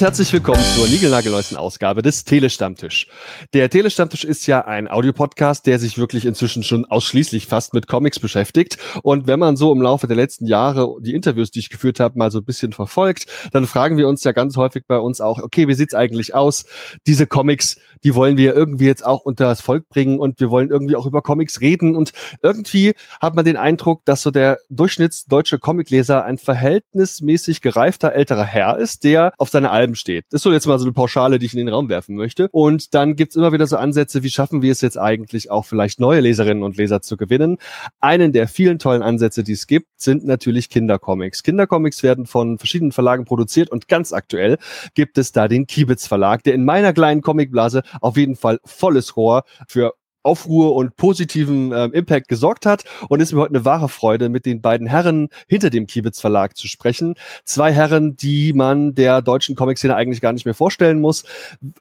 und 0.00 0.06
herzlich 0.06 0.32
willkommen 0.32 0.62
zur 0.74 0.88
niegelnagelneuesten 0.88 1.58
Ausgabe 1.58 2.00
des 2.00 2.24
Telestammtisch. 2.24 3.08
Der 3.52 3.68
Telestammtisch 3.68 4.24
ist 4.24 4.46
ja 4.46 4.64
ein 4.64 4.88
Audiopodcast, 4.88 5.66
der 5.66 5.78
sich 5.78 5.98
wirklich 5.98 6.24
inzwischen 6.24 6.62
schon 6.62 6.86
ausschließlich 6.86 7.46
fast 7.46 7.74
mit 7.74 7.86
Comics 7.86 8.18
beschäftigt. 8.18 8.78
Und 9.02 9.26
wenn 9.26 9.38
man 9.38 9.58
so 9.58 9.70
im 9.72 9.82
Laufe 9.82 10.06
der 10.06 10.16
letzten 10.16 10.46
Jahre 10.46 10.96
die 11.00 11.14
Interviews, 11.14 11.50
die 11.50 11.58
ich 11.58 11.68
geführt 11.68 12.00
habe, 12.00 12.18
mal 12.18 12.30
so 12.30 12.38
ein 12.38 12.46
bisschen 12.46 12.72
verfolgt, 12.72 13.26
dann 13.52 13.66
fragen 13.66 13.98
wir 13.98 14.08
uns 14.08 14.24
ja 14.24 14.32
ganz 14.32 14.56
häufig 14.56 14.84
bei 14.86 14.98
uns 14.98 15.20
auch, 15.20 15.38
okay, 15.38 15.68
wie 15.68 15.74
sieht's 15.74 15.94
eigentlich 15.94 16.34
aus? 16.34 16.64
Diese 17.06 17.26
Comics, 17.26 17.76
die 18.02 18.14
wollen 18.14 18.38
wir 18.38 18.54
irgendwie 18.54 18.86
jetzt 18.86 19.04
auch 19.04 19.20
unter 19.20 19.44
das 19.44 19.60
Volk 19.60 19.86
bringen 19.90 20.18
und 20.18 20.40
wir 20.40 20.48
wollen 20.48 20.70
irgendwie 20.70 20.96
auch 20.96 21.04
über 21.04 21.20
Comics 21.20 21.60
reden. 21.60 21.94
Und 21.94 22.12
irgendwie 22.42 22.94
hat 23.20 23.34
man 23.34 23.44
den 23.44 23.58
Eindruck, 23.58 24.06
dass 24.06 24.22
so 24.22 24.30
der 24.30 24.60
durchschnittsdeutsche 24.70 25.58
Comicleser 25.58 26.24
ein 26.24 26.38
verhältnismäßig 26.38 27.60
gereifter 27.60 28.14
älterer 28.14 28.44
Herr 28.44 28.78
ist, 28.78 29.04
der 29.04 29.34
auf 29.36 29.50
seine 29.50 29.70
Alben 29.70 29.89
steht. 29.94 30.24
Das 30.30 30.38
ist 30.38 30.42
so 30.42 30.52
jetzt 30.52 30.66
mal 30.66 30.78
so 30.78 30.84
eine 30.84 30.92
Pauschale, 30.92 31.38
die 31.38 31.46
ich 31.46 31.52
in 31.52 31.58
den 31.58 31.68
Raum 31.68 31.88
werfen 31.88 32.16
möchte. 32.16 32.48
Und 32.52 32.94
dann 32.94 33.16
gibt's 33.16 33.36
immer 33.36 33.52
wieder 33.52 33.66
so 33.66 33.76
Ansätze, 33.76 34.22
wie 34.22 34.30
schaffen 34.30 34.62
wir 34.62 34.72
es 34.72 34.80
jetzt 34.80 34.98
eigentlich 34.98 35.50
auch 35.50 35.64
vielleicht 35.64 36.00
neue 36.00 36.20
Leserinnen 36.20 36.62
und 36.62 36.76
Leser 36.76 37.02
zu 37.02 37.16
gewinnen. 37.16 37.58
Einen 38.00 38.32
der 38.32 38.48
vielen 38.48 38.78
tollen 38.78 39.02
Ansätze, 39.02 39.42
die 39.42 39.52
es 39.52 39.66
gibt, 39.66 39.88
sind 39.96 40.24
natürlich 40.24 40.68
Kindercomics. 40.68 41.42
Kindercomics 41.42 42.02
werden 42.02 42.26
von 42.26 42.58
verschiedenen 42.58 42.92
Verlagen 42.92 43.24
produziert 43.24 43.70
und 43.70 43.88
ganz 43.88 44.12
aktuell 44.12 44.58
gibt 44.94 45.18
es 45.18 45.32
da 45.32 45.48
den 45.48 45.66
Kibitz 45.66 46.06
Verlag, 46.06 46.42
der 46.44 46.54
in 46.54 46.64
meiner 46.64 46.92
kleinen 46.92 47.20
Comicblase 47.20 47.82
auf 48.00 48.16
jeden 48.16 48.36
Fall 48.36 48.60
volles 48.64 49.16
Rohr 49.16 49.44
für 49.68 49.94
Aufruhr 50.22 50.74
und 50.74 50.96
positiven 50.96 51.72
äh, 51.72 51.86
Impact 51.86 52.28
gesorgt 52.28 52.66
hat. 52.66 52.84
Und 53.08 53.20
ist 53.20 53.32
mir 53.32 53.40
heute 53.40 53.54
eine 53.54 53.64
wahre 53.64 53.88
Freude, 53.88 54.28
mit 54.28 54.46
den 54.46 54.60
beiden 54.60 54.86
Herren 54.86 55.28
hinter 55.48 55.70
dem 55.70 55.86
Kiewitz 55.86 56.20
Verlag 56.20 56.56
zu 56.56 56.68
sprechen. 56.68 57.14
Zwei 57.44 57.72
Herren, 57.72 58.16
die 58.16 58.52
man 58.52 58.94
der 58.94 59.22
deutschen 59.22 59.56
Comic-Szene 59.56 59.94
eigentlich 59.94 60.20
gar 60.20 60.32
nicht 60.32 60.44
mehr 60.44 60.54
vorstellen 60.54 61.00
muss. 61.00 61.24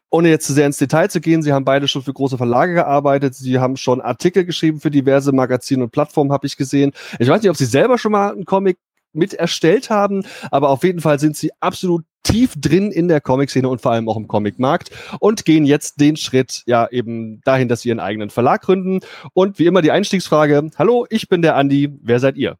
Ohne 0.10 0.30
jetzt 0.30 0.48
zu 0.48 0.54
sehr 0.54 0.66
ins 0.66 0.78
Detail 0.78 1.10
zu 1.10 1.22
gehen, 1.22 1.42
sie 1.42 1.54
haben 1.54 1.66
beide 1.66 1.88
schon 1.88 2.04
für 2.04 2.14
große 2.14 2.38
Verlage 2.38 2.74
gearbeitet. 2.74 3.36
Sie 3.36 3.60
haben 3.60 3.78
schon 3.78 4.02
Artikel 4.02 4.46
geschrieben 4.46 4.80
für 4.80 4.92
diverse 4.92 5.32
Magazine 5.32 5.84
und 5.84 5.92
Plattformen, 5.92 6.32
habe 6.32 6.48
ich 6.48 6.58
gesehen. 6.58 6.92
Ich 7.20 7.28
weiß 7.28 7.42
nicht, 7.42 7.50
ob 7.50 7.58
sie 7.58 7.66
selber 7.66 7.98
schon 7.98 8.12
mal 8.12 8.32
einen 8.32 8.46
Comic 8.46 8.78
mit 9.14 9.34
erstellt 9.34 9.90
haben, 9.90 10.24
aber 10.52 10.70
auf 10.70 10.84
jeden 10.84 11.02
Fall 11.02 11.20
sind 11.20 11.36
sie 11.36 11.52
absolut 11.60 12.06
tief 12.24 12.54
drin 12.58 12.92
in 12.92 13.08
der 13.08 13.22
Comic-Szene 13.22 13.68
und 13.68 13.82
vor 13.82 13.92
allem 13.92 14.10
auch 14.10 14.18
im 14.18 14.28
Comic-Markt 14.28 14.92
und 15.20 15.46
gehen 15.46 15.66
jetzt 15.66 16.00
den 16.00 16.16
Schritt 16.16 16.64
ja 16.66 16.88
eben 16.90 17.42
dahin, 17.42 17.68
dass 17.68 17.82
sie 17.82 17.90
ihren 17.90 18.00
eigenen 18.00 18.30
Verlag 18.30 18.62
gründen. 18.62 19.00
Und 19.34 19.60
wie 19.60 19.66
immer 19.66 19.82
die 19.82 19.92
Einstiegsfrage, 19.92 20.70
hallo, 20.78 21.06
ich 21.10 21.30
bin 21.30 21.42
der 21.42 21.56
Andi, 21.56 21.98
wer 22.02 22.20
seid 22.20 22.38
ihr? 22.38 22.58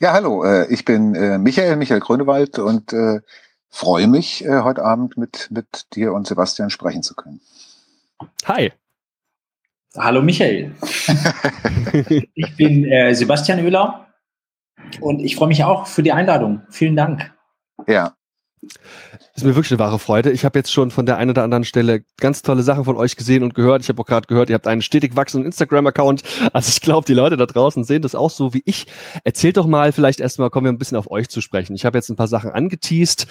Ja, 0.00 0.12
hallo, 0.12 0.44
äh, 0.44 0.66
ich 0.72 0.84
bin 0.84 1.14
äh, 1.14 1.38
Michael, 1.38 1.76
Michael 1.76 2.00
Grönewald 2.00 2.58
und 2.58 2.92
äh, 2.92 3.20
freue 3.68 4.08
mich, 4.08 4.44
heute 4.46 4.84
Abend 4.84 5.16
mit, 5.16 5.48
mit 5.50 5.94
dir 5.94 6.12
und 6.12 6.26
Sebastian 6.26 6.68
sprechen 6.68 7.02
zu 7.02 7.14
können. 7.14 7.40
Hi. 8.44 8.72
Hallo 9.96 10.20
Michael. 10.20 10.74
ich 12.34 12.56
bin 12.56 13.14
Sebastian 13.14 13.64
Oehler 13.64 14.08
und 15.00 15.20
ich 15.20 15.36
freue 15.36 15.48
mich 15.48 15.64
auch 15.64 15.86
für 15.86 16.02
die 16.02 16.12
Einladung. 16.12 16.62
Vielen 16.68 16.96
Dank. 16.96 17.32
Ja. 17.86 18.14
Ist 19.34 19.44
mir 19.44 19.56
wirklich 19.56 19.72
eine 19.72 19.80
wahre 19.80 19.98
Freude. 19.98 20.30
Ich 20.30 20.44
habe 20.44 20.58
jetzt 20.58 20.72
schon 20.72 20.90
von 20.90 21.04
der 21.04 21.16
einen 21.16 21.30
oder 21.30 21.42
anderen 21.42 21.64
Stelle 21.64 22.04
ganz 22.18 22.42
tolle 22.42 22.62
Sachen 22.62 22.84
von 22.84 22.96
euch 22.96 23.16
gesehen 23.16 23.42
und 23.42 23.54
gehört. 23.54 23.82
Ich 23.82 23.88
habe 23.88 24.00
auch 24.00 24.06
gerade 24.06 24.26
gehört, 24.26 24.50
ihr 24.50 24.54
habt 24.54 24.66
einen 24.66 24.82
stetig 24.82 25.16
wachsenden 25.16 25.46
Instagram-Account. 25.46 26.22
Also 26.52 26.68
ich 26.68 26.80
glaube, 26.80 27.06
die 27.06 27.14
Leute 27.14 27.36
da 27.36 27.46
draußen 27.46 27.82
sehen 27.84 28.02
das 28.02 28.14
auch 28.14 28.30
so 28.30 28.54
wie 28.54 28.62
ich. 28.64 28.86
Erzählt 29.24 29.56
doch 29.56 29.66
mal, 29.66 29.92
vielleicht 29.92 30.20
erstmal 30.20 30.50
kommen 30.50 30.66
wir 30.66 30.72
ein 30.72 30.78
bisschen 30.78 30.96
auf 30.98 31.10
euch 31.10 31.28
zu 31.28 31.40
sprechen. 31.40 31.74
Ich 31.74 31.84
habe 31.84 31.98
jetzt 31.98 32.08
ein 32.08 32.16
paar 32.16 32.28
Sachen 32.28 32.50
angeteased, 32.50 33.26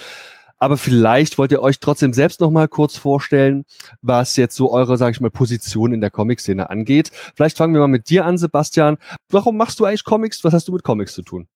aber 0.58 0.76
vielleicht 0.76 1.38
wollt 1.38 1.50
ihr 1.50 1.62
euch 1.62 1.80
trotzdem 1.80 2.12
selbst 2.12 2.40
noch 2.40 2.50
mal 2.50 2.68
kurz 2.68 2.96
vorstellen, 2.96 3.64
was 4.00 4.36
jetzt 4.36 4.54
so 4.54 4.70
eure, 4.70 4.96
sage 4.96 5.12
ich 5.12 5.20
mal, 5.20 5.30
Position 5.30 5.92
in 5.92 6.00
der 6.00 6.10
Comic-Szene 6.10 6.68
angeht. 6.68 7.10
Vielleicht 7.34 7.56
fangen 7.56 7.74
wir 7.74 7.80
mal 7.80 7.88
mit 7.88 8.10
dir 8.10 8.26
an, 8.26 8.38
Sebastian. 8.38 8.98
Warum 9.30 9.56
machst 9.56 9.80
du 9.80 9.84
eigentlich 9.84 10.04
Comics? 10.04 10.44
Was 10.44 10.52
hast 10.52 10.68
du 10.68 10.72
mit 10.72 10.82
Comics 10.82 11.14
zu 11.14 11.22
tun? 11.22 11.48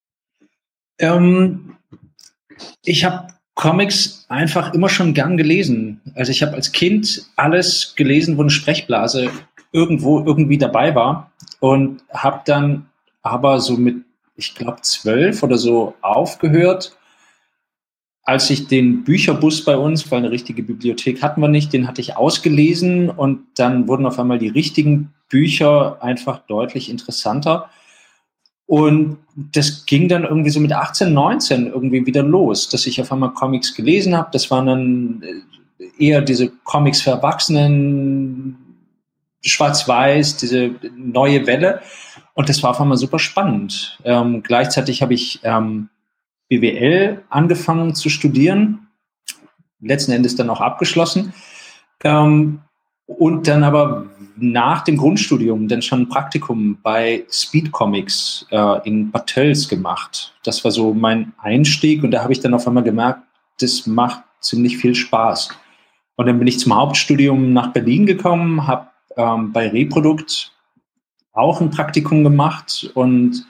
Ähm, 0.98 1.76
ich 2.82 3.04
habe 3.04 3.28
Comics 3.56 4.26
einfach 4.28 4.74
immer 4.74 4.88
schon 4.88 5.14
gern 5.14 5.36
gelesen. 5.36 6.00
Also 6.14 6.30
ich 6.30 6.42
habe 6.42 6.54
als 6.54 6.72
Kind 6.72 7.26
alles 7.36 7.94
gelesen, 7.96 8.36
wo 8.36 8.42
eine 8.42 8.50
Sprechblase 8.50 9.30
irgendwo 9.72 10.24
irgendwie 10.24 10.58
dabei 10.58 10.94
war 10.94 11.32
und 11.58 12.02
habe 12.10 12.42
dann 12.44 12.86
aber 13.22 13.58
so 13.60 13.78
mit, 13.78 13.96
ich 14.36 14.54
glaube, 14.54 14.82
zwölf 14.82 15.42
oder 15.42 15.56
so 15.56 15.94
aufgehört. 16.02 16.96
Als 18.22 18.50
ich 18.50 18.68
den 18.68 19.04
Bücherbus 19.04 19.64
bei 19.64 19.76
uns, 19.76 20.10
weil 20.10 20.18
eine 20.18 20.30
richtige 20.30 20.62
Bibliothek 20.62 21.22
hatten 21.22 21.40
wir 21.40 21.48
nicht, 21.48 21.72
den 21.72 21.88
hatte 21.88 22.02
ich 22.02 22.16
ausgelesen 22.16 23.08
und 23.08 23.40
dann 23.56 23.88
wurden 23.88 24.04
auf 24.04 24.18
einmal 24.18 24.38
die 24.38 24.48
richtigen 24.48 25.14
Bücher 25.30 26.02
einfach 26.02 26.40
deutlich 26.46 26.90
interessanter. 26.90 27.70
Und 28.66 29.18
das 29.34 29.86
ging 29.86 30.08
dann 30.08 30.24
irgendwie 30.24 30.50
so 30.50 30.60
mit 30.60 30.72
18, 30.72 31.12
19 31.12 31.66
irgendwie 31.68 32.04
wieder 32.04 32.22
los, 32.22 32.68
dass 32.68 32.86
ich 32.86 33.00
auf 33.00 33.12
einmal 33.12 33.32
Comics 33.32 33.74
gelesen 33.74 34.16
habe. 34.16 34.30
Das 34.32 34.50
waren 34.50 34.66
dann 34.66 35.22
äh, 35.78 36.04
eher 36.04 36.20
diese 36.20 36.50
Comics 36.64 37.00
für 37.00 37.10
Erwachsenen, 37.10 38.56
schwarz-weiß, 39.42 40.38
diese 40.38 40.72
neue 40.96 41.46
Welle. 41.46 41.80
Und 42.34 42.48
das 42.48 42.62
war 42.62 42.70
auf 42.70 42.80
einmal 42.80 42.98
super 42.98 43.18
spannend. 43.18 43.98
Ähm, 44.04 44.42
gleichzeitig 44.42 45.00
habe 45.00 45.14
ich 45.14 45.40
ähm, 45.44 45.88
BWL 46.48 47.22
angefangen 47.28 47.94
zu 47.94 48.08
studieren, 48.08 48.88
letzten 49.80 50.12
Endes 50.12 50.36
dann 50.36 50.50
auch 50.50 50.60
abgeschlossen. 50.60 51.32
Ähm, 52.04 52.60
und 53.06 53.46
dann 53.46 53.62
aber 53.62 54.06
nach 54.38 54.82
dem 54.82 54.96
Grundstudium 54.96 55.68
dann 55.68 55.82
schon 55.82 56.02
ein 56.02 56.08
Praktikum 56.08 56.78
bei 56.82 57.24
Speed 57.30 57.72
Comics 57.72 58.46
äh, 58.50 58.86
in 58.86 59.10
Bad 59.10 59.34
gemacht. 59.68 60.34
Das 60.44 60.64
war 60.64 60.70
so 60.70 60.94
mein 60.94 61.32
Einstieg 61.38 62.04
und 62.04 62.10
da 62.10 62.22
habe 62.22 62.32
ich 62.32 62.40
dann 62.40 62.54
auf 62.54 62.66
einmal 62.66 62.82
gemerkt, 62.82 63.22
das 63.60 63.86
macht 63.86 64.22
ziemlich 64.40 64.76
viel 64.76 64.94
Spaß. 64.94 65.50
Und 66.16 66.26
dann 66.26 66.38
bin 66.38 66.48
ich 66.48 66.58
zum 66.58 66.74
Hauptstudium 66.74 67.52
nach 67.52 67.72
Berlin 67.72 68.06
gekommen, 68.06 68.66
habe 68.66 68.88
ähm, 69.16 69.52
bei 69.52 69.68
Reprodukt 69.68 70.52
auch 71.32 71.60
ein 71.60 71.70
Praktikum 71.70 72.24
gemacht 72.24 72.90
und 72.94 73.46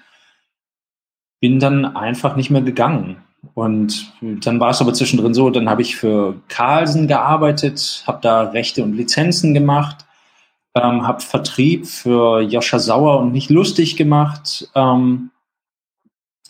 bin 1.41 1.61
dann 1.61 1.85
einfach 1.97 2.37
nicht 2.37 2.51
mehr 2.51 2.63
gegangen. 2.63 3.23
Und 3.55 4.13
dann 4.21 4.59
war 4.59 4.71
es 4.71 4.81
aber 4.81 4.93
zwischendrin 4.93 5.35
so, 5.35 5.51
dann 5.51 5.69
habe 5.69 5.83
ich 5.83 5.97
für 5.97 6.41
Carlsen 6.49 7.07
gearbeitet, 7.07 8.03
habe 8.07 8.19
da 8.21 8.43
Rechte 8.43 8.83
und 8.83 8.95
Lizenzen 8.95 9.55
gemacht, 9.55 10.06
ähm, 10.77 11.07
habe 11.07 11.21
Vertrieb 11.21 11.87
für 11.87 12.41
Joscha 12.41 12.79
Sauer 12.79 13.19
und 13.21 13.33
nicht 13.33 13.51
lustig 13.51 13.97
gemacht 13.97 14.71
ähm, 14.75 15.31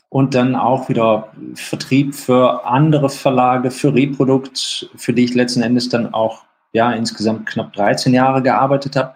und 0.09 0.35
dann 0.35 0.57
auch 0.57 0.89
wieder 0.89 1.29
Vertrieb 1.55 2.15
für 2.15 2.65
andere 2.67 3.09
Verlage, 3.09 3.71
für 3.71 3.95
Reprodukt, 3.95 4.91
für 4.97 5.13
die 5.13 5.25
ich 5.25 5.35
letzten 5.35 5.63
Endes 5.63 5.89
dann 5.89 6.13
auch 6.13 6.43
ja 6.73 6.93
insgesamt 6.93 7.47
knapp 7.47 7.73
13 7.75 8.13
Jahre 8.13 8.43
gearbeitet 8.43 8.97
habe 8.97 9.15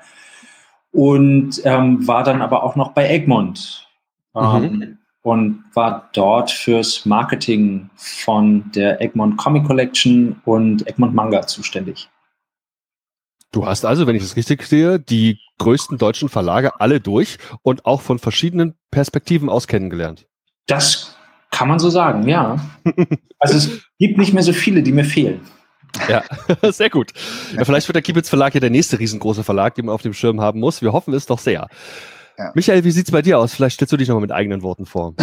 und 0.92 1.60
ähm, 1.64 2.06
war 2.06 2.22
dann 2.22 2.40
aber 2.40 2.62
auch 2.62 2.76
noch 2.76 2.92
bei 2.92 3.08
Egmont. 3.08 3.88
Mhm. 4.34 4.64
Ähm, 4.64 4.96
und 5.22 5.64
war 5.74 6.08
dort 6.14 6.50
fürs 6.50 7.04
Marketing 7.04 7.90
von 7.96 8.70
der 8.74 9.02
Egmont 9.02 9.36
Comic 9.36 9.66
Collection 9.66 10.40
und 10.46 10.86
Egmont 10.86 11.14
Manga 11.14 11.46
zuständig. 11.46 12.08
Du 13.52 13.66
hast 13.66 13.84
also, 13.84 14.06
wenn 14.06 14.14
ich 14.14 14.22
das 14.22 14.36
richtig 14.36 14.62
sehe, 14.62 15.00
die 15.00 15.40
größten 15.58 15.98
deutschen 15.98 16.28
Verlage 16.28 16.80
alle 16.80 17.00
durch 17.00 17.38
und 17.62 17.84
auch 17.84 18.00
von 18.00 18.18
verschiedenen 18.18 18.74
Perspektiven 18.90 19.48
aus 19.48 19.66
kennengelernt. 19.66 20.26
Das 20.66 21.16
kann 21.50 21.68
man 21.68 21.80
so 21.80 21.90
sagen, 21.90 22.28
ja. 22.28 22.56
also 23.38 23.56
es 23.56 23.82
gibt 23.98 24.18
nicht 24.18 24.32
mehr 24.32 24.44
so 24.44 24.52
viele, 24.52 24.82
die 24.82 24.92
mir 24.92 25.04
fehlen. 25.04 25.40
Ja, 26.08 26.22
sehr 26.70 26.90
gut. 26.90 27.12
Ja, 27.56 27.64
vielleicht 27.64 27.88
wird 27.88 27.96
der 27.96 28.02
Kibitz 28.02 28.28
Verlag 28.28 28.54
ja 28.54 28.60
der 28.60 28.70
nächste 28.70 29.00
riesengroße 29.00 29.42
Verlag, 29.42 29.74
den 29.74 29.86
man 29.86 29.94
auf 29.96 30.02
dem 30.02 30.14
Schirm 30.14 30.40
haben 30.40 30.60
muss. 30.60 30.82
Wir 30.82 30.92
hoffen 30.92 31.12
es 31.14 31.26
doch 31.26 31.40
sehr. 31.40 31.66
Ja. 32.38 32.52
Michael, 32.54 32.84
wie 32.84 32.92
sieht 32.92 33.06
es 33.06 33.12
bei 33.12 33.22
dir 33.22 33.38
aus? 33.38 33.54
Vielleicht 33.54 33.74
stellst 33.74 33.92
du 33.92 33.96
dich 33.96 34.08
nochmal 34.08 34.22
mit 34.22 34.32
eigenen 34.32 34.62
Worten 34.62 34.86
vor. 34.86 35.14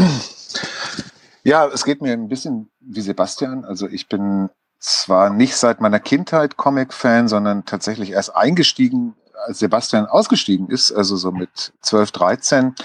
Ja, 1.43 1.65
es 1.67 1.85
geht 1.85 2.01
mir 2.01 2.11
ein 2.11 2.27
bisschen 2.27 2.69
wie 2.81 2.99
Sebastian. 2.99 3.63
Also 3.63 3.87
ich 3.87 4.09
bin 4.09 4.49
zwar 4.79 5.29
nicht 5.29 5.55
seit 5.55 5.81
meiner 5.81 5.99
Kindheit 5.99 6.57
Comic-Fan, 6.57 7.27
sondern 7.27 7.65
tatsächlich 7.65 8.11
erst 8.11 8.35
eingestiegen, 8.35 9.15
als 9.45 9.59
Sebastian 9.59 10.05
ausgestiegen 10.05 10.69
ist, 10.69 10.91
also 10.91 11.15
so 11.15 11.31
mit 11.31 11.73
12, 11.81 12.11
13. 12.11 12.75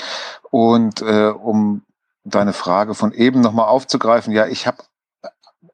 Und 0.50 1.02
äh, 1.02 1.28
um 1.28 1.82
deine 2.24 2.52
Frage 2.52 2.94
von 2.94 3.12
eben 3.12 3.40
nochmal 3.40 3.66
aufzugreifen, 3.66 4.32
ja, 4.32 4.46
ich 4.46 4.66
habe 4.66 4.78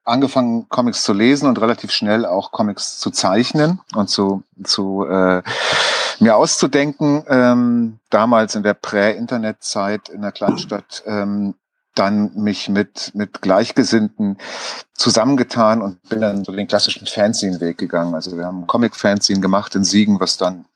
angefangen, 0.05 0.69
Comics 0.69 1.03
zu 1.03 1.13
lesen 1.13 1.49
und 1.49 1.61
relativ 1.61 1.93
schnell 1.93 2.25
auch 2.25 2.51
Comics 2.51 2.99
zu 2.99 3.11
zeichnen 3.11 3.81
und 3.95 4.09
zu, 4.09 4.43
zu 4.65 5.05
äh, 5.05 5.43
mir 6.19 6.37
auszudenken. 6.37 7.25
Ähm, 7.29 7.99
damals 8.11 8.55
in 8.55 8.63
der 8.63 8.75
Prä-Internet-Zeit 8.75 10.09
in 10.09 10.23
der 10.23 10.33
Kleinstadt 10.33 11.03
ähm, 11.07 11.55
dann 11.95 12.33
mich 12.35 12.69
mit, 12.69 13.13
mit 13.15 13.43
Gleichgesinnten 13.43 14.39
zusammengetan 14.95 15.83
und 15.83 16.03
bin 16.09 16.21
dann 16.21 16.45
so 16.45 16.53
den 16.53 16.69
klassischen 16.69 17.07
Fanzine-Weg 17.07 17.79
gegangen. 17.79 18.15
Also 18.15 18.37
wir 18.37 18.45
haben 18.47 18.67
Comic-Fanzine 18.67 19.41
gemacht 19.41 19.75
in 19.75 19.85
Siegen, 19.85 20.21
was 20.21 20.37
dann 20.37 20.67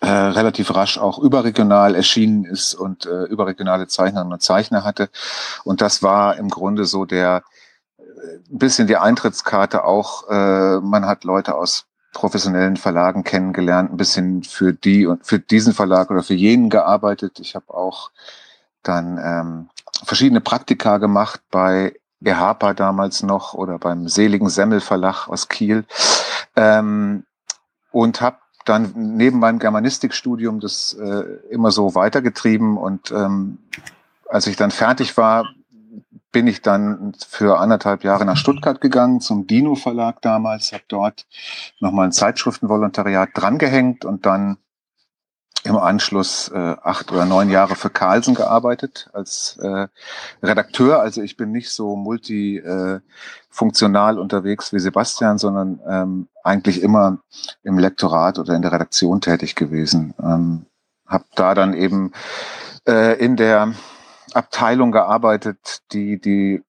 äh, 0.00 0.08
relativ 0.08 0.74
rasch 0.74 0.98
auch 0.98 1.18
überregional 1.18 1.94
erschienen 1.94 2.44
ist 2.44 2.74
und 2.74 3.06
äh, 3.06 3.24
überregionale 3.24 3.86
Zeichnerinnen 3.86 4.32
und 4.32 4.42
Zeichner 4.42 4.82
hatte. 4.82 5.08
Und 5.64 5.80
das 5.80 6.02
war 6.02 6.36
im 6.36 6.48
Grunde 6.48 6.86
so 6.86 7.04
der 7.04 7.44
äh, 7.98 8.02
ein 8.50 8.58
bisschen 8.58 8.88
die 8.88 8.96
Eintrittskarte 8.96 9.84
auch. 9.84 10.28
Äh, 10.28 10.80
man 10.80 11.06
hat 11.06 11.22
Leute 11.22 11.54
aus 11.54 11.86
professionellen 12.12 12.76
Verlagen 12.76 13.22
kennengelernt, 13.24 13.92
ein 13.92 13.96
bisschen 13.96 14.42
für 14.42 14.72
die 14.72 15.06
und 15.06 15.24
für 15.24 15.38
diesen 15.38 15.72
Verlag 15.72 16.10
oder 16.10 16.22
für 16.22 16.34
jenen 16.34 16.68
gearbeitet. 16.68 17.38
Ich 17.40 17.54
habe 17.54 17.72
auch 17.72 18.10
dann 18.82 19.18
ähm, 19.18 19.68
verschiedene 20.04 20.40
Praktika 20.40 20.98
gemacht 20.98 21.40
bei 21.50 21.94
Ehapa 22.24 22.74
damals 22.74 23.22
noch 23.22 23.54
oder 23.54 23.78
beim 23.78 24.08
Seligen 24.08 24.48
Semmel 24.48 24.80
Verlag 24.80 25.28
aus 25.28 25.48
Kiel 25.48 25.84
ähm, 26.56 27.24
und 27.90 28.20
habe 28.20 28.38
dann 28.64 28.92
neben 28.94 29.40
meinem 29.40 29.58
Germanistikstudium 29.58 30.60
das 30.60 30.94
äh, 30.94 31.24
immer 31.50 31.72
so 31.72 31.94
weitergetrieben 31.94 32.76
und 32.76 33.10
ähm, 33.10 33.58
als 34.28 34.46
ich 34.46 34.56
dann 34.56 34.70
fertig 34.70 35.16
war, 35.16 35.46
bin 36.30 36.46
ich 36.46 36.62
dann 36.62 37.12
für 37.28 37.58
anderthalb 37.58 38.04
Jahre 38.04 38.24
nach 38.24 38.38
Stuttgart 38.38 38.80
gegangen 38.80 39.20
zum 39.20 39.46
Dino 39.46 39.74
Verlag 39.74 40.22
damals, 40.22 40.72
habe 40.72 40.84
dort 40.88 41.26
nochmal 41.78 42.06
ein 42.06 42.12
Zeitschriftenvolontariat 42.12 43.30
drangehängt 43.34 44.04
und 44.06 44.24
dann 44.24 44.56
im 45.64 45.76
Anschluss 45.76 46.48
äh, 46.48 46.76
acht 46.82 47.12
oder 47.12 47.24
neun 47.24 47.48
Jahre 47.50 47.76
für 47.76 47.90
Carlsen 47.90 48.34
gearbeitet 48.34 49.08
als 49.12 49.56
äh, 49.62 49.86
Redakteur. 50.42 51.00
Also 51.00 51.22
ich 51.22 51.36
bin 51.36 51.52
nicht 51.52 51.70
so 51.70 51.94
multifunktional 51.94 54.18
unterwegs 54.18 54.72
wie 54.72 54.80
Sebastian, 54.80 55.38
sondern 55.38 55.78
ähm, 55.88 56.26
eigentlich 56.42 56.82
immer 56.82 57.18
im 57.62 57.78
Lektorat 57.78 58.38
oder 58.38 58.54
in 58.54 58.62
der 58.62 58.72
Redaktion 58.72 59.20
tätig 59.20 59.54
gewesen. 59.54 60.14
Ähm, 60.20 60.66
habe 61.06 61.24
da 61.36 61.54
dann 61.54 61.74
eben 61.74 62.12
äh, 62.88 63.16
in 63.18 63.36
der 63.36 63.72
Abteilung 64.34 64.90
gearbeitet, 64.90 65.82
die 65.92 66.20
die 66.20 66.64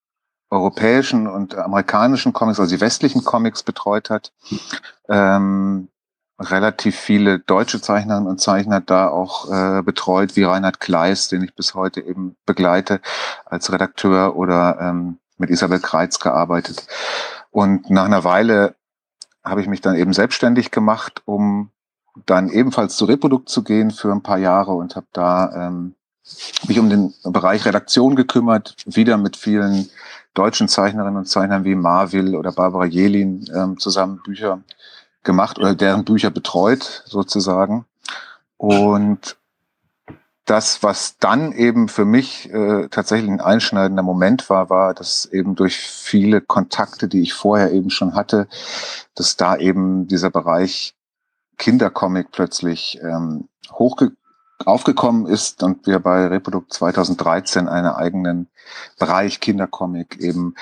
europäischen 0.50 1.28
und 1.28 1.56
amerikanischen 1.56 2.31
Comics, 2.31 2.60
also 2.60 2.75
die 2.75 2.81
westlichen 2.81 3.24
Comics 3.24 3.63
betreut 3.63 4.12
hat. 4.12 4.31
Ähm, 5.10 5.88
relativ 6.39 6.95
viele 6.95 7.39
deutsche 7.39 7.81
Zeichnerinnen 7.81 8.27
und 8.27 8.41
Zeichner 8.41 8.81
da 8.81 9.07
auch 9.07 9.51
äh, 9.51 9.81
betreut, 9.83 10.35
wie 10.35 10.44
Reinhard 10.44 10.80
Kleist, 10.80 11.31
den 11.31 11.44
ich 11.44 11.53
bis 11.56 11.75
heute 11.75 12.01
eben 12.01 12.35
begleite 12.45 13.01
als 13.45 13.71
Redakteur 13.71 14.35
oder 14.35 14.77
ähm, 14.80 15.19
mit 15.38 15.50
Isabel 15.50 15.80
Kreitz 15.80 16.19
gearbeitet. 16.19 16.88
Und 17.51 17.89
nach 17.89 18.06
einer 18.06 18.24
Weile 18.24 18.75
habe 19.44 19.62
ich 19.62 19.68
mich 19.68 19.81
dann 19.81 19.95
eben 19.95 20.13
selbstständig 20.13 20.71
gemacht, 20.71 21.21
um 21.25 21.69
dann 22.25 22.50
ebenfalls 22.50 22.95
zu 22.95 23.06
Reprodukt 23.06 23.50
zu 23.50 23.63
gehen 23.63 23.91
für 23.91 24.12
ein 24.12 24.21
paar 24.21 24.38
Jahre 24.38 24.71
und 24.71 24.95
habe 24.95 25.07
da 25.13 25.68
ähm, 25.68 25.95
mich 26.68 26.80
um 26.80 26.89
den 26.89 27.13
Bereich 27.24 27.65
Redaktion 27.65 28.15
gekümmert, 28.15 28.75
wieder 28.85 29.18
mit 29.18 29.35
vielen 29.35 29.89
deutschen 30.33 30.68
Zeichnerinnen 30.68 31.18
und 31.18 31.27
Zeichnern 31.27 31.65
wie 31.65 31.75
Marville 31.75 32.38
oder 32.38 32.51
Barbara 32.51 32.85
Jelin 32.85 33.45
ähm, 33.53 33.77
zusammen 33.77 34.21
Bücher 34.24 34.62
gemacht 35.23 35.59
oder 35.59 35.75
deren 35.75 36.05
Bücher 36.05 36.29
betreut 36.29 37.03
sozusagen. 37.05 37.85
Und 38.57 39.37
das, 40.45 40.83
was 40.83 41.17
dann 41.19 41.53
eben 41.53 41.87
für 41.87 42.05
mich 42.05 42.51
äh, 42.51 42.89
tatsächlich 42.89 43.29
ein 43.29 43.39
einschneidender 43.39 44.03
Moment 44.03 44.49
war, 44.49 44.69
war, 44.69 44.93
dass 44.93 45.25
eben 45.25 45.55
durch 45.55 45.77
viele 45.77 46.41
Kontakte, 46.41 47.07
die 47.07 47.21
ich 47.21 47.33
vorher 47.33 47.71
eben 47.71 47.89
schon 47.89 48.13
hatte, 48.13 48.47
dass 49.15 49.37
da 49.37 49.55
eben 49.55 50.07
dieser 50.07 50.29
Bereich 50.29 50.95
Kindercomic 51.57 52.31
plötzlich 52.31 52.99
ähm, 53.01 53.47
hochge 53.71 54.11
aufgekommen 54.65 55.25
ist 55.25 55.63
und 55.63 55.87
wir 55.87 55.99
bei 55.99 56.27
Reprodukt 56.27 56.73
2013 56.73 57.67
einen 57.67 57.87
eigenen 57.87 58.47
Bereich 58.97 59.39
Kindercomic 59.39 60.17
eben 60.19 60.55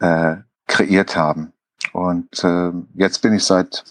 äh, 0.00 0.36
kreiert 0.66 1.16
haben. 1.16 1.52
Und 1.92 2.44
äh, 2.44 2.70
jetzt 2.94 3.22
bin 3.22 3.34
ich 3.34 3.44
seit 3.44 3.84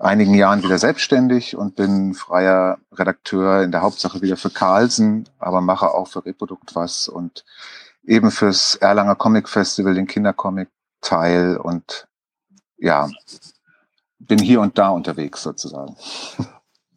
einigen 0.00 0.34
Jahren 0.34 0.62
wieder 0.62 0.78
selbstständig 0.78 1.56
und 1.56 1.76
bin 1.76 2.14
freier 2.14 2.78
Redakteur 2.92 3.62
in 3.62 3.70
der 3.70 3.82
Hauptsache 3.82 4.22
wieder 4.22 4.36
für 4.36 4.50
Carlsen, 4.50 5.28
aber 5.38 5.60
mache 5.60 5.92
auch 5.92 6.08
für 6.08 6.24
Reprodukt 6.24 6.74
was 6.74 7.08
und 7.08 7.44
eben 8.04 8.30
fürs 8.30 8.76
Erlanger 8.76 9.14
Comic 9.14 9.48
Festival 9.48 9.94
den 9.94 10.06
Kindercomic 10.06 10.68
Teil 11.00 11.56
und 11.56 12.08
ja, 12.78 13.08
bin 14.18 14.38
hier 14.38 14.60
und 14.60 14.78
da 14.78 14.88
unterwegs 14.88 15.42
sozusagen. 15.42 15.96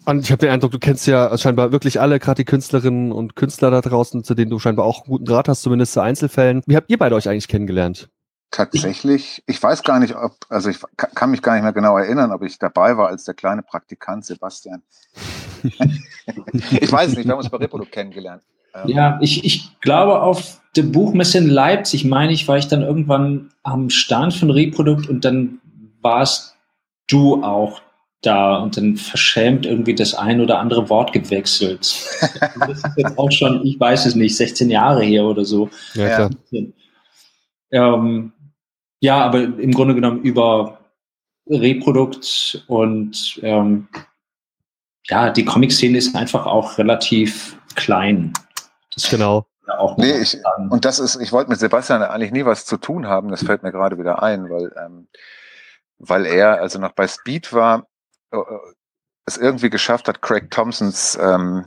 Und 0.05 0.19
ich 0.19 0.31
habe 0.31 0.39
den 0.39 0.49
Eindruck, 0.49 0.71
du 0.71 0.79
kennst 0.79 1.07
ja 1.07 1.37
scheinbar 1.37 1.71
wirklich 1.71 2.01
alle, 2.01 2.19
gerade 2.19 2.41
die 2.41 2.45
Künstlerinnen 2.45 3.13
und 3.13 3.37
Künstler 3.37 3.71
da 3.71 3.79
draußen, 3.79 4.23
zu 4.25 4.33
denen 4.33 4.51
du 4.51 4.59
scheinbar 4.59 4.85
auch 4.85 5.03
einen 5.03 5.11
guten 5.11 5.25
Draht 5.25 5.47
hast, 5.47 5.61
zumindest 5.61 5.93
zu 5.93 6.01
Einzelfällen. 6.01 6.61
Wie 6.65 6.75
habt 6.75 6.89
ihr 6.89 6.97
beide 6.97 7.15
euch 7.15 7.29
eigentlich 7.29 7.47
kennengelernt? 7.47 8.09
Tatsächlich, 8.53 9.41
ich 9.47 9.61
weiß 9.61 9.81
gar 9.81 9.99
nicht, 9.99 10.15
ob, 10.15 10.33
also 10.47 10.69
ich 10.69 10.77
kann 10.95 11.31
mich 11.31 11.41
gar 11.41 11.55
nicht 11.55 11.63
mehr 11.63 11.73
genau 11.73 11.97
erinnern, 11.97 12.31
ob 12.31 12.43
ich 12.43 12.59
dabei 12.59 12.95
war 12.97 13.07
als 13.07 13.23
der 13.23 13.33
kleine 13.33 13.63
Praktikant 13.63 14.25
Sebastian. 14.25 14.83
ich 15.63 16.91
weiß 16.91 17.09
es 17.09 17.17
nicht, 17.17 17.25
wir 17.25 17.31
haben 17.31 17.39
uns 17.39 17.49
bei 17.49 17.57
Reprodukt 17.57 17.91
kennengelernt. 17.91 18.43
Ähm, 18.75 18.89
ja, 18.89 19.17
ich, 19.21 19.43
ich 19.43 19.79
glaube, 19.81 20.21
auf 20.21 20.61
der 20.75 20.83
Buchmesse 20.83 21.39
in 21.39 21.47
Leipzig, 21.47 22.05
meine 22.05 22.31
ich, 22.31 22.47
war 22.47 22.59
ich 22.59 22.67
dann 22.67 22.83
irgendwann 22.83 23.49
am 23.63 23.89
Stand 23.89 24.35
von 24.35 24.51
Reprodukt 24.51 25.09
und 25.09 25.25
dann 25.25 25.59
warst 26.03 26.55
du 27.09 27.43
auch 27.43 27.81
da 28.21 28.57
und 28.57 28.77
dann 28.77 28.97
verschämt 28.97 29.65
irgendwie 29.65 29.95
das 29.95 30.13
ein 30.13 30.39
oder 30.41 30.59
andere 30.59 30.89
Wort 30.89 31.11
gewechselt. 31.11 31.81
das 32.59 32.77
ist 32.77 32.97
jetzt 32.97 33.17
auch 33.17 33.31
schon, 33.31 33.65
ich 33.65 33.79
weiß 33.79 34.05
es 34.05 34.13
nicht, 34.13 34.37
16 34.37 34.69
Jahre 34.69 35.01
her 35.01 35.25
oder 35.25 35.43
so. 35.43 35.71
Ja, 35.95 36.29
klar. 36.29 36.29
Ähm, 37.71 38.31
ja, 39.03 39.21
aber 39.21 39.39
im 39.43 39.71
Grunde 39.73 39.95
genommen 39.95 40.21
über 40.21 40.79
Reprodukt 41.49 42.63
und 42.67 43.37
ähm, 43.43 43.89
ja, 45.07 45.29
die 45.29 45.43
Comic-Szene 45.43 45.97
ist 45.97 46.15
einfach 46.15 46.45
auch 46.45 46.77
relativ 46.77 47.59
klein. 47.75 48.31
Das 48.93 49.09
genau. 49.09 49.45
Ja 49.67 49.77
auch 49.77 49.97
nee, 49.97 50.19
ich, 50.19 50.37
und 50.69 50.85
das 50.85 50.99
ist, 50.99 51.17
ich 51.17 51.33
wollte 51.33 51.49
mit 51.49 51.59
Sebastian 51.59 52.01
eigentlich 52.01 52.31
nie 52.31 52.45
was 52.45 52.65
zu 52.65 52.77
tun 52.77 53.05
haben, 53.05 53.29
das 53.29 53.43
fällt 53.43 53.61
mir 53.63 53.73
gerade 53.73 53.97
wieder 53.97 54.23
ein, 54.23 54.49
weil, 54.49 54.73
ähm, 54.77 55.09
weil 55.97 56.25
er 56.25 56.61
also 56.61 56.79
noch 56.79 56.93
bei 56.93 57.07
Speed 57.07 57.51
war, 57.51 57.87
äh, 58.31 58.37
es 59.25 59.37
irgendwie 59.37 59.69
geschafft 59.69 60.07
hat, 60.07 60.21
Craig 60.21 60.49
Thompsons 60.49 61.17
ähm, 61.21 61.65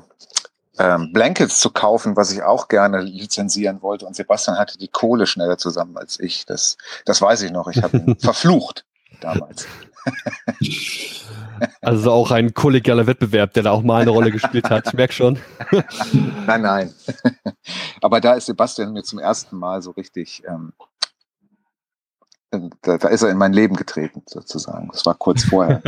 ähm, 0.78 1.12
Blankets 1.12 1.60
zu 1.60 1.70
kaufen, 1.70 2.16
was 2.16 2.32
ich 2.32 2.42
auch 2.42 2.68
gerne 2.68 3.00
lizenzieren 3.00 3.82
wollte. 3.82 4.06
Und 4.06 4.16
Sebastian 4.16 4.58
hatte 4.58 4.78
die 4.78 4.88
Kohle 4.88 5.26
schneller 5.26 5.58
zusammen 5.58 5.96
als 5.96 6.20
ich. 6.20 6.46
Das, 6.46 6.76
das 7.04 7.20
weiß 7.22 7.42
ich 7.42 7.50
noch. 7.50 7.68
Ich 7.68 7.82
habe 7.82 7.96
ihn 7.96 8.16
verflucht 8.20 8.84
damals. 9.20 9.66
Also 11.80 12.12
auch 12.12 12.32
ein 12.32 12.52
kollegialer 12.52 13.06
Wettbewerb, 13.06 13.54
der 13.54 13.62
da 13.62 13.70
auch 13.70 13.82
mal 13.82 14.02
eine 14.02 14.10
Rolle 14.10 14.30
gespielt 14.30 14.68
hat. 14.68 14.88
Ich 14.88 14.92
merke 14.92 15.14
schon. 15.14 15.38
nein, 16.46 16.60
nein. 16.60 16.94
Aber 18.02 18.20
da 18.20 18.34
ist 18.34 18.44
Sebastian 18.44 18.92
mir 18.92 19.04
zum 19.04 19.18
ersten 19.18 19.56
Mal 19.56 19.80
so 19.80 19.92
richtig, 19.92 20.42
ähm, 20.46 20.74
da, 22.82 22.98
da 22.98 23.08
ist 23.08 23.22
er 23.22 23.30
in 23.30 23.38
mein 23.38 23.54
Leben 23.54 23.74
getreten, 23.74 24.22
sozusagen. 24.26 24.90
Das 24.92 25.06
war 25.06 25.14
kurz 25.14 25.44
vorher. 25.44 25.80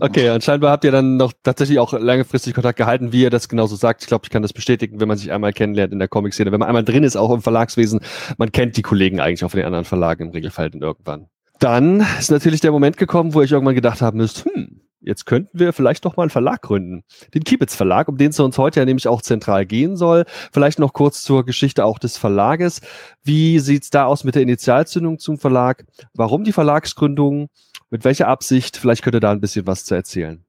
Okay, 0.00 0.30
und 0.30 0.44
scheinbar 0.44 0.70
habt 0.70 0.84
ihr 0.84 0.92
dann 0.92 1.16
noch 1.16 1.32
tatsächlich 1.42 1.78
auch 1.78 1.92
langfristig 1.92 2.54
Kontakt 2.54 2.78
gehalten, 2.78 3.12
wie 3.12 3.22
ihr 3.22 3.30
das 3.30 3.48
genauso 3.48 3.76
sagt. 3.76 4.02
Ich 4.02 4.08
glaube, 4.08 4.24
ich 4.24 4.30
kann 4.30 4.42
das 4.42 4.52
bestätigen, 4.52 5.00
wenn 5.00 5.08
man 5.08 5.16
sich 5.16 5.32
einmal 5.32 5.52
kennenlernt 5.52 5.92
in 5.92 5.98
der 5.98 6.08
Comic-Szene. 6.08 6.52
Wenn 6.52 6.60
man 6.60 6.68
einmal 6.68 6.84
drin 6.84 7.04
ist, 7.04 7.16
auch 7.16 7.32
im 7.32 7.42
Verlagswesen, 7.42 8.00
man 8.38 8.52
kennt 8.52 8.76
die 8.76 8.82
Kollegen 8.82 9.20
eigentlich 9.20 9.44
auch 9.44 9.50
von 9.50 9.58
den 9.58 9.66
anderen 9.66 9.84
Verlagen 9.84 10.24
im 10.24 10.30
Regelfall 10.30 10.70
dann 10.70 10.82
irgendwann. 10.82 11.26
Dann 11.58 12.04
ist 12.18 12.30
natürlich 12.30 12.60
der 12.60 12.72
Moment 12.72 12.96
gekommen, 12.98 13.32
wo 13.32 13.42
ich 13.42 13.52
irgendwann 13.52 13.74
gedacht 13.74 14.02
haben 14.02 14.18
müsst, 14.18 14.44
hm, 14.44 14.82
jetzt 15.00 15.24
könnten 15.24 15.58
wir 15.58 15.72
vielleicht 15.72 16.04
doch 16.04 16.16
mal 16.16 16.24
einen 16.24 16.30
Verlag 16.30 16.62
gründen. 16.62 17.02
Den 17.32 17.44
Kiebitz 17.44 17.74
Verlag, 17.74 18.08
um 18.08 18.18
den 18.18 18.30
es 18.30 18.40
uns 18.40 18.58
heute 18.58 18.80
ja 18.80 18.86
nämlich 18.86 19.08
auch 19.08 19.22
zentral 19.22 19.64
gehen 19.64 19.96
soll. 19.96 20.24
Vielleicht 20.52 20.78
noch 20.78 20.92
kurz 20.92 21.22
zur 21.22 21.46
Geschichte 21.46 21.84
auch 21.84 21.98
des 21.98 22.18
Verlages. 22.18 22.80
Wie 23.22 23.58
sieht's 23.58 23.88
da 23.88 24.04
aus 24.04 24.24
mit 24.24 24.34
der 24.34 24.42
Initialzündung 24.42 25.18
zum 25.18 25.38
Verlag? 25.38 25.86
Warum 26.12 26.44
die 26.44 26.52
Verlagsgründung? 26.52 27.48
Mit 27.90 28.04
welcher 28.04 28.28
Absicht? 28.28 28.76
Vielleicht 28.76 29.02
könnt 29.02 29.16
ihr 29.16 29.20
da 29.20 29.30
ein 29.30 29.40
bisschen 29.40 29.66
was 29.66 29.84
zu 29.84 29.94
erzählen. 29.94 30.44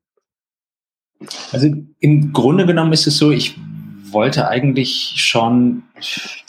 Also 1.52 1.72
im 2.00 2.34
Grunde 2.34 2.66
genommen 2.66 2.94
ist 2.94 3.08
es 3.08 3.18
so, 3.18 3.32
ich 3.32 3.56
wollte 4.12 4.48
eigentlich 4.48 5.14
schon 5.16 5.84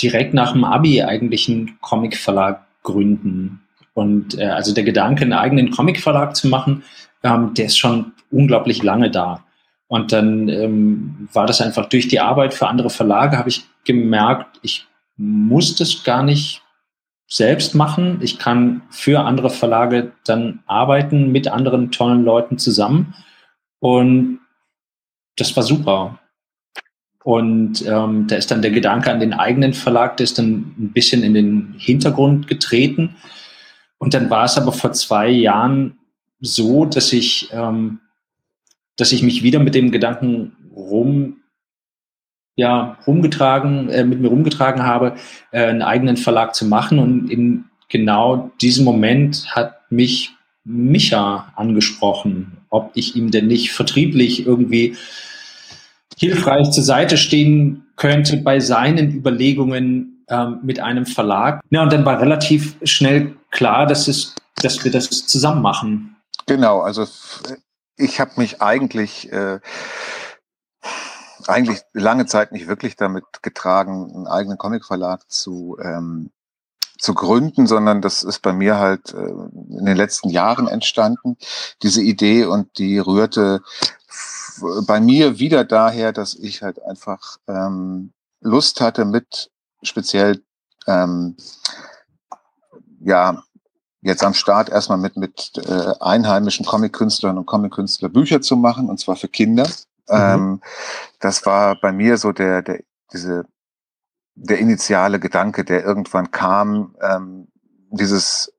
direkt 0.00 0.34
nach 0.34 0.52
dem 0.52 0.64
Abi 0.64 1.02
eigentlich 1.02 1.48
einen 1.48 1.78
Comicverlag 1.80 2.64
gründen. 2.82 3.60
Und 3.94 4.38
äh, 4.38 4.44
also 4.44 4.72
der 4.72 4.84
Gedanke, 4.84 5.22
einen 5.22 5.32
eigenen 5.32 5.70
Comicverlag 5.70 6.36
zu 6.36 6.48
machen, 6.48 6.84
ähm, 7.22 7.54
der 7.54 7.66
ist 7.66 7.78
schon 7.78 8.12
unglaublich 8.30 8.82
lange 8.82 9.10
da. 9.10 9.44
Und 9.88 10.12
dann 10.12 10.48
ähm, 10.48 11.28
war 11.32 11.46
das 11.46 11.60
einfach 11.60 11.88
durch 11.88 12.08
die 12.08 12.20
Arbeit 12.20 12.54
für 12.54 12.68
andere 12.68 12.90
Verlage, 12.90 13.38
habe 13.38 13.48
ich 13.48 13.64
gemerkt, 13.84 14.60
ich 14.62 14.86
muss 15.16 15.74
das 15.76 16.04
gar 16.04 16.22
nicht 16.22 16.62
selbst 17.28 17.74
machen. 17.74 18.18
Ich 18.22 18.38
kann 18.38 18.82
für 18.90 19.20
andere 19.20 19.50
Verlage 19.50 20.12
dann 20.24 20.60
arbeiten 20.66 21.30
mit 21.30 21.46
anderen 21.46 21.92
tollen 21.92 22.24
Leuten 22.24 22.58
zusammen. 22.58 23.14
Und 23.80 24.40
das 25.36 25.54
war 25.54 25.62
super. 25.62 26.18
Und 27.22 27.86
ähm, 27.86 28.26
da 28.26 28.36
ist 28.36 28.50
dann 28.50 28.62
der 28.62 28.70
Gedanke 28.70 29.12
an 29.12 29.20
den 29.20 29.34
eigenen 29.34 29.74
Verlag, 29.74 30.16
der 30.16 30.24
ist 30.24 30.38
dann 30.38 30.74
ein 30.78 30.92
bisschen 30.94 31.22
in 31.22 31.34
den 31.34 31.74
Hintergrund 31.76 32.46
getreten. 32.48 33.16
Und 33.98 34.14
dann 34.14 34.30
war 34.30 34.44
es 34.44 34.56
aber 34.56 34.72
vor 34.72 34.92
zwei 34.92 35.28
Jahren 35.28 35.98
so, 36.40 36.86
dass 36.86 37.12
ich, 37.12 37.50
ähm, 37.52 38.00
dass 38.96 39.12
ich 39.12 39.22
mich 39.22 39.42
wieder 39.42 39.58
mit 39.58 39.74
dem 39.74 39.90
Gedanken 39.90 40.56
rum, 40.74 41.42
ja, 42.58 42.98
rumgetragen, 43.06 43.88
äh, 43.88 44.02
mit 44.02 44.20
mir 44.20 44.28
rumgetragen 44.28 44.82
habe, 44.82 45.14
äh, 45.52 45.64
einen 45.66 45.80
eigenen 45.80 46.16
Verlag 46.16 46.56
zu 46.56 46.66
machen. 46.66 46.98
Und 46.98 47.30
in 47.30 47.66
genau 47.88 48.50
diesem 48.60 48.84
Moment 48.84 49.46
hat 49.54 49.80
mich 49.90 50.32
Micha 50.64 51.52
angesprochen, 51.54 52.58
ob 52.68 52.90
ich 52.94 53.14
ihm 53.14 53.30
denn 53.30 53.46
nicht 53.46 53.70
vertrieblich 53.70 54.44
irgendwie 54.44 54.96
hilfreich 56.18 56.72
zur 56.72 56.82
Seite 56.82 57.16
stehen 57.16 57.86
könnte 57.94 58.38
bei 58.38 58.58
seinen 58.58 59.14
Überlegungen 59.14 60.24
ähm, 60.28 60.58
mit 60.64 60.80
einem 60.80 61.06
Verlag. 61.06 61.60
Ja, 61.70 61.84
und 61.84 61.92
dann 61.92 62.04
war 62.04 62.20
relativ 62.20 62.74
schnell 62.82 63.36
klar, 63.52 63.86
dass, 63.86 64.08
es, 64.08 64.34
dass 64.56 64.82
wir 64.82 64.90
das 64.90 65.08
zusammen 65.28 65.62
machen. 65.62 66.16
Genau, 66.46 66.80
also 66.80 67.06
ich 67.96 68.18
habe 68.18 68.32
mich 68.36 68.60
eigentlich 68.60 69.32
äh, 69.32 69.60
eigentlich 71.48 71.80
lange 71.92 72.26
Zeit 72.26 72.52
nicht 72.52 72.68
wirklich 72.68 72.96
damit 72.96 73.24
getragen, 73.42 74.12
einen 74.14 74.26
eigenen 74.26 74.58
Comicverlag 74.58 75.30
zu 75.30 75.78
ähm, 75.82 76.30
zu 76.98 77.14
gründen, 77.14 77.66
sondern 77.66 78.02
das 78.02 78.24
ist 78.24 78.42
bei 78.42 78.52
mir 78.52 78.78
halt 78.78 79.14
äh, 79.14 79.28
in 79.28 79.84
den 79.84 79.96
letzten 79.96 80.30
Jahren 80.30 80.66
entstanden, 80.66 81.36
diese 81.82 82.02
Idee 82.02 82.44
und 82.44 82.76
die 82.78 82.98
rührte 82.98 83.62
bei 84.86 85.00
mir 85.00 85.38
wieder 85.38 85.64
daher, 85.64 86.12
dass 86.12 86.34
ich 86.34 86.62
halt 86.62 86.82
einfach 86.82 87.38
ähm, 87.46 88.12
Lust 88.40 88.80
hatte, 88.80 89.04
mit 89.04 89.50
speziell 89.82 90.42
ähm, 90.88 91.36
ja 93.00 93.42
jetzt 94.00 94.24
am 94.24 94.34
Start 94.34 94.68
erstmal 94.68 94.98
mit 94.98 95.16
mit 95.16 95.52
äh, 95.56 95.94
einheimischen 96.00 96.66
Comic-Künstlern 96.66 97.38
und 97.38 97.46
Comic-Künstler 97.46 98.08
Bücher 98.08 98.40
zu 98.40 98.56
machen 98.56 98.88
und 98.88 98.98
zwar 98.98 99.14
für 99.14 99.28
Kinder. 99.28 99.68
Mhm. 100.08 100.16
Ähm, 100.16 100.60
das 101.20 101.46
war 101.46 101.80
bei 101.80 101.92
mir 101.92 102.16
so 102.16 102.32
der 102.32 102.62
der 102.62 102.80
diese 103.12 103.44
der 104.34 104.58
initiale 104.58 105.18
Gedanke, 105.18 105.64
der 105.64 105.84
irgendwann 105.84 106.30
kam, 106.30 106.94
ähm, 107.00 107.48
dieses 107.90 108.52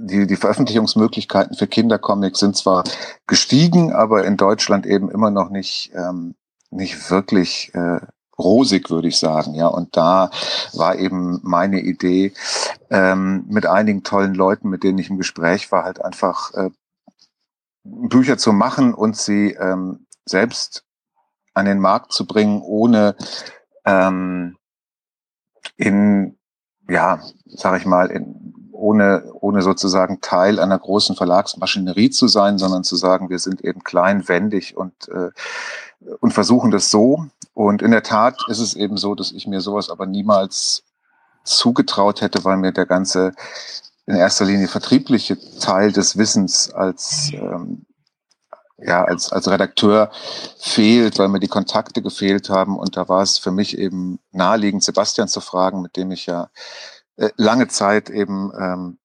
die, 0.00 0.26
die 0.26 0.36
Veröffentlichungsmöglichkeiten 0.36 1.56
für 1.56 1.66
Kindercomics 1.66 2.40
sind 2.40 2.56
zwar 2.56 2.84
gestiegen, 3.26 3.92
aber 3.92 4.24
in 4.24 4.36
Deutschland 4.36 4.86
eben 4.86 5.10
immer 5.10 5.30
noch 5.30 5.50
nicht, 5.50 5.92
ähm, 5.94 6.34
nicht 6.70 7.10
wirklich 7.10 7.74
äh, 7.74 8.00
rosig, 8.38 8.90
würde 8.90 9.08
ich 9.08 9.18
sagen. 9.18 9.54
Ja, 9.54 9.66
und 9.66 9.96
da 9.96 10.30
war 10.72 10.96
eben 10.96 11.40
meine 11.42 11.80
Idee, 11.80 12.32
ähm, 12.88 13.44
mit 13.48 13.66
einigen 13.66 14.02
tollen 14.02 14.34
Leuten, 14.34 14.70
mit 14.70 14.82
denen 14.82 14.98
ich 14.98 15.10
im 15.10 15.18
Gespräch 15.18 15.70
war, 15.70 15.84
halt 15.84 16.02
einfach 16.02 16.54
äh, 16.54 16.70
Bücher 17.84 18.38
zu 18.38 18.52
machen 18.52 18.94
und 18.94 19.16
sie 19.16 19.52
ähm, 19.52 20.06
selbst 20.30 20.84
an 21.54 21.66
den 21.66 21.78
Markt 21.78 22.12
zu 22.12 22.26
bringen, 22.26 22.62
ohne 22.62 23.16
ähm, 23.84 24.56
in, 25.76 26.38
ja, 26.88 27.20
sag 27.46 27.80
ich 27.80 27.86
mal, 27.86 28.10
in, 28.10 28.70
ohne, 28.72 29.30
ohne 29.34 29.62
sozusagen 29.62 30.20
Teil 30.20 30.58
einer 30.58 30.78
großen 30.78 31.16
Verlagsmaschinerie 31.16 32.10
zu 32.10 32.28
sein, 32.28 32.58
sondern 32.58 32.82
zu 32.82 32.96
sagen, 32.96 33.28
wir 33.28 33.38
sind 33.38 33.62
eben 33.62 33.84
klein, 33.84 34.26
wendig 34.28 34.76
und, 34.76 35.08
äh, 35.08 35.30
und 36.20 36.32
versuchen 36.32 36.70
das 36.70 36.90
so. 36.90 37.26
Und 37.52 37.82
in 37.82 37.90
der 37.90 38.02
Tat 38.02 38.42
ist 38.48 38.60
es 38.60 38.74
eben 38.74 38.96
so, 38.96 39.14
dass 39.14 39.32
ich 39.32 39.46
mir 39.46 39.60
sowas 39.60 39.90
aber 39.90 40.06
niemals 40.06 40.84
zugetraut 41.44 42.20
hätte, 42.20 42.44
weil 42.44 42.56
mir 42.56 42.72
der 42.72 42.86
ganze 42.86 43.32
in 44.06 44.16
erster 44.16 44.44
Linie 44.44 44.68
vertriebliche 44.68 45.38
Teil 45.58 45.92
des 45.92 46.16
Wissens 46.16 46.72
als 46.72 47.30
ähm, 47.32 47.86
ja, 48.84 49.04
als, 49.04 49.32
als 49.32 49.48
Redakteur 49.48 50.10
fehlt, 50.58 51.18
weil 51.18 51.28
mir 51.28 51.40
die 51.40 51.48
Kontakte 51.48 52.02
gefehlt 52.02 52.50
haben. 52.50 52.78
Und 52.78 52.96
da 52.96 53.08
war 53.08 53.22
es 53.22 53.38
für 53.38 53.50
mich 53.50 53.78
eben 53.78 54.20
naheliegend, 54.32 54.84
Sebastian 54.84 55.28
zu 55.28 55.40
fragen, 55.40 55.82
mit 55.82 55.96
dem 55.96 56.10
ich 56.10 56.26
ja 56.26 56.50
äh, 57.16 57.30
lange 57.36 57.68
Zeit 57.68 58.10
eben 58.10 58.52
ähm, 58.58 58.98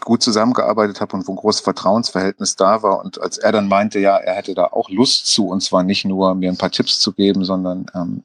gut 0.00 0.22
zusammengearbeitet 0.22 1.00
habe 1.00 1.16
und 1.16 1.26
wo 1.26 1.32
ein 1.32 1.36
großes 1.36 1.62
Vertrauensverhältnis 1.62 2.56
da 2.56 2.82
war. 2.82 3.04
Und 3.04 3.20
als 3.20 3.38
er 3.38 3.52
dann 3.52 3.68
meinte, 3.68 3.98
ja, 3.98 4.16
er 4.16 4.34
hätte 4.34 4.54
da 4.54 4.64
auch 4.64 4.90
Lust 4.90 5.26
zu, 5.26 5.48
und 5.48 5.62
zwar 5.62 5.82
nicht 5.82 6.04
nur 6.04 6.34
mir 6.34 6.50
ein 6.50 6.56
paar 6.56 6.70
Tipps 6.70 7.00
zu 7.00 7.12
geben, 7.12 7.44
sondern 7.44 7.86
ähm, 7.94 8.24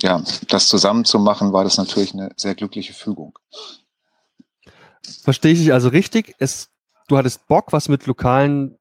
ja, 0.00 0.22
das 0.48 0.68
zusammen 0.68 1.04
zu 1.04 1.18
machen, 1.18 1.52
war 1.52 1.64
das 1.64 1.78
natürlich 1.78 2.12
eine 2.12 2.30
sehr 2.36 2.54
glückliche 2.54 2.92
Fügung. 2.92 3.38
Verstehe 5.22 5.52
ich 5.52 5.60
dich 5.60 5.72
also 5.72 5.88
richtig? 5.88 6.34
Es, 6.38 6.68
du 7.08 7.16
hattest 7.16 7.46
Bock, 7.46 7.72
was 7.72 7.88
mit 7.88 8.06
lokalen, 8.06 8.78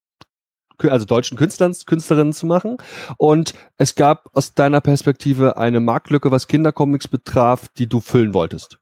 also 0.89 1.05
deutschen 1.05 1.37
Künstlern, 1.37 1.75
Künstlerinnen 1.85 2.33
zu 2.33 2.45
machen. 2.45 2.77
Und 3.17 3.53
es 3.77 3.95
gab 3.95 4.29
aus 4.33 4.53
deiner 4.53 4.81
Perspektive 4.81 5.57
eine 5.57 5.79
Marktlücke, 5.79 6.31
was 6.31 6.47
Kindercomics 6.47 7.07
betraf, 7.07 7.67
die 7.77 7.87
du 7.87 7.99
füllen 7.99 8.33
wolltest. 8.33 8.79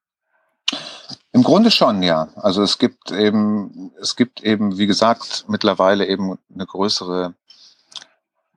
Im 1.32 1.44
Grunde 1.44 1.72
schon, 1.72 2.02
ja. 2.02 2.30
Also 2.36 2.64
es 2.64 2.78
gibt 2.78 3.12
eben, 3.12 3.92
es 4.02 4.16
gibt 4.16 4.42
eben, 4.42 4.78
wie 4.78 4.88
gesagt, 4.88 5.46
mittlerweile 5.48 6.08
eben 6.08 6.38
eine 6.54 6.66
größere, 6.66 7.36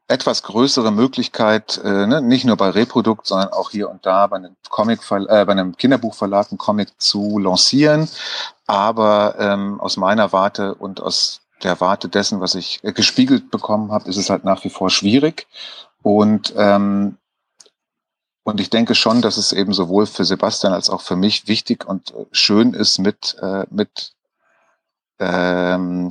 etwas 0.09 0.43
größere 0.43 0.91
Möglichkeit, 0.91 1.81
äh, 1.85 2.07
ne, 2.07 2.23
nicht 2.23 2.45
nur 2.45 2.57
bei 2.57 2.71
Reprodukt, 2.71 3.27
sondern 3.27 3.53
auch 3.53 3.71
hier 3.71 3.91
und 3.91 4.05
da 4.07 4.27
bei 4.27 4.37
einem 4.37 4.57
Comic, 4.69 5.01
äh, 5.11 5.45
bei 5.45 5.53
einem 5.53 5.77
Kinderbuchverlag 5.77 6.51
einen 6.51 6.59
Comic 6.59 6.89
zu 6.99 7.39
lancieren. 7.39 8.09
Aber 8.67 9.37
ähm, 9.39 9.81
aus 9.81 9.99
meiner 9.99 10.33
Warte 10.33 10.75
und 10.75 11.01
aus 11.01 11.42
der 11.63 11.81
Warte 11.81 12.09
dessen, 12.09 12.41
was 12.41 12.55
ich 12.55 12.81
äh, 12.83 12.93
gespiegelt 12.93 13.51
bekommen 13.51 13.93
habe, 13.93 14.09
ist 14.09 14.17
es 14.17 14.31
halt 14.31 14.45
nach 14.45 14.65
wie 14.65 14.71
vor 14.71 14.91
schwierig. 14.91 15.47
Und 16.03 16.53
ähm, 16.57 17.17
und 18.45 18.61
ich 18.61 18.71
denke 18.71 18.95
schon, 18.95 19.23
dass 19.23 19.37
es 19.37 19.53
eben 19.53 19.73
sowohl 19.73 20.07
für 20.07 20.25
Sebastian 20.25 20.73
als 20.73 20.91
auch 20.91 21.01
für 21.01 21.17
mich 21.17 21.47
wichtig 21.47 21.87
und 21.87 22.11
äh, 22.11 22.27
schön 22.33 22.75
ist, 22.75 22.99
mit, 22.99 23.37
äh, 23.41 23.67
mit 23.71 24.13
ähm, 25.21 26.11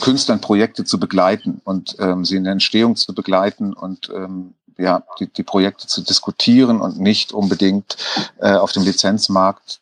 Künstlern 0.00 0.40
Projekte 0.40 0.84
zu 0.84 1.00
begleiten 1.00 1.60
und 1.64 1.96
ähm, 1.98 2.24
sie 2.24 2.36
in 2.36 2.44
der 2.44 2.52
Entstehung 2.52 2.94
zu 2.94 3.14
begleiten 3.14 3.72
und 3.72 4.10
ähm, 4.14 4.54
ja, 4.78 5.02
die, 5.18 5.26
die 5.26 5.42
Projekte 5.42 5.86
zu 5.88 6.02
diskutieren 6.02 6.80
und 6.80 6.98
nicht 6.98 7.32
unbedingt 7.32 7.96
äh, 8.38 8.52
auf 8.52 8.72
dem 8.72 8.84
Lizenzmarkt 8.84 9.81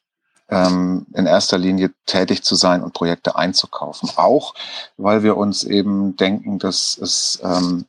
ähm, 0.51 1.07
in 1.15 1.27
erster 1.27 1.59
Linie 1.59 1.93
tätig 2.07 2.43
zu 2.43 2.55
sein 2.55 2.83
und 2.83 2.93
Projekte 2.93 3.37
einzukaufen. 3.37 4.11
Auch 4.17 4.55
weil 4.97 5.23
wir 5.23 5.37
uns 5.37 5.65
eben 5.65 6.17
denken, 6.17 6.59
dass 6.59 6.99
es 6.99 7.41
ähm, 7.43 7.87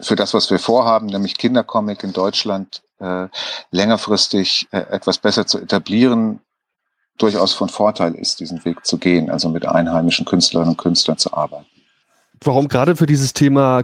für 0.00 0.16
das, 0.16 0.34
was 0.34 0.50
wir 0.50 0.58
vorhaben, 0.58 1.06
nämlich 1.06 1.36
Kindercomic 1.36 2.02
in 2.02 2.12
Deutschland 2.12 2.82
äh, 2.98 3.28
längerfristig 3.70 4.68
äh, 4.70 4.78
etwas 4.90 5.18
besser 5.18 5.46
zu 5.46 5.58
etablieren, 5.58 6.40
durchaus 7.18 7.52
von 7.52 7.68
Vorteil 7.68 8.14
ist, 8.14 8.40
diesen 8.40 8.64
Weg 8.64 8.84
zu 8.84 8.98
gehen, 8.98 9.30
also 9.30 9.48
mit 9.48 9.66
einheimischen 9.66 10.24
Künstlerinnen 10.24 10.72
und 10.72 10.78
Künstlern 10.78 11.18
zu 11.18 11.32
arbeiten. 11.32 11.66
Warum 12.42 12.68
gerade 12.68 12.96
für 12.96 13.06
dieses 13.06 13.32
Thema 13.32 13.82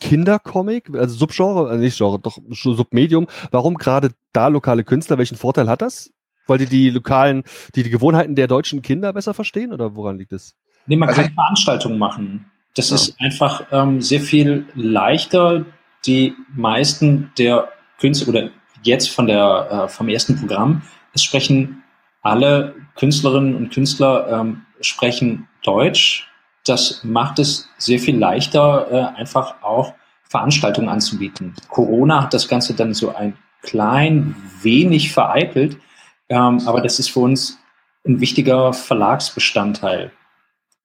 Kindercomic, 0.00 0.90
also 0.94 1.14
Subgenre, 1.16 1.68
also 1.68 1.80
nicht 1.80 1.96
Genre, 1.96 2.18
doch 2.18 2.38
Submedium, 2.50 3.26
warum 3.50 3.76
gerade 3.76 4.10
da 4.32 4.48
lokale 4.48 4.84
Künstler, 4.84 5.18
welchen 5.18 5.36
Vorteil 5.36 5.68
hat 5.68 5.82
das? 5.82 6.10
Weil 6.46 6.58
die 6.58 6.66
die 6.66 6.90
lokalen, 6.90 7.44
die, 7.74 7.82
die 7.82 7.90
Gewohnheiten 7.90 8.34
der 8.34 8.46
deutschen 8.46 8.82
Kinder 8.82 9.12
besser 9.12 9.34
verstehen 9.34 9.72
oder 9.72 9.96
woran 9.96 10.18
liegt 10.18 10.32
es? 10.32 10.56
Nee, 10.86 10.96
man 10.96 11.08
also 11.08 11.22
kann 11.22 11.32
Veranstaltungen 11.32 11.98
machen. 11.98 12.50
Das 12.74 12.90
ja. 12.90 12.96
ist 12.96 13.14
einfach 13.20 13.66
ähm, 13.72 14.00
sehr 14.00 14.20
viel 14.20 14.66
leichter. 14.74 15.64
Die 16.06 16.34
meisten 16.54 17.32
der 17.38 17.68
Künstler 17.98 18.28
oder 18.28 18.50
jetzt 18.82 19.10
von 19.10 19.26
der, 19.26 19.86
äh, 19.86 19.88
vom 19.88 20.08
ersten 20.08 20.36
Programm, 20.36 20.82
es 21.14 21.22
sprechen 21.22 21.82
alle 22.22 22.74
Künstlerinnen 22.96 23.54
und 23.54 23.72
Künstler 23.72 24.28
ähm, 24.30 24.62
sprechen 24.80 25.48
Deutsch. 25.62 26.28
Das 26.66 27.04
macht 27.04 27.38
es 27.38 27.68
sehr 27.78 27.98
viel 27.98 28.16
leichter, 28.16 28.86
äh, 28.90 29.18
einfach 29.18 29.62
auch 29.62 29.94
Veranstaltungen 30.22 30.88
anzubieten. 30.88 31.54
Corona 31.68 32.24
hat 32.24 32.34
das 32.34 32.48
Ganze 32.48 32.74
dann 32.74 32.94
so 32.94 33.14
ein 33.14 33.36
klein 33.62 34.34
wenig 34.62 35.12
vereitelt, 35.12 35.78
ähm, 36.28 36.60
aber 36.66 36.80
das 36.80 36.98
ist 36.98 37.10
für 37.10 37.20
uns 37.20 37.58
ein 38.06 38.20
wichtiger 38.20 38.72
Verlagsbestandteil. 38.72 40.12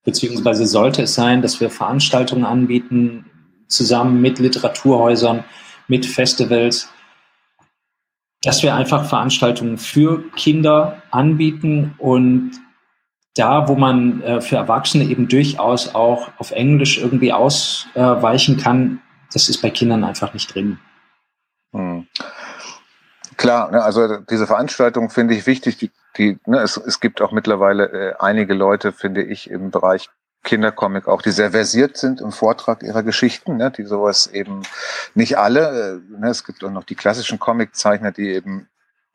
Beziehungsweise 0.04 0.66
sollte 0.66 1.04
es 1.04 1.16
sein, 1.16 1.42
dass 1.42 1.60
wir 1.60 1.70
Veranstaltungen 1.70 2.46
anbieten, 2.46 3.26
zusammen 3.68 4.22
mit 4.22 4.40
Literaturhäusern, 4.40 5.44
mit 5.88 6.06
Festivals, 6.06 6.90
dass 8.42 8.64
wir 8.64 8.74
einfach 8.74 9.06
Veranstaltungen 9.06 9.78
für 9.78 10.24
Kinder 10.32 11.02
anbieten 11.12 11.96
und 11.98 12.52
da, 13.36 13.68
wo 13.68 13.76
man 13.76 14.22
äh, 14.22 14.42
für 14.42 14.56
Erwachsene 14.56 15.04
eben 15.06 15.28
durchaus 15.28 15.94
auch 15.94 16.30
auf 16.38 16.52
Englisch 16.52 16.98
irgendwie 16.98 17.32
ausweichen 17.32 18.58
kann, 18.58 19.02
das 19.34 19.50
ist 19.50 19.62
bei 19.62 19.70
Kindern 19.70 20.04
einfach 20.04 20.34
nicht 20.34 20.54
drin. 20.54 20.80
Hm. 21.74 22.08
Klar, 23.40 23.72
ne, 23.72 23.82
also 23.82 24.18
diese 24.18 24.48
Veranstaltung 24.48 25.10
finde 25.10 25.34
ich 25.34 25.48
wichtig. 25.48 25.78
Die, 25.78 25.92
die, 26.18 26.38
ne, 26.46 26.60
es, 26.60 26.76
es 26.76 27.00
gibt 27.00 27.22
auch 27.22 27.32
mittlerweile 27.32 27.86
äh, 27.86 28.16
einige 28.20 28.54
Leute, 28.54 28.92
finde 28.92 29.24
ich, 29.24 29.50
im 29.50 29.72
Bereich 29.72 30.10
Kindercomic 30.44 31.08
auch, 31.08 31.22
die 31.22 31.32
sehr 31.32 31.52
versiert 31.52 31.96
sind 31.96 32.20
im 32.20 32.34
Vortrag 32.34 32.84
ihrer 32.84 33.02
Geschichten, 33.02 33.56
ne, 33.56 33.72
die 33.72 33.86
sowas 33.86 34.28
eben 34.28 34.64
nicht 35.16 35.38
alle. 35.38 36.02
Äh, 36.12 36.20
ne, 36.20 36.30
es 36.30 36.44
gibt 36.44 36.66
auch 36.66 36.70
noch 36.70 36.84
die 36.84 36.96
klassischen 36.96 37.40
Comiczeichner, 37.40 38.12
die 38.12 38.34
eben 38.34 38.68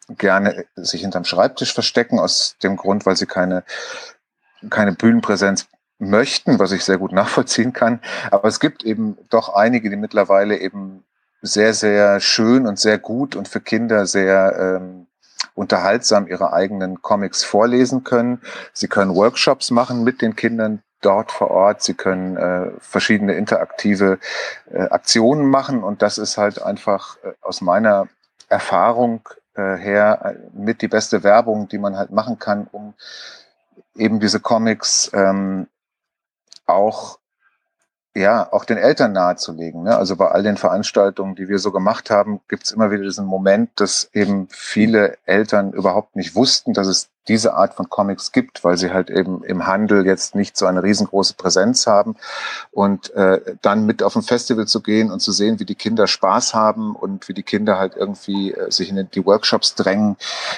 gerne 0.09 0.65
sich 0.75 1.03
hinterm 1.03 1.25
Schreibtisch 1.25 1.75
verstecken, 1.75 2.19
aus 2.19 2.57
dem 2.63 2.77
Grund, 2.77 3.05
weil 3.05 3.17
sie 3.17 3.27
keine, 3.27 3.63
keine 4.71 4.93
Bühnenpräsenz 4.93 5.67
möchten, 5.99 6.59
was 6.59 6.73
ich 6.73 6.83
sehr 6.83 6.97
gut 6.97 7.13
nachvollziehen 7.13 7.75
kann. 7.75 8.01
Aber 8.31 8.49
es 8.49 8.59
gibt 8.59 8.85
eben 8.85 9.19
doch 9.29 9.51
einige, 9.51 9.91
die 9.91 9.97
mittlerweile 9.97 10.57
eben 10.57 11.05
sehr, 11.45 11.75
sehr 11.75 12.21
schön 12.21 12.67
und 12.67 12.79
sehr 12.79 12.99
gut 12.99 13.37
und 13.37 13.49
für 13.49 13.61
Kinder 13.61 14.07
sehr 14.07 14.79
ähm, 14.81 15.07
unterhaltsam 15.55 16.27
ihre 16.27 16.53
eigenen 16.53 17.03
Comics 17.03 17.45
vorlesen 17.45 18.03
können. 18.03 18.41
Sie 18.73 18.89
können 18.89 19.15
Workshops 19.15 19.71
machen 19.71 20.05
mit 20.05 20.23
den 20.23 20.37
Kindern 20.37 20.83
dort 21.03 21.31
vor 21.31 21.51
Ort. 21.51 21.83
Sie 21.83 21.95
können 21.95 22.37
äh, 22.37 22.71
verschiedene 22.81 23.35
interaktive 23.35 24.19
äh, 24.73 24.83
Aktionen 24.85 25.47
machen 25.47 25.85
und 25.85 26.03
das 26.03 26.19
ist 26.19 26.39
halt 26.39 26.63
einfach 26.63 27.17
äh, 27.23 27.33
aus 27.43 27.61
meiner 27.61 28.09
Erfahrung 28.49 29.29
äh, 29.55 29.77
her 29.77 30.21
äh, 30.25 30.59
mit 30.59 30.81
die 30.81 30.89
beste 30.89 31.23
Werbung, 31.23 31.69
die 31.69 31.79
man 31.79 31.97
halt 31.97 32.11
machen 32.11 32.39
kann, 32.39 32.69
um 32.73 32.95
eben 33.95 34.19
diese 34.19 34.41
Comics 34.41 35.11
ähm, 35.13 35.69
auch 36.67 37.19
ja, 38.17 38.53
auch 38.53 38.65
den 38.65 38.79
Eltern 38.79 39.13
nahezulegen. 39.13 39.83
Ne? 39.83 39.97
Also 39.97 40.15
bei 40.15 40.29
all 40.29 40.45
den 40.45 40.57
Veranstaltungen, 40.57 41.35
die 41.35 41.49
wir 41.49 41.59
so 41.59 41.73
gemacht 41.73 42.11
haben, 42.11 42.41
gibt 42.49 42.63
es 42.65 42.71
immer 42.71 42.93
wieder 42.93 43.03
diesen 43.03 43.27
Moment, 43.27 43.71
dass 43.77 44.09
eben 44.13 44.47
viele 44.51 45.19
Eltern 45.27 45.73
überhaupt 45.73 46.15
nicht 46.15 46.37
wussten, 46.37 46.75
dass 46.75 46.87
es 46.87 47.09
diese 47.27 47.55
Art 47.55 47.75
von 47.75 47.89
Comics 47.89 48.31
gibt, 48.31 48.63
weil 48.63 48.77
sie 48.77 48.93
halt 48.93 49.11
eben 49.11 49.43
im 49.43 49.67
Handel 49.67 50.07
jetzt 50.07 50.37
nicht 50.37 50.57
so 50.57 50.67
eine 50.67 50.85
riesengroße 50.85 51.35
Präsenz 51.35 51.89
haben. 51.89 52.15
Und 52.71 53.13
äh, 53.15 53.41
dann 53.63 53.85
mit 53.85 54.03
auf 54.03 54.15
ein 54.15 54.23
Festival 54.23 54.67
zu 54.67 54.81
gehen 54.81 55.11
und 55.11 55.21
zu 55.21 55.33
sehen, 55.33 55.59
wie 55.59 55.65
die 55.65 55.75
Kinder 55.75 56.07
Spaß 56.07 56.55
haben 56.55 56.95
und 56.95 57.29
wie 57.29 57.35
die 57.35 57.43
Kinder 57.43 57.79
halt 57.79 57.97
irgendwie 57.97 58.53
äh, 58.53 58.71
sich 58.71 58.91
in 58.91 59.09
die 59.11 59.27
Workshops 59.27 59.75
drängen, 59.75 60.17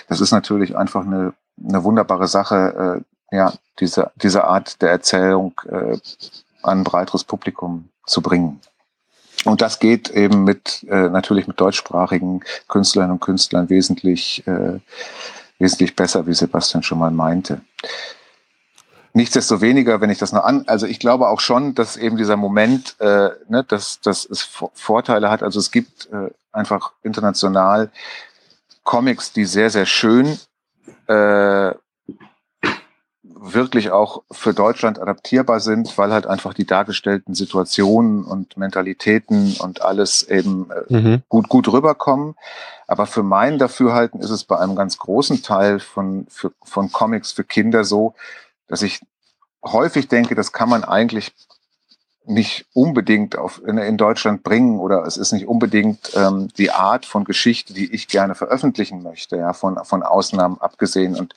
das 0.08 0.20
ist 0.20 0.32
natürlich 0.32 0.76
einfach 0.76 1.06
eine, 1.06 1.32
eine 1.66 1.84
wunderbare 1.84 2.28
Sache, 2.28 3.02
äh, 3.30 3.36
ja, 3.36 3.54
diese, 3.80 4.10
diese 4.16 4.44
Art 4.44 4.82
der 4.82 4.90
Erzählung 4.90 5.54
äh, 5.68 5.96
an 6.62 6.80
ein 6.80 6.84
breiteres 6.84 7.24
Publikum 7.24 7.88
zu 8.06 8.22
bringen. 8.22 8.60
Und 9.44 9.62
das 9.62 9.78
geht 9.78 10.10
eben 10.10 10.44
mit 10.44 10.84
äh, 10.88 11.08
natürlich 11.08 11.46
mit 11.46 11.60
deutschsprachigen 11.60 12.40
Künstlerinnen 12.68 13.14
und 13.14 13.20
Künstlern 13.20 13.68
wesentlich, 13.70 14.46
äh, 14.46 14.80
wesentlich 15.58 15.94
besser, 15.94 16.26
wie 16.26 16.34
Sebastian 16.34 16.82
schon 16.82 16.98
mal 16.98 17.10
meinte. 17.10 17.60
Nichtsdestoweniger, 19.12 20.00
wenn 20.00 20.10
ich 20.10 20.18
das 20.18 20.32
noch 20.32 20.44
an, 20.44 20.64
also 20.66 20.86
ich 20.86 20.98
glaube 20.98 21.28
auch 21.28 21.40
schon, 21.40 21.74
dass 21.74 21.96
eben 21.96 22.16
dieser 22.16 22.36
Moment, 22.36 22.96
äh, 23.00 23.30
ne, 23.48 23.64
dass, 23.66 24.00
dass 24.00 24.24
es 24.26 24.42
Vorteile 24.42 25.30
hat. 25.30 25.42
Also 25.42 25.58
es 25.58 25.70
gibt 25.70 26.10
äh, 26.12 26.30
einfach 26.52 26.92
international 27.02 27.90
Comics, 28.82 29.32
die 29.32 29.44
sehr, 29.44 29.70
sehr 29.70 29.86
schön 29.86 30.38
äh, 31.06 31.72
wirklich 33.38 33.90
auch 33.90 34.22
für 34.30 34.54
Deutschland 34.54 34.98
adaptierbar 34.98 35.60
sind, 35.60 35.96
weil 35.98 36.12
halt 36.12 36.26
einfach 36.26 36.54
die 36.54 36.66
dargestellten 36.66 37.34
Situationen 37.34 38.24
und 38.24 38.56
Mentalitäten 38.56 39.56
und 39.58 39.82
alles 39.82 40.22
eben 40.22 40.70
äh, 40.70 40.92
mhm. 40.92 41.22
gut, 41.28 41.48
gut 41.48 41.68
rüberkommen. 41.68 42.34
Aber 42.86 43.06
für 43.06 43.22
mein 43.22 43.58
Dafürhalten 43.58 44.20
ist 44.20 44.30
es 44.30 44.44
bei 44.44 44.58
einem 44.58 44.74
ganz 44.74 44.98
großen 44.98 45.42
Teil 45.42 45.80
von, 45.80 46.26
für, 46.28 46.52
von 46.62 46.90
Comics 46.92 47.32
für 47.32 47.44
Kinder 47.44 47.84
so, 47.84 48.14
dass 48.68 48.82
ich 48.82 49.00
häufig 49.64 50.08
denke, 50.08 50.34
das 50.34 50.52
kann 50.52 50.68
man 50.68 50.84
eigentlich 50.84 51.32
nicht 52.26 52.66
unbedingt 52.72 53.36
auf, 53.38 53.62
in, 53.64 53.78
in, 53.78 53.96
Deutschland 53.96 54.42
bringen 54.42 54.78
oder 54.80 55.04
es 55.04 55.16
ist 55.16 55.32
nicht 55.32 55.46
unbedingt 55.46 56.12
ähm, 56.14 56.48
die 56.58 56.70
Art 56.70 57.06
von 57.06 57.24
Geschichte, 57.24 57.72
die 57.72 57.92
ich 57.92 58.08
gerne 58.08 58.34
veröffentlichen 58.34 59.02
möchte, 59.02 59.36
ja, 59.36 59.52
von, 59.52 59.78
von 59.84 60.02
Ausnahmen 60.02 60.58
abgesehen. 60.60 61.16
Und 61.16 61.34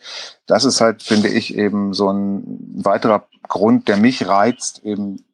das 0.48 0.66
ist 0.66 0.82
halt, 0.82 1.04
finde 1.04 1.30
ich, 1.30 1.56
eben 1.56 1.94
so 1.94 2.12
ein 2.12 2.44
weiterer 2.84 3.28
Grund, 3.48 3.88
der 3.88 3.98
mich 3.98 4.28
reizt, 4.28 4.84
eben 4.84 5.26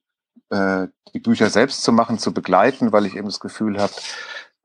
äh, 0.49 0.87
die 1.13 1.19
Bücher 1.19 1.49
selbst 1.49 1.83
zu 1.83 1.91
machen, 1.91 2.19
zu 2.19 2.33
begleiten, 2.33 2.91
weil 2.91 3.05
ich 3.05 3.15
eben 3.15 3.27
das 3.27 3.39
Gefühl 3.39 3.79
habe, 3.79 3.93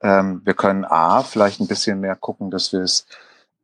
ähm, 0.03 0.42
wir 0.44 0.55
können 0.55 0.85
A, 0.85 1.22
vielleicht 1.22 1.61
ein 1.61 1.68
bisschen 1.68 2.00
mehr 2.00 2.16
gucken, 2.16 2.50
dass 2.50 2.72
wir 2.72 2.81
es 2.81 3.07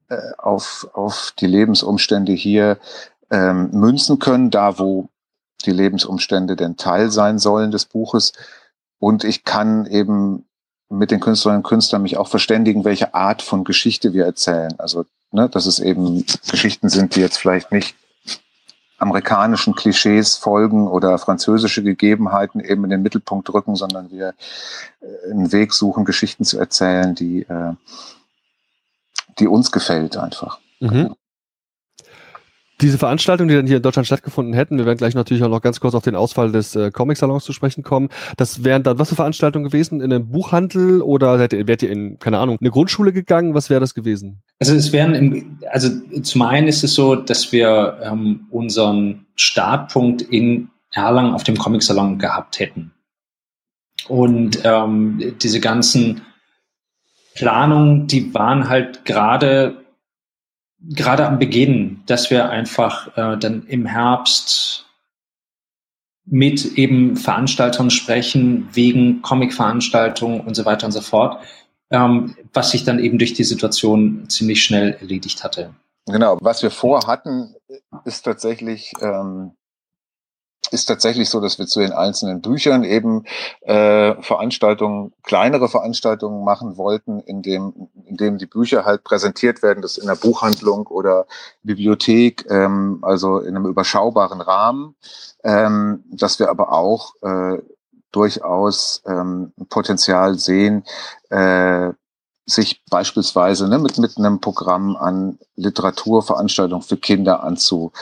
äh, 0.09 0.33
auf, 0.39 0.89
auf 0.93 1.33
die 1.39 1.47
Lebensumstände 1.47 2.33
hier 2.33 2.79
ähm, 3.31 3.71
münzen 3.73 4.19
können, 4.19 4.51
da 4.51 4.79
wo 4.79 5.09
die 5.65 5.73
Lebensumstände 5.73 6.57
denn 6.57 6.77
Teil 6.77 7.11
sein 7.11 7.39
sollen 7.39 7.71
des 7.71 7.85
Buches. 7.85 8.33
Und 8.99 9.25
ich 9.25 9.45
kann 9.45 9.87
eben 9.87 10.47
mit 10.89 11.11
den 11.11 11.21
Künstlerinnen 11.21 11.63
und 11.63 11.69
Künstlern 11.69 12.03
mich 12.03 12.17
auch 12.17 12.29
verständigen, 12.29 12.85
welche 12.85 13.15
Art 13.15 13.43
von 13.43 13.65
Geschichte 13.65 14.13
wir 14.13 14.25
erzählen. 14.25 14.75
Also, 14.79 15.05
ne, 15.33 15.49
dass 15.49 15.67
es 15.67 15.81
eben 15.81 16.25
Geschichten 16.51 16.89
sind, 16.89 17.17
die 17.17 17.21
jetzt 17.21 17.39
vielleicht 17.39 17.73
nicht 17.73 17.97
amerikanischen 18.99 19.75
Klischees 19.75 20.37
folgen 20.37 20.89
oder 20.89 21.19
französische 21.19 21.83
Gegebenheiten 21.83 22.61
eben 22.61 22.85
in 22.85 22.91
den 22.91 23.03
Mittelpunkt 23.03 23.53
rücken, 23.53 23.77
sondern 23.77 24.11
wir 24.11 24.35
äh, 25.01 25.31
einen 25.31 25.53
Weg 25.53 25.75
suchen, 25.75 26.05
Geschichten 26.05 26.45
zu 26.45 26.59
erzählen, 26.59 27.15
die, 27.15 27.43
äh, 27.43 27.75
die 29.39 29.49
uns 29.49 29.71
gefällt 29.71 30.17
einfach. 30.17 30.59
Mhm 30.81 31.15
diese 32.81 32.99
Veranstaltungen, 32.99 33.49
die 33.49 33.55
dann 33.55 33.67
hier 33.67 33.79
in 33.79 33.83
Deutschland 33.83 34.07
stattgefunden 34.07 34.55
hätten, 34.55 34.79
wir 34.79 34.85
werden 34.85 34.99
gleich 34.99 35.15
natürlich 35.15 35.43
auch 35.43 35.49
noch 35.49 35.63
ganz 35.63 35.81
kurz 35.81 35.95
auf 35.95 36.05
den 36.05 36.15
Ausfall 36.15 36.53
des 36.53 36.77
äh, 36.77 36.91
Comic-Salons 36.91 37.45
zu 37.45 37.53
sprechen 37.53 37.83
kommen. 37.83 38.09
Das 38.37 38.65
wären 38.65 38.83
dann 38.83 38.99
was 38.99 39.09
für 39.09 39.15
Veranstaltungen 39.15 39.65
gewesen? 39.65 40.01
In 40.01 40.13
einem 40.13 40.29
Buchhandel 40.29 41.01
oder 41.01 41.39
wärt 41.39 41.53
ihr, 41.53 41.67
wärt 41.67 41.83
ihr 41.83 41.91
in, 41.91 42.19
keine 42.19 42.39
Ahnung, 42.39 42.59
eine 42.61 42.71
Grundschule 42.71 43.13
gegangen? 43.13 43.55
Was 43.55 43.71
wäre 43.71 43.81
das 43.81 43.95
gewesen? 43.95 44.43
Also 44.59 44.75
es 44.75 44.93
wären, 44.93 45.15
im, 45.15 45.59
also 45.71 45.89
zum 46.23 46.43
einen 46.43 46.69
ist 46.69 46.85
es 46.85 46.95
so, 46.95 47.17
dass 47.17 47.51
wir 47.53 47.99
ähm, 48.03 48.47
unseren 48.51 49.27
Startpunkt 49.37 50.23
in 50.23 50.69
Erlangen 50.93 51.35
auf 51.35 51.45
dem 51.45 51.57
Comic-Salon 51.57 52.19
gehabt 52.19 52.59
hätten. 52.59 52.93
Und 54.09 54.61
ähm, 54.65 55.35
diese 55.43 55.61
ganzen 55.61 56.23
Planungen, 57.35 58.07
die 58.07 58.33
waren 58.35 58.69
halt 58.69 59.05
gerade 59.05 59.86
gerade 60.89 61.27
am 61.27 61.39
Beginn, 61.39 62.03
dass 62.07 62.31
wir 62.31 62.51
einfach 62.51 63.17
äh, 63.17 63.39
dann 63.39 63.67
im 63.67 63.87
Herbst 63.87 64.87
mit 66.27 66.77
eben 66.77 67.17
Veranstaltern 67.17 67.91
sprechen, 67.91 68.69
wegen 68.73 69.23
Comic-Veranstaltungen 69.23 70.41
und 70.41 70.55
so 70.55 70.65
weiter 70.65 70.87
und 70.87 70.93
so 70.93 71.01
fort, 71.01 71.43
ähm, 71.91 72.37
was 72.53 72.73
sich 72.73 72.85
dann 72.85 72.99
eben 72.99 73.19
durch 73.19 73.35
die 73.35 73.45
Situation 73.45 74.29
ziemlich 74.29 74.63
schnell 74.63 74.97
erledigt 75.01 75.45
hatte. 75.45 75.75
Genau, 76.07 76.39
was 76.41 76.63
wir 76.63 76.71
vorhatten, 76.71 77.55
ist 78.05 78.23
tatsächlich 78.23 78.93
ähm, 79.01 79.53
ist 80.71 80.87
tatsächlich 80.87 81.31
so, 81.31 81.41
dass 81.41 81.59
wir 81.59 81.67
zu 81.67 81.81
den 81.81 81.93
einzelnen 81.93 82.41
Büchern 82.41 82.85
eben 82.85 83.25
äh, 83.63 84.21
Veranstaltungen, 84.23 85.13
kleinere 85.23 85.69
Veranstaltungen 85.69 86.45
machen 86.45 86.77
wollten, 86.77 87.21
in 87.21 87.43
dem, 87.43 87.89
in 88.05 88.17
dem 88.17 88.39
die 88.39 88.47
Bücher 88.47 88.85
halt 88.85 89.05
präsentiert 89.05 89.63
werden, 89.63 89.83
das 89.83 89.99
in 89.99 90.07
der 90.07 90.17
Buchhandlung 90.17 90.87
oder 90.87 91.27
Bibliothek, 91.63 92.47
ähm, 92.51 92.99
also 93.03 93.39
in 93.39 93.57
einem 93.57 93.67
überschaubaren 93.67 94.41
Rahmen, 94.41 94.97
ähm, 95.45 96.05
dass 96.11 96.39
wir 96.39 96.51
aber 96.51 96.73
auch 96.73 97.15
äh, 97.23 97.59
durchaus 98.13 99.03
ähm, 99.07 99.53
Potenzial 99.69 100.39
sehen, 100.39 100.85
äh, 101.31 101.91
sich 102.47 102.85
beispielsweise 102.89 103.69
ne, 103.69 103.79
mit, 103.79 103.99
mit 103.99 104.17
einem 104.17 104.41
Programm 104.41 104.97
an 104.97 105.39
Literaturveranstaltungen 105.57 106.83
für 106.83 106.97
Kinder 106.97 107.43
anzu, 107.43 107.93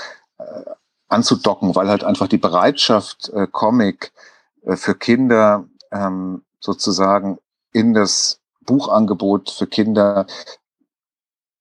anzudocken, 1.14 1.74
weil 1.74 1.88
halt 1.88 2.04
einfach 2.04 2.28
die 2.28 2.38
Bereitschaft, 2.38 3.30
äh, 3.30 3.46
Comic 3.50 4.12
äh, 4.64 4.76
für 4.76 4.94
Kinder 4.94 5.64
ähm, 5.92 6.42
sozusagen 6.60 7.38
in 7.72 7.94
das 7.94 8.40
Buchangebot 8.66 9.50
für 9.50 9.66
Kinder 9.66 10.26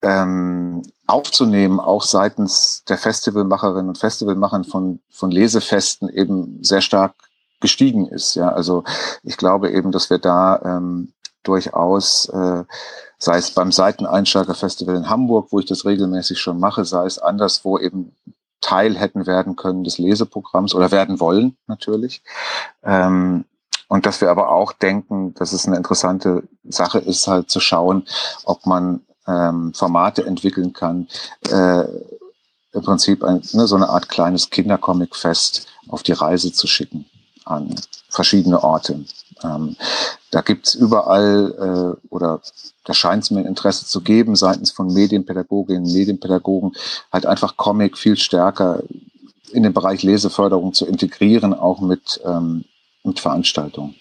ähm, 0.02 0.84
aufzunehmen, 1.08 1.80
auch 1.80 2.04
seitens 2.04 2.84
der 2.86 2.98
Festivalmacherinnen 2.98 3.90
und 3.90 3.98
Festivalmachern 3.98 4.64
von, 4.64 5.00
von 5.10 5.32
Lesefesten 5.32 6.10
eben 6.10 6.64
sehr 6.64 6.82
stark 6.82 7.14
gestiegen 7.60 8.08
ist. 8.08 8.36
Ja, 8.36 8.50
also 8.50 8.84
ich 9.24 9.38
glaube 9.38 9.72
eben, 9.72 9.92
dass 9.92 10.10
wir 10.10 10.18
da 10.18 10.62
ähm, 10.64 11.14
durchaus, 11.44 12.26
äh, 12.30 12.64
sei 13.18 13.38
es 13.38 13.52
beim 13.52 13.72
Seiteneinsteigerfestival 13.72 14.96
in 14.96 15.10
Hamburg, 15.10 15.48
wo 15.52 15.60
ich 15.60 15.66
das 15.66 15.86
regelmäßig 15.86 16.40
schon 16.40 16.60
mache, 16.60 16.86
sei 16.86 17.06
es 17.06 17.20
anderswo 17.20 17.78
eben 17.78 18.16
Teil 18.64 18.98
hätten 18.98 19.28
werden 19.28 19.56
können 19.56 19.84
des 19.84 19.98
Leseprogramms 20.00 20.74
oder 20.74 20.92
werden 20.92 21.20
wollen 21.20 21.58
natürlich. 21.68 22.24
Ähm, 22.84 23.46
und 23.88 24.06
dass 24.08 24.22
wir 24.22 24.32
aber 24.32 24.50
auch 24.50 24.74
denken, 24.74 25.36
dass 25.36 25.54
es 25.54 25.68
eine 25.68 25.78
interessante 25.78 26.44
Sache 26.64 26.98
ist, 26.98 27.28
halt 27.28 27.52
zu 27.52 27.60
schauen, 27.60 28.08
ob 28.46 28.66
man 28.66 29.02
ähm, 29.28 29.74
Formate 29.74 30.26
entwickeln 30.26 30.74
kann, 30.74 31.08
äh, 31.50 31.84
im 32.72 32.82
Prinzip 32.82 33.24
ein, 33.24 33.44
ne, 33.52 33.68
so 33.68 33.76
eine 33.76 33.90
Art 33.90 34.10
kleines 34.10 34.50
Kindercomic-Fest 34.50 35.68
auf 35.90 36.02
die 36.02 36.14
Reise 36.14 36.52
zu 36.52 36.66
schicken 36.66 37.06
an 37.46 37.76
verschiedene 38.10 38.64
Orte. 38.64 39.04
Ähm, 39.44 39.76
da 40.32 40.42
gibt's 40.42 40.74
überall 40.74 41.98
äh, 42.02 42.08
oder 42.10 42.42
da 42.86 42.94
scheint 42.94 43.24
es 43.24 43.32
mir 43.32 43.46
Interesse 43.46 43.86
zu 43.86 44.02
geben 44.02 44.36
seitens 44.36 44.72
von 44.72 44.92
Medienpädagoginnen, 44.92 45.92
Medienpädagogen, 45.92 46.74
halt 47.12 47.26
einfach 47.26 47.58
Comic 47.58 47.98
viel 47.98 48.18
stärker 48.18 48.84
in 49.52 49.64
den 49.64 49.74
Bereich 49.74 50.04
Leseförderung 50.04 50.74
zu 50.74 50.86
integrieren, 50.86 51.54
auch 51.54 51.80
mit, 51.80 52.20
ähm, 52.26 52.66
mit 53.04 53.20
Veranstaltungen. 53.20 53.96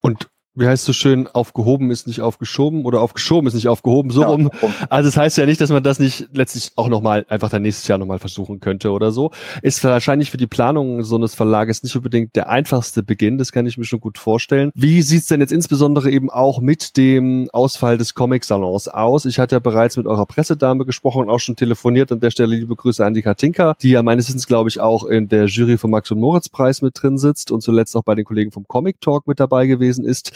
Und 0.00 0.28
wie 0.58 0.66
heißt 0.66 0.82
es 0.82 0.86
so 0.86 0.92
schön, 0.92 1.26
aufgehoben 1.26 1.90
ist 1.90 2.06
nicht 2.06 2.20
aufgeschoben 2.20 2.84
oder 2.84 3.00
aufgeschoben 3.00 3.46
ist 3.46 3.54
nicht 3.54 3.68
aufgehoben, 3.68 4.10
so 4.10 4.22
ja, 4.22 4.28
rum. 4.28 4.50
Also 4.88 5.08
es 5.08 5.14
das 5.14 5.22
heißt 5.22 5.38
ja 5.38 5.46
nicht, 5.46 5.60
dass 5.60 5.70
man 5.70 5.82
das 5.82 5.98
nicht 5.98 6.28
letztlich 6.32 6.72
auch 6.76 6.88
nochmal, 6.88 7.24
einfach 7.28 7.50
dann 7.50 7.62
nächstes 7.62 7.88
Jahr 7.88 7.98
nochmal 7.98 8.18
versuchen 8.18 8.60
könnte 8.60 8.90
oder 8.90 9.10
so. 9.10 9.30
Ist 9.62 9.82
wahrscheinlich 9.84 10.30
für 10.30 10.36
die 10.36 10.46
Planung 10.46 11.02
so 11.02 11.16
eines 11.16 11.34
Verlages 11.34 11.82
nicht 11.82 11.96
unbedingt 11.96 12.36
der 12.36 12.48
einfachste 12.48 13.02
Beginn, 13.02 13.38
das 13.38 13.52
kann 13.52 13.66
ich 13.66 13.78
mir 13.78 13.84
schon 13.84 14.00
gut 14.00 14.18
vorstellen. 14.18 14.70
Wie 14.74 15.02
sieht's 15.02 15.26
denn 15.26 15.40
jetzt 15.40 15.52
insbesondere 15.52 16.10
eben 16.10 16.30
auch 16.30 16.60
mit 16.60 16.96
dem 16.96 17.48
Ausfall 17.52 17.98
des 17.98 18.14
Comic-Salons 18.14 18.88
aus? 18.88 19.24
Ich 19.24 19.38
hatte 19.38 19.56
ja 19.56 19.60
bereits 19.60 19.96
mit 19.96 20.06
eurer 20.06 20.26
Pressedame 20.26 20.84
gesprochen 20.84 21.22
und 21.22 21.30
auch 21.30 21.40
schon 21.40 21.56
telefoniert. 21.56 22.12
An 22.12 22.20
der 22.20 22.30
Stelle 22.30 22.56
liebe 22.56 22.76
Grüße 22.76 23.04
an 23.04 23.14
die 23.14 23.22
Katinka, 23.22 23.74
die 23.82 23.90
ja 23.90 24.02
meines 24.02 24.28
Wissens, 24.28 24.46
glaube 24.46 24.68
ich, 24.68 24.80
auch 24.80 25.04
in 25.04 25.28
der 25.28 25.46
Jury 25.46 25.78
vom 25.78 25.90
Max 25.90 26.10
und 26.10 26.20
Moritz 26.20 26.48
Preis 26.48 26.82
mit 26.82 27.00
drin 27.00 27.18
sitzt 27.18 27.50
und 27.50 27.62
zuletzt 27.62 27.96
auch 27.96 28.04
bei 28.04 28.14
den 28.14 28.24
Kollegen 28.24 28.52
vom 28.52 28.66
Comic 28.68 29.00
Talk 29.00 29.26
mit 29.26 29.40
dabei 29.40 29.66
gewesen 29.66 30.04
ist. 30.04 30.32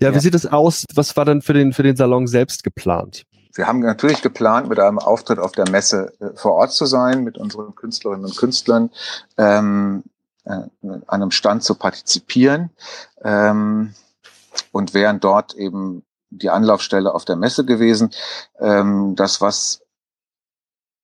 Ja, 0.00 0.08
ja, 0.08 0.14
wie 0.14 0.20
sieht 0.20 0.34
es 0.34 0.46
aus? 0.46 0.84
Was 0.94 1.16
war 1.16 1.24
denn 1.24 1.42
für 1.42 1.52
den, 1.52 1.72
für 1.72 1.82
den 1.82 1.96
Salon 1.96 2.26
selbst 2.26 2.64
geplant? 2.64 3.24
Wir 3.54 3.66
haben 3.66 3.80
natürlich 3.80 4.20
geplant, 4.20 4.68
mit 4.68 4.80
einem 4.80 4.98
Auftritt 4.98 5.38
auf 5.38 5.52
der 5.52 5.68
Messe 5.70 6.12
äh, 6.20 6.36
vor 6.36 6.54
Ort 6.54 6.72
zu 6.72 6.86
sein, 6.86 7.22
mit 7.22 7.38
unseren 7.38 7.74
Künstlerinnen 7.74 8.24
und 8.24 8.36
Künstlern, 8.36 8.90
ähm, 9.38 10.02
äh, 10.44 10.50
an 10.82 11.02
einem 11.06 11.30
Stand 11.30 11.62
zu 11.62 11.76
partizipieren 11.76 12.70
ähm, 13.22 13.94
und 14.72 14.92
wären 14.92 15.20
dort 15.20 15.54
eben 15.54 16.04
die 16.30 16.50
Anlaufstelle 16.50 17.14
auf 17.14 17.24
der 17.24 17.36
Messe 17.36 17.64
gewesen. 17.64 18.10
Ähm, 18.58 19.14
das, 19.14 19.40
was 19.40 19.82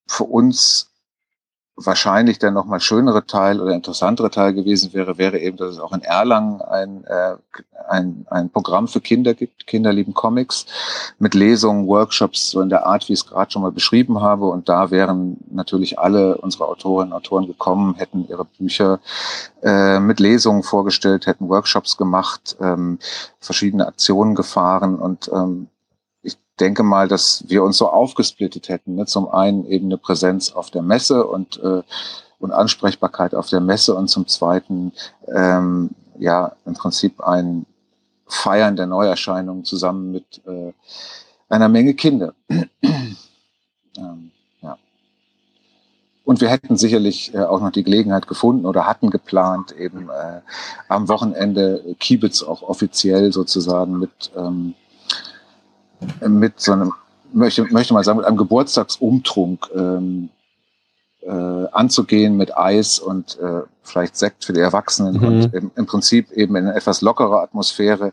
für 0.08 0.24
uns 0.24 0.89
wahrscheinlich 1.76 2.38
der 2.38 2.50
nochmal 2.50 2.80
schönere 2.80 3.26
Teil 3.26 3.60
oder 3.60 3.72
interessantere 3.74 4.30
Teil 4.30 4.52
gewesen 4.52 4.92
wäre, 4.92 5.18
wäre 5.18 5.38
eben, 5.38 5.56
dass 5.56 5.70
es 5.70 5.78
auch 5.78 5.92
in 5.92 6.02
Erlangen 6.02 6.60
ein, 6.60 7.04
äh, 7.04 7.36
ein, 7.88 8.26
ein 8.30 8.50
Programm 8.50 8.86
für 8.88 9.00
Kinder 9.00 9.34
gibt, 9.34 9.66
Kinder 9.66 9.92
lieben 9.92 10.14
Comics, 10.14 10.66
mit 11.18 11.34
Lesungen, 11.34 11.86
Workshops, 11.86 12.50
so 12.50 12.60
in 12.60 12.68
der 12.68 12.86
Art, 12.86 13.08
wie 13.08 13.14
ich 13.14 13.20
es 13.20 13.26
gerade 13.26 13.50
schon 13.50 13.62
mal 13.62 13.72
beschrieben 13.72 14.20
habe. 14.20 14.46
Und 14.46 14.68
da 14.68 14.90
wären 14.90 15.38
natürlich 15.50 15.98
alle 15.98 16.36
unsere 16.38 16.66
Autorinnen 16.66 17.12
und 17.12 17.18
Autoren 17.18 17.46
gekommen, 17.46 17.94
hätten 17.96 18.26
ihre 18.28 18.44
Bücher 18.44 19.00
äh, 19.62 19.98
mit 20.00 20.20
Lesungen 20.20 20.62
vorgestellt, 20.62 21.26
hätten 21.26 21.48
Workshops 21.48 21.96
gemacht, 21.96 22.56
ähm, 22.60 22.98
verschiedene 23.40 23.86
Aktionen 23.86 24.34
gefahren 24.34 24.96
und 24.96 25.30
ähm, 25.32 25.68
denke 26.60 26.82
mal, 26.82 27.08
dass 27.08 27.44
wir 27.48 27.62
uns 27.62 27.76
so 27.78 27.88
aufgesplittet 27.88 28.68
hätten. 28.68 28.94
Ne? 28.94 29.06
Zum 29.06 29.28
einen 29.28 29.64
eben 29.66 29.86
eine 29.86 29.98
Präsenz 29.98 30.52
auf 30.52 30.70
der 30.70 30.82
Messe 30.82 31.26
und, 31.26 31.58
äh, 31.62 31.82
und 32.38 32.52
Ansprechbarkeit 32.52 33.34
auf 33.34 33.48
der 33.48 33.60
Messe 33.60 33.94
und 33.94 34.08
zum 34.08 34.26
zweiten 34.26 34.92
ähm, 35.28 35.90
ja 36.18 36.52
im 36.66 36.74
Prinzip 36.74 37.20
ein 37.20 37.66
Feiern 38.26 38.76
der 38.76 38.86
Neuerscheinungen 38.86 39.64
zusammen 39.64 40.12
mit 40.12 40.40
äh, 40.46 40.72
einer 41.48 41.68
Menge 41.68 41.94
Kinder. 41.94 42.34
ähm, 42.48 44.30
ja. 44.62 44.78
Und 46.24 46.40
wir 46.40 46.48
hätten 46.48 46.76
sicherlich 46.76 47.34
äh, 47.34 47.42
auch 47.42 47.60
noch 47.60 47.72
die 47.72 47.82
Gelegenheit 47.82 48.28
gefunden 48.28 48.66
oder 48.66 48.86
hatten 48.86 49.10
geplant, 49.10 49.72
eben 49.72 50.08
äh, 50.10 50.40
am 50.88 51.08
Wochenende 51.08 51.96
Kiebitz 51.98 52.42
auch 52.42 52.62
offiziell 52.62 53.32
sozusagen 53.32 53.98
mit 53.98 54.30
ähm, 54.36 54.74
mit 56.26 56.60
so 56.60 56.72
einem, 56.72 56.92
möchte, 57.32 57.64
möchte 57.64 57.94
mal 57.94 58.04
sagen, 58.04 58.18
mit 58.18 58.26
einem 58.26 58.36
Geburtstagsumtrunk 58.36 59.70
ähm, 59.74 60.30
äh, 61.22 61.66
anzugehen 61.72 62.36
mit 62.36 62.56
Eis 62.56 62.98
und 62.98 63.38
äh, 63.38 63.62
vielleicht 63.82 64.16
Sekt 64.16 64.44
für 64.44 64.52
die 64.52 64.60
Erwachsenen 64.60 65.16
mhm. 65.16 65.24
und 65.24 65.54
im, 65.54 65.70
im, 65.76 65.86
Prinzip 65.86 66.30
eben 66.32 66.56
in 66.56 66.66
eine 66.66 66.76
etwas 66.76 67.02
lockere 67.02 67.40
Atmosphäre 67.42 68.12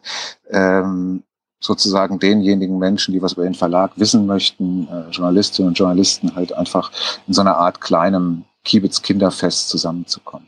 ähm, 0.49 1.23
sozusagen 1.59 2.19
denjenigen 2.19 2.77
Menschen, 2.77 3.13
die 3.13 3.21
was 3.21 3.33
über 3.33 3.43
den 3.43 3.55
Verlag 3.55 3.91
wissen 3.95 4.25
möchten, 4.25 4.87
äh, 4.87 5.09
Journalistinnen 5.09 5.69
und 5.69 5.77
Journalisten 5.77 6.35
halt 6.35 6.53
einfach 6.53 6.91
in 7.27 7.33
so 7.33 7.41
einer 7.41 7.57
Art 7.57 7.81
kleinem 7.81 8.43
Kiebitz 8.63 9.01
Kinderfest 9.01 9.69
zusammenzukommen. 9.69 10.47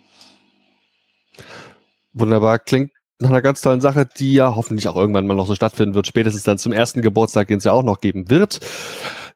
Wunderbar, 2.14 2.60
klingt 2.60 2.92
nach 3.20 3.30
einer 3.30 3.42
ganz 3.42 3.62
tollen 3.62 3.82
Sache, 3.82 4.08
die 4.18 4.34
ja 4.34 4.56
hoffentlich 4.56 4.88
auch 4.88 4.96
irgendwann 4.96 5.28
mal 5.28 5.36
noch 5.36 5.48
so 5.48 5.56
stattfinden 5.56 5.94
wird, 5.94 6.08
spätestens 6.08 6.44
dann 6.44 6.58
zum 6.58 6.72
ersten 6.72 7.02
Geburtstag, 7.02 7.50
den 7.50 7.58
es 7.58 7.66
ja 7.66 7.74
auch 7.74 7.84
noch 7.84 8.00
geben 8.00 8.30
wird. 8.30 8.60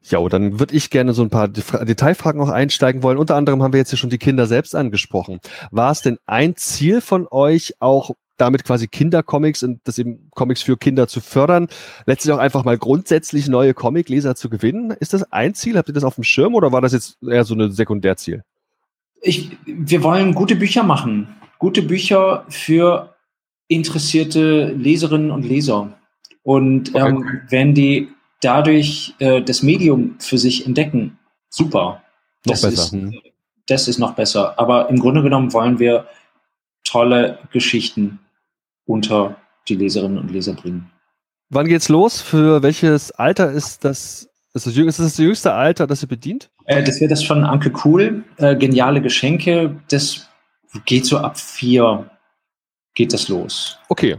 Ja, 0.03 0.27
dann 0.29 0.59
würde 0.59 0.75
ich 0.75 0.89
gerne 0.89 1.13
so 1.13 1.21
ein 1.21 1.29
paar 1.29 1.47
Detailfragen 1.47 2.41
auch 2.41 2.49
einsteigen 2.49 3.03
wollen. 3.03 3.17
Unter 3.17 3.35
anderem 3.35 3.61
haben 3.61 3.73
wir 3.73 3.79
jetzt 3.79 3.89
hier 3.89 3.97
schon 3.97 4.09
die 4.09 4.17
Kinder 4.17 4.47
selbst 4.47 4.75
angesprochen. 4.75 5.39
War 5.71 5.91
es 5.91 6.01
denn 6.01 6.17
ein 6.25 6.55
Ziel 6.55 7.01
von 7.01 7.27
euch, 7.29 7.75
auch 7.79 8.11
damit 8.37 8.63
quasi 8.63 8.87
Kindercomics 8.87 9.63
und 9.63 9.79
das 9.83 9.97
eben 9.99 10.29
Comics 10.31 10.61
für 10.61 10.77
Kinder 10.77 11.07
zu 11.07 11.21
fördern, 11.21 11.67
letztlich 12.05 12.33
auch 12.33 12.39
einfach 12.39 12.63
mal 12.63 12.77
grundsätzlich 12.77 13.47
neue 13.47 13.73
Comicleser 13.73 14.35
zu 14.35 14.49
gewinnen? 14.49 14.91
Ist 14.91 15.13
das 15.13 15.31
ein 15.31 15.53
Ziel? 15.53 15.77
Habt 15.77 15.89
ihr 15.89 15.93
das 15.93 16.03
auf 16.03 16.15
dem 16.15 16.23
Schirm 16.23 16.55
oder 16.55 16.71
war 16.71 16.81
das 16.81 16.93
jetzt 16.93 17.17
eher 17.23 17.43
so 17.43 17.53
ein 17.53 17.71
Sekundärziel? 17.71 18.43
Ich, 19.21 19.57
wir 19.65 20.03
wollen 20.03 20.33
gute 20.33 20.55
Bücher 20.55 20.83
machen. 20.83 21.35
Gute 21.59 21.81
Bücher 21.81 22.43
für 22.49 23.12
interessierte 23.73 24.73
Leserinnen 24.73 25.31
und 25.31 25.43
Leser. 25.43 25.93
Und 26.43 26.93
ähm, 26.95 27.17
okay. 27.17 27.39
wenn 27.49 27.73
die 27.73 28.09
dadurch 28.41 29.13
äh, 29.19 29.41
das 29.41 29.63
Medium 29.63 30.15
für 30.19 30.37
sich 30.37 30.65
entdecken, 30.65 31.17
super. 31.49 32.01
Noch 32.45 32.53
das 32.53 32.61
besser. 32.61 32.83
Ist, 32.83 32.91
hm. 32.91 33.19
Das 33.67 33.87
ist 33.87 33.99
noch 33.99 34.15
besser. 34.15 34.59
Aber 34.59 34.89
im 34.89 34.99
Grunde 34.99 35.21
genommen 35.23 35.53
wollen 35.53 35.79
wir 35.79 36.07
tolle 36.83 37.39
Geschichten 37.51 38.19
unter 38.85 39.37
die 39.69 39.75
Leserinnen 39.75 40.17
und 40.17 40.29
Leser 40.31 40.53
bringen. 40.53 40.91
Wann 41.49 41.67
geht's 41.67 41.87
los? 41.87 42.21
Für 42.21 42.61
welches 42.61 43.11
Alter 43.11 43.51
ist 43.51 43.85
das? 43.85 44.29
Ist 44.55 44.67
das, 44.67 44.77
ist 44.77 44.87
das, 44.87 44.97
das 44.97 45.17
jüngste 45.17 45.53
Alter, 45.53 45.87
das 45.87 46.03
ihr 46.03 46.07
bedient? 46.07 46.51
Äh, 46.65 46.83
das 46.83 46.99
wäre 46.99 47.09
das 47.09 47.23
von 47.23 47.43
Anke 47.43 47.71
Cool. 47.83 48.23
Äh, 48.37 48.55
geniale 48.55 49.01
Geschenke. 49.01 49.77
Das 49.89 50.29
geht 50.85 51.05
so 51.05 51.17
ab 51.17 51.39
vier 51.39 52.09
geht 52.93 53.13
das 53.13 53.27
los. 53.27 53.77
Okay. 53.89 54.17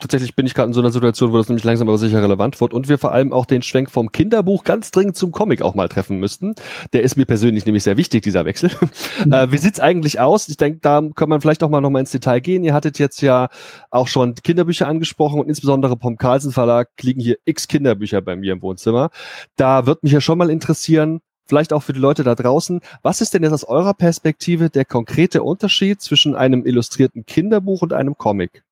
Tatsächlich 0.00 0.34
bin 0.34 0.46
ich 0.46 0.54
gerade 0.54 0.66
in 0.68 0.72
so 0.72 0.80
einer 0.80 0.90
Situation, 0.90 1.32
wo 1.32 1.36
das 1.36 1.48
nämlich 1.48 1.62
langsam 1.62 1.88
aber 1.88 1.98
sicher 1.98 2.20
relevant 2.20 2.60
wird 2.60 2.74
und 2.74 2.88
wir 2.88 2.98
vor 2.98 3.12
allem 3.12 3.32
auch 3.32 3.46
den 3.46 3.62
Schwenk 3.62 3.88
vom 3.88 4.10
Kinderbuch 4.10 4.64
ganz 4.64 4.90
dringend 4.90 5.16
zum 5.16 5.30
Comic 5.30 5.62
auch 5.62 5.76
mal 5.76 5.88
treffen 5.88 6.18
müssten. 6.18 6.56
Der 6.92 7.02
ist 7.02 7.16
mir 7.16 7.24
persönlich 7.24 7.66
nämlich 7.66 7.84
sehr 7.84 7.96
wichtig, 7.96 8.22
dieser 8.22 8.44
Wechsel. 8.44 8.70
Mhm. 9.24 9.32
Äh, 9.32 9.52
wie 9.52 9.58
sieht's 9.58 9.80
eigentlich 9.80 10.20
aus? 10.20 10.48
Ich 10.48 10.56
denke, 10.56 10.80
da 10.80 11.02
kann 11.14 11.28
man 11.28 11.40
vielleicht 11.40 11.62
auch 11.62 11.70
mal 11.70 11.80
noch 11.80 11.90
mal 11.90 12.00
ins 12.00 12.10
Detail 12.10 12.40
gehen. 12.40 12.64
Ihr 12.64 12.74
hattet 12.74 12.98
jetzt 12.98 13.20
ja 13.22 13.48
auch 13.90 14.08
schon 14.08 14.34
Kinderbücher 14.34 14.86
angesprochen 14.86 15.40
und 15.40 15.48
insbesondere 15.48 15.96
vom 15.98 16.16
Carlsen 16.16 16.52
Verlag 16.52 16.90
liegen 17.00 17.20
hier 17.20 17.36
x 17.44 17.66
Kinderbücher 17.66 18.20
bei 18.20 18.36
mir 18.36 18.52
im 18.52 18.62
Wohnzimmer. 18.62 19.10
Da 19.56 19.86
wird 19.86 20.02
mich 20.02 20.12
ja 20.12 20.20
schon 20.20 20.38
mal 20.38 20.50
interessieren, 20.50 21.20
vielleicht 21.46 21.72
auch 21.72 21.82
für 21.82 21.92
die 21.92 22.00
Leute 22.00 22.24
da 22.24 22.34
draußen. 22.34 22.80
Was 23.02 23.20
ist 23.20 23.34
denn 23.34 23.42
jetzt 23.42 23.52
aus 23.52 23.64
eurer 23.64 23.94
Perspektive 23.94 24.70
der 24.70 24.84
konkrete 24.84 25.42
Unterschied 25.42 26.00
zwischen 26.00 26.34
einem 26.34 26.66
illustrierten 26.66 27.24
Kinderbuch 27.26 27.82
und 27.82 27.92
einem 27.92 28.16
Comic? 28.16 28.62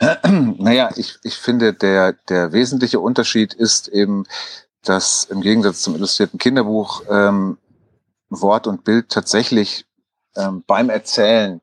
Naja, 0.58 0.90
ich, 0.96 1.18
ich 1.24 1.36
finde, 1.36 1.74
der, 1.74 2.14
der 2.28 2.52
wesentliche 2.52 3.00
Unterschied 3.00 3.52
ist 3.52 3.88
eben, 3.88 4.24
dass 4.82 5.24
im 5.24 5.42
Gegensatz 5.42 5.82
zum 5.82 5.94
illustrierten 5.94 6.38
Kinderbuch 6.38 7.02
ähm, 7.10 7.58
Wort 8.30 8.66
und 8.66 8.84
Bild 8.84 9.10
tatsächlich 9.10 9.84
ähm, 10.36 10.64
beim 10.66 10.88
Erzählen 10.88 11.60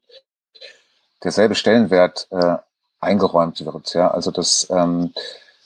derselbe 1.23 1.56
Stellenwert 1.56 2.28
äh, 2.30 2.58
eingeräumt 3.00 3.65
wird. 3.65 3.93
Ja? 3.93 4.12
Also 4.12 4.32
dass, 4.32 4.67
ähm, 4.69 5.13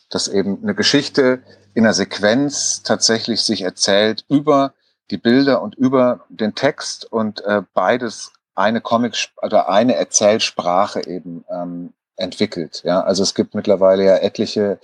dass 0.10 0.28
eben 0.28 0.60
eine 0.64 0.76
Geschichte 0.76 1.44
in 1.74 1.84
der 1.84 1.94
Sequenz 1.94 2.84
tatsächlich 2.84 3.42
sich 3.42 3.62
erzählt 3.62 4.26
über 4.30 4.74
die 5.10 5.18
Bilder 5.18 5.62
und 5.62 5.76
über 5.76 6.22
den 6.30 6.56
Text 6.56 7.12
und 7.12 7.44
äh, 7.44 7.62
beides 7.74 8.32
eine 8.56 8.82
Comic 8.82 9.30
oder 9.42 9.70
eine 9.70 9.96
Erzählsprache 9.96 11.06
eben 11.06 11.44
ähm, 11.50 11.94
entwickelt. 12.16 12.82
Ja, 12.86 13.02
also 13.02 13.24
es 13.24 13.36
gibt 13.36 13.56
mittlerweile 13.56 14.06
ja 14.06 14.18
etliche 14.18 14.80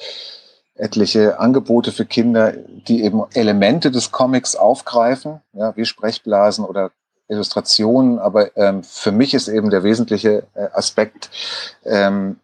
etliche 0.78 1.40
Angebote 1.40 1.92
für 1.92 2.06
Kinder, 2.06 2.52
die 2.52 3.04
eben 3.04 3.24
Elemente 3.34 3.92
des 3.92 4.12
Comics 4.12 4.56
aufgreifen, 4.56 5.42
ja, 5.54 5.76
wie 5.76 5.86
Sprechblasen 5.86 6.66
oder 6.66 6.92
Illustrationen. 7.28 8.20
Aber 8.20 8.56
ähm, 8.56 8.84
für 8.84 9.12
mich 9.12 9.34
ist 9.34 9.48
eben 9.48 9.70
der 9.70 9.84
wesentliche 9.84 10.48
äh, 10.54 10.68
Aspekt, 10.74 11.30
ähm, 11.84 12.40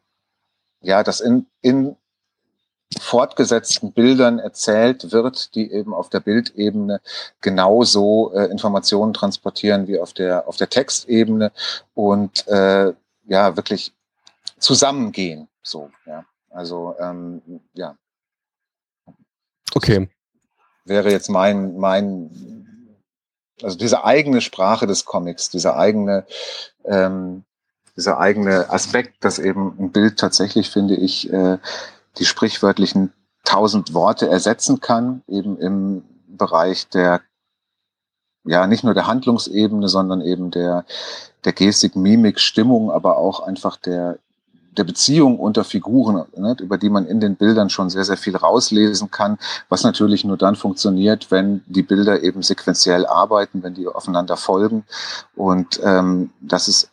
ja, 0.81 1.03
dass 1.03 1.21
in, 1.21 1.45
in 1.61 1.95
fortgesetzten 2.99 3.91
Bildern 3.91 4.39
erzählt 4.39 5.11
wird, 5.11 5.55
die 5.55 5.71
eben 5.71 5.93
auf 5.93 6.09
der 6.09 6.19
Bildebene 6.19 7.01
genauso 7.41 8.33
äh, 8.33 8.45
Informationen 8.45 9.13
transportieren 9.13 9.87
wie 9.87 9.99
auf 9.99 10.13
der 10.13 10.47
auf 10.47 10.57
der 10.57 10.69
Textebene 10.69 11.51
und 11.93 12.47
äh, 12.47 12.93
ja 13.25 13.55
wirklich 13.55 13.93
zusammengehen. 14.59 15.47
So, 15.61 15.89
ja. 16.05 16.25
Also 16.49 16.95
ähm, 16.99 17.41
ja. 17.73 17.95
Okay. 19.73 20.09
Wäre 20.85 21.11
jetzt 21.11 21.29
mein 21.29 21.77
mein 21.77 22.65
also 23.61 23.77
diese 23.77 24.03
eigene 24.03 24.41
Sprache 24.41 24.87
des 24.87 25.05
Comics, 25.05 25.49
dieser 25.49 25.77
eigene 25.77 26.25
ähm, 26.85 27.45
dieser 27.95 28.19
eigene 28.19 28.69
Aspekt, 28.69 29.23
dass 29.23 29.39
eben 29.39 29.75
ein 29.79 29.91
Bild 29.91 30.17
tatsächlich, 30.17 30.69
finde 30.69 30.95
ich, 30.95 31.31
äh, 31.31 31.57
die 32.17 32.25
sprichwörtlichen 32.25 33.13
tausend 33.43 33.93
Worte 33.93 34.29
ersetzen 34.29 34.79
kann, 34.79 35.23
eben 35.27 35.57
im 35.57 36.03
Bereich 36.27 36.87
der, 36.89 37.21
ja, 38.45 38.67
nicht 38.67 38.83
nur 38.83 38.93
der 38.93 39.07
Handlungsebene, 39.07 39.87
sondern 39.87 40.21
eben 40.21 40.51
der, 40.51 40.85
der 41.43 41.53
Gestik, 41.53 41.95
Mimik, 41.95 42.39
Stimmung, 42.39 42.91
aber 42.91 43.17
auch 43.17 43.41
einfach 43.41 43.77
der, 43.77 44.19
der 44.77 44.83
Beziehung 44.83 45.39
unter 45.39 45.63
Figuren, 45.63 46.25
ne, 46.35 46.55
über 46.59 46.77
die 46.77 46.89
man 46.89 47.05
in 47.05 47.19
den 47.19 47.35
Bildern 47.35 47.69
schon 47.69 47.89
sehr, 47.89 48.05
sehr 48.05 48.17
viel 48.17 48.35
rauslesen 48.35 49.11
kann, 49.11 49.37
was 49.69 49.83
natürlich 49.83 50.23
nur 50.23 50.37
dann 50.37 50.55
funktioniert, 50.55 51.31
wenn 51.31 51.63
die 51.67 51.83
Bilder 51.83 52.23
eben 52.23 52.41
sequenziell 52.41 53.05
arbeiten, 53.05 53.61
wenn 53.61 53.75
die 53.75 53.87
aufeinander 53.87 54.37
folgen. 54.37 54.85
Und 55.35 55.79
ähm, 55.83 56.31
das 56.41 56.67
ist 56.67 56.89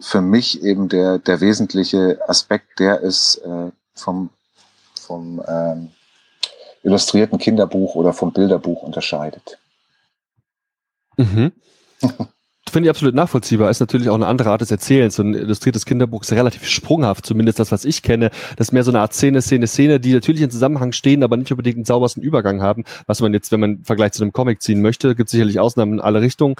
für 0.00 0.20
mich 0.20 0.62
eben 0.62 0.88
der, 0.88 1.18
der 1.18 1.40
wesentliche 1.40 2.18
Aspekt, 2.28 2.80
der 2.80 3.00
ist 3.00 3.36
äh, 3.36 3.70
vom, 3.94 4.30
vom 5.00 5.42
ähm, 5.46 5.90
illustrierten 6.82 7.38
Kinderbuch 7.38 7.94
oder 7.94 8.12
vom 8.12 8.32
Bilderbuch 8.32 8.82
unterscheidet. 8.82 9.58
Mhm. 11.16 11.52
Finde 12.72 12.86
ich 12.86 12.90
absolut 12.90 13.14
nachvollziehbar. 13.14 13.68
Ist 13.68 13.80
natürlich 13.80 14.08
auch 14.08 14.14
eine 14.14 14.26
andere 14.26 14.48
Art 14.48 14.62
des 14.62 14.70
Erzählens. 14.70 15.16
So 15.16 15.22
ein 15.22 15.34
illustriertes 15.34 15.84
Kinderbuch 15.84 16.22
ist 16.22 16.32
relativ 16.32 16.66
sprunghaft, 16.66 17.26
zumindest 17.26 17.58
das, 17.58 17.70
was 17.70 17.84
ich 17.84 18.00
kenne. 18.02 18.30
Das 18.56 18.68
ist 18.68 18.72
mehr 18.72 18.82
so 18.82 18.90
eine 18.90 19.00
Art 19.00 19.12
Szene, 19.12 19.42
Szene, 19.42 19.66
Szene, 19.66 20.00
die 20.00 20.14
natürlich 20.14 20.40
in 20.40 20.50
Zusammenhang 20.50 20.92
stehen, 20.92 21.22
aber 21.22 21.36
nicht 21.36 21.50
unbedingt 21.50 21.76
einen 21.76 21.84
saubersten 21.84 22.22
Übergang 22.22 22.62
haben. 22.62 22.84
Was 23.04 23.20
man 23.20 23.34
jetzt, 23.34 23.52
wenn 23.52 23.60
man 23.60 23.70
im 23.72 23.84
Vergleich 23.84 24.12
zu 24.12 24.22
einem 24.22 24.32
Comic 24.32 24.62
ziehen 24.62 24.80
möchte, 24.80 25.14
gibt 25.14 25.28
sicherlich 25.28 25.60
Ausnahmen 25.60 25.92
in 25.92 26.00
alle 26.00 26.22
Richtungen. 26.22 26.54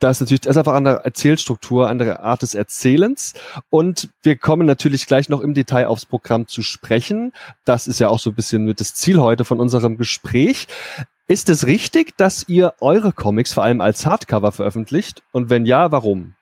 Da 0.00 0.10
ist 0.10 0.18
natürlich, 0.18 0.40
das 0.40 0.50
ist 0.50 0.56
einfach 0.56 0.74
andere 0.74 1.04
Erzählstruktur, 1.04 1.88
andere 1.88 2.24
Art 2.24 2.42
des 2.42 2.56
Erzählens. 2.56 3.34
Und 3.70 4.08
wir 4.24 4.34
kommen 4.34 4.66
natürlich 4.66 5.06
gleich 5.06 5.28
noch 5.28 5.42
im 5.42 5.54
Detail 5.54 5.86
aufs 5.86 6.06
Programm 6.06 6.48
zu 6.48 6.62
sprechen. 6.62 7.32
Das 7.64 7.86
ist 7.86 8.00
ja 8.00 8.08
auch 8.08 8.18
so 8.18 8.30
ein 8.30 8.34
bisschen 8.34 8.64
mit 8.64 8.80
das 8.80 8.96
Ziel 8.96 9.20
heute 9.20 9.44
von 9.44 9.60
unserem 9.60 9.96
Gespräch. 9.96 10.66
Ist 11.28 11.48
es 11.48 11.66
richtig, 11.66 12.16
dass 12.16 12.48
ihr 12.48 12.74
eure 12.80 13.12
Comics 13.12 13.52
vor 13.52 13.62
allem 13.62 13.80
als 13.80 14.04
Hardcover 14.04 14.52
veröffentlicht? 14.52 15.22
Und 15.32 15.50
wenn 15.50 15.66
ja, 15.66 15.92
warum? 15.92 16.34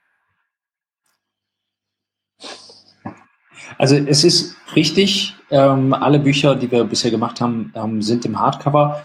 Also 3.79 3.97
es 3.97 4.25
ist 4.25 4.57
richtig, 4.75 5.35
ähm, 5.51 5.95
alle 5.95 6.19
Bücher, 6.19 6.55
die 6.55 6.71
wir 6.71 6.85
bisher 6.85 7.11
gemacht 7.11 7.40
haben, 7.40 7.73
ähm, 7.75 8.03
sind 8.03 8.25
im 8.25 8.38
Hardcover. 8.38 9.05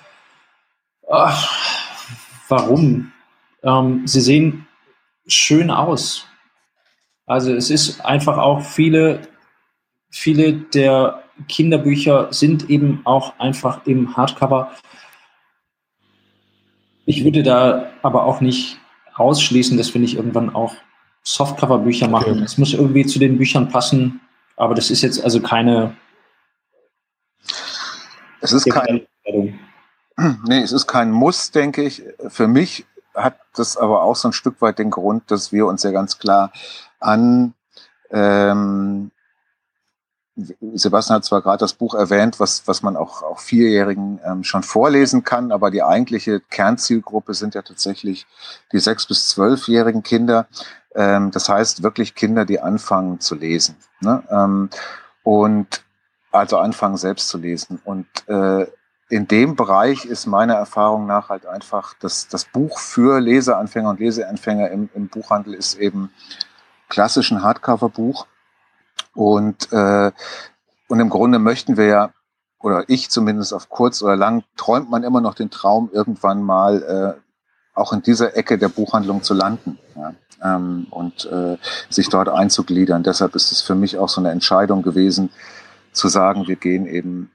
Ach, 1.09 1.55
warum? 2.49 3.11
Ähm, 3.63 4.07
sie 4.07 4.21
sehen 4.21 4.67
schön 5.27 5.71
aus. 5.71 6.27
Also 7.25 7.53
es 7.53 7.69
ist 7.69 8.03
einfach 8.05 8.37
auch 8.37 8.61
viele, 8.61 9.21
viele 10.09 10.53
der 10.53 11.23
Kinderbücher 11.47 12.31
sind 12.31 12.69
eben 12.69 13.01
auch 13.05 13.37
einfach 13.39 13.85
im 13.85 14.15
Hardcover. 14.15 14.71
Ich 17.05 17.23
würde 17.23 17.43
da 17.43 17.91
aber 18.01 18.25
auch 18.25 18.41
nicht 18.41 18.79
ausschließen, 19.15 19.77
dass 19.77 19.93
wir 19.93 20.01
nicht 20.01 20.15
irgendwann 20.15 20.53
auch 20.53 20.75
Softcover-Bücher 21.23 22.07
machen. 22.07 22.33
Okay. 22.33 22.43
Es 22.43 22.57
muss 22.57 22.73
irgendwie 22.73 23.05
zu 23.05 23.19
den 23.19 23.37
Büchern 23.37 23.69
passen, 23.69 24.21
aber 24.57 24.75
das 24.75 24.89
ist 24.89 25.01
jetzt 25.01 25.23
also 25.23 25.41
keine. 25.41 25.95
Es 28.41 28.53
ist 28.53 28.65
kein. 28.69 29.05
Nee, 30.47 30.61
es 30.61 30.71
ist 30.71 30.87
kein 30.87 31.11
Muss, 31.11 31.51
denke 31.51 31.83
ich. 31.83 32.01
Für 32.29 32.47
mich 32.47 32.85
hat 33.13 33.37
das 33.53 33.75
aber 33.75 34.03
auch 34.03 34.15
so 34.15 34.29
ein 34.29 34.33
Stück 34.33 34.61
weit 34.61 34.79
den 34.79 34.89
Grund, 34.89 35.29
dass 35.29 35.51
wir 35.51 35.67
uns 35.67 35.83
ja 35.83 35.91
ganz 35.91 36.19
klar 36.19 36.53
an 37.01 37.53
ähm, 38.11 39.11
Sebastian 40.35 41.17
hat 41.17 41.25
zwar 41.25 41.41
gerade 41.41 41.59
das 41.59 41.73
Buch 41.73 41.95
erwähnt, 41.95 42.39
was, 42.39 42.67
was 42.67 42.81
man 42.81 42.97
auch, 42.97 43.23
auch 43.23 43.39
Vierjährigen 43.39 44.19
ähm, 44.25 44.43
schon 44.43 44.63
vorlesen 44.63 45.23
kann, 45.23 45.51
aber 45.51 45.71
die 45.71 45.81
eigentliche 45.81 46.41
Kernzielgruppe 46.41 47.33
sind 47.33 47.55
ja 47.55 47.61
tatsächlich 47.61 48.27
die 48.73 48.79
sechs- 48.79 49.07
bis 49.07 49.29
zwölfjährigen 49.29 50.03
Kinder. 50.03 50.47
Ähm, 50.93 51.31
das 51.31 51.47
heißt 51.47 51.83
wirklich 51.83 52.15
Kinder, 52.15 52.43
die 52.43 52.59
anfangen 52.59 53.21
zu 53.21 53.35
lesen. 53.35 53.77
Ne? 54.01 54.23
Ähm, 54.29 54.69
und 55.23 55.83
also 56.31 56.57
anfangen 56.57 56.97
selbst 56.97 57.29
zu 57.29 57.37
lesen. 57.37 57.79
Und 57.85 58.07
äh, 58.27 58.67
in 59.07 59.27
dem 59.27 59.55
Bereich 59.55 60.03
ist 60.05 60.25
meiner 60.25 60.55
Erfahrung 60.55 61.05
nach 61.05 61.29
halt 61.29 61.45
einfach, 61.45 61.93
dass 61.99 62.27
das 62.27 62.43
Buch 62.43 62.79
für 62.79 63.21
Leseanfänger 63.21 63.89
und 63.89 63.99
Leseanfänger 63.99 64.69
im, 64.69 64.89
im 64.93 65.07
Buchhandel 65.07 65.53
ist 65.53 65.75
eben 65.75 66.11
klassisch 66.89 67.31
ein 67.31 67.41
Hardcover-Buch 67.41 68.27
und, 69.15 69.71
äh, 69.71 70.11
und 70.87 70.99
im 70.99 71.09
Grunde 71.09 71.39
möchten 71.39 71.77
wir 71.77 71.85
ja, 71.85 72.09
oder 72.59 72.83
ich 72.87 73.09
zumindest 73.09 73.53
auf 73.53 73.69
kurz 73.69 74.01
oder 74.01 74.15
lang, 74.15 74.43
träumt 74.57 74.89
man 74.89 75.03
immer 75.03 75.21
noch 75.21 75.33
den 75.33 75.49
Traum, 75.49 75.89
irgendwann 75.91 76.43
mal 76.43 77.15
äh, 77.17 77.21
auch 77.73 77.93
in 77.93 78.01
dieser 78.01 78.37
Ecke 78.37 78.57
der 78.57 78.69
Buchhandlung 78.69 79.23
zu 79.23 79.33
landen 79.33 79.77
ja, 79.95 80.13
ähm, 80.43 80.87
und 80.89 81.25
äh, 81.25 81.57
sich 81.89 82.09
dort 82.09 82.29
einzugliedern. 82.29 83.03
Deshalb 83.03 83.35
ist 83.35 83.51
es 83.51 83.61
für 83.61 83.75
mich 83.75 83.97
auch 83.97 84.09
so 84.09 84.21
eine 84.21 84.31
Entscheidung 84.31 84.81
gewesen, 84.81 85.29
zu 85.91 86.07
sagen, 86.07 86.47
wir 86.47 86.55
gehen 86.55 86.85
eben, 86.85 87.31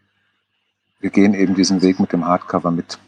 wir 1.01 1.11
gehen 1.11 1.35
eben 1.35 1.55
diesen 1.55 1.83
Weg 1.83 1.99
mit 1.99 2.13
dem 2.13 2.27
Hardcover 2.27 2.71
mit. 2.71 2.99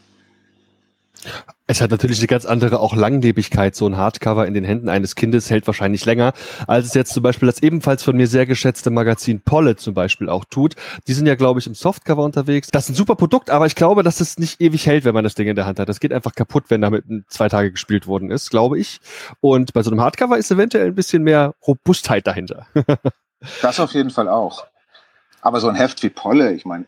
Es 1.65 1.79
hat 1.79 1.91
natürlich 1.91 2.19
eine 2.19 2.27
ganz 2.27 2.45
andere 2.45 2.81
auch 2.81 2.93
Langlebigkeit. 2.93 3.73
So 3.73 3.87
ein 3.87 3.95
Hardcover 3.95 4.45
in 4.45 4.53
den 4.53 4.65
Händen 4.65 4.89
eines 4.89 5.15
Kindes 5.15 5.49
hält 5.49 5.65
wahrscheinlich 5.65 6.03
länger, 6.03 6.33
als 6.67 6.87
es 6.87 6.93
jetzt 6.93 7.13
zum 7.13 7.23
Beispiel 7.23 7.45
das 7.45 7.63
ebenfalls 7.63 8.03
von 8.03 8.17
mir 8.17 8.27
sehr 8.27 8.45
geschätzte 8.45 8.89
Magazin 8.89 9.39
Polle 9.41 9.77
zum 9.77 9.93
Beispiel 9.93 10.27
auch 10.27 10.43
tut. 10.43 10.75
Die 11.07 11.13
sind 11.13 11.25
ja, 11.25 11.35
glaube 11.35 11.61
ich, 11.61 11.67
im 11.67 11.73
Softcover 11.73 12.23
unterwegs. 12.23 12.67
Das 12.69 12.83
ist 12.83 12.89
ein 12.89 12.95
super 12.95 13.15
Produkt, 13.15 13.49
aber 13.49 13.65
ich 13.65 13.75
glaube, 13.75 14.03
dass 14.03 14.19
es 14.19 14.37
nicht 14.37 14.59
ewig 14.59 14.85
hält, 14.87 15.05
wenn 15.05 15.13
man 15.13 15.23
das 15.23 15.35
Ding 15.35 15.47
in 15.47 15.55
der 15.55 15.65
Hand 15.65 15.79
hat. 15.79 15.87
Das 15.87 16.01
geht 16.01 16.11
einfach 16.11 16.35
kaputt, 16.35 16.65
wenn 16.67 16.81
damit 16.81 17.05
zwei 17.29 17.47
Tage 17.47 17.71
gespielt 17.71 18.07
worden 18.07 18.29
ist, 18.29 18.49
glaube 18.49 18.77
ich. 18.77 18.99
Und 19.39 19.71
bei 19.71 19.83
so 19.83 19.91
einem 19.91 20.01
Hardcover 20.01 20.37
ist 20.37 20.51
eventuell 20.51 20.87
ein 20.87 20.95
bisschen 20.95 21.23
mehr 21.23 21.53
Robustheit 21.65 22.27
dahinter. 22.27 22.67
das 23.61 23.79
auf 23.79 23.93
jeden 23.93 24.09
Fall 24.09 24.27
auch. 24.27 24.65
Aber 25.43 25.59
so 25.59 25.67
ein 25.67 25.75
Heft 25.75 26.01
wie 26.03 26.09
Polle, 26.09 26.53
ich 26.53 26.63
meine, 26.63 26.85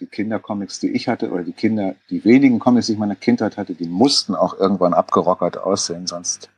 die 0.00 0.06
Kindercomics, 0.06 0.80
die 0.80 0.90
ich 0.92 1.08
hatte, 1.08 1.30
oder 1.30 1.44
die 1.44 1.52
Kinder, 1.52 1.94
die 2.08 2.24
wenigen 2.24 2.58
Comics, 2.58 2.86
die 2.86 2.92
ich 2.92 2.96
in 2.96 3.00
meiner 3.00 3.16
Kindheit 3.16 3.58
hatte, 3.58 3.74
die 3.74 3.86
mussten 3.86 4.34
auch 4.34 4.58
irgendwann 4.58 4.94
abgerockert 4.94 5.58
aussehen, 5.58 6.06
sonst 6.06 6.48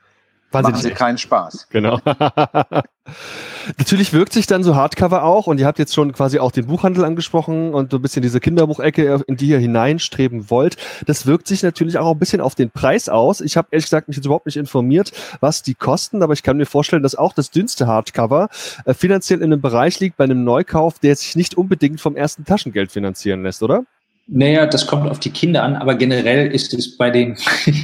Wahnsinn. 0.53 0.73
machen 0.73 0.83
sie 0.83 0.91
keinen 0.91 1.19
Spaß. 1.19 1.69
Genau. 1.71 2.01
Natürlich 3.79 4.13
wirkt 4.13 4.33
sich 4.33 4.47
dann 4.47 4.63
so 4.63 4.75
Hardcover 4.75 5.23
auch 5.23 5.47
und 5.47 5.61
ihr 5.61 5.67
habt 5.67 5.79
jetzt 5.79 5.95
schon 5.95 6.13
quasi 6.13 6.39
auch 6.39 6.51
den 6.51 6.67
Buchhandel 6.67 7.05
angesprochen 7.05 7.73
und 7.73 7.91
so 7.91 7.99
ein 7.99 8.03
bisschen 8.03 8.23
diese 8.23 8.41
Kinderbuchecke, 8.41 9.23
in 9.27 9.37
die 9.37 9.47
ihr 9.47 9.59
hineinstreben 9.59 10.51
wollt. 10.51 10.77
Das 11.07 11.27
wirkt 11.27 11.47
sich 11.47 11.63
natürlich 11.63 11.99
auch 11.99 12.11
ein 12.11 12.19
bisschen 12.19 12.41
auf 12.41 12.55
den 12.55 12.71
Preis 12.71 13.09
aus. 13.09 13.41
Ich 13.41 13.57
habe 13.57 13.69
ehrlich 13.71 13.85
gesagt 13.85 14.09
mich 14.09 14.17
jetzt 14.17 14.27
überhaupt 14.27 14.47
nicht 14.47 14.57
informiert, 14.57 15.13
was 15.41 15.63
die 15.63 15.75
kosten, 15.75 16.23
aber 16.23 16.33
ich 16.33 16.43
kann 16.43 16.57
mir 16.57 16.67
vorstellen, 16.67 17.03
dass 17.03 17.15
auch 17.15 17.33
das 17.33 17.51
dünnste 17.51 17.87
Hardcover 17.87 18.49
äh, 18.85 18.95
finanziell 18.95 19.41
in 19.41 19.53
einem 19.53 19.61
Bereich 19.61 20.01
liegt 20.01 20.17
bei 20.17 20.25
einem 20.25 20.43
Neukauf, 20.43 20.99
der 20.99 21.15
sich 21.15 21.37
nicht 21.37 21.55
unbedingt 21.55 22.01
vom 22.01 22.17
ersten 22.17 22.45
Taschengeld 22.45 22.91
finanzieren 22.91 23.43
lässt, 23.43 23.63
oder? 23.63 23.85
Naja, 24.27 24.67
das 24.67 24.87
kommt 24.87 25.11
auf 25.11 25.19
die 25.19 25.31
Kinder 25.31 25.63
an, 25.63 25.77
aber 25.77 25.95
generell 25.97 26.51
ist 26.51 26.73
es 26.75 26.97
bei 26.97 27.11
den 27.11 27.37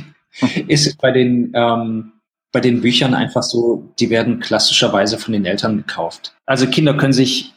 ist 0.68 0.86
es 0.86 0.96
bei 0.96 1.10
den 1.10 1.52
ähm, 1.54 2.12
bei 2.56 2.60
den 2.60 2.80
Büchern 2.80 3.12
einfach 3.12 3.42
so, 3.42 3.86
die 3.98 4.08
werden 4.08 4.40
klassischerweise 4.40 5.18
von 5.18 5.34
den 5.34 5.44
Eltern 5.44 5.76
gekauft. 5.76 6.34
Also 6.46 6.66
Kinder 6.66 6.94
können 6.94 7.12
sich 7.12 7.52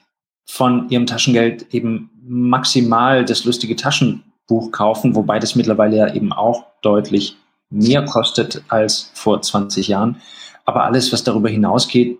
von 0.45 0.89
ihrem 0.89 1.05
Taschengeld 1.05 1.73
eben 1.73 2.09
maximal 2.27 3.23
das 3.23 3.45
lustige 3.45 3.77
Taschenbuch 3.77 4.73
kaufen, 4.73 5.15
wobei 5.15 5.39
das 5.39 5.55
mittlerweile 5.55 5.95
ja 5.95 6.13
eben 6.13 6.33
auch 6.33 6.65
deutlich 6.81 7.37
mehr 7.69 8.03
kostet 8.03 8.61
als 8.67 9.09
vor 9.13 9.41
20 9.41 9.87
Jahren. 9.87 10.17
aber 10.65 10.83
alles, 10.83 11.13
was 11.13 11.23
darüber 11.23 11.47
hinausgeht, 11.47 12.19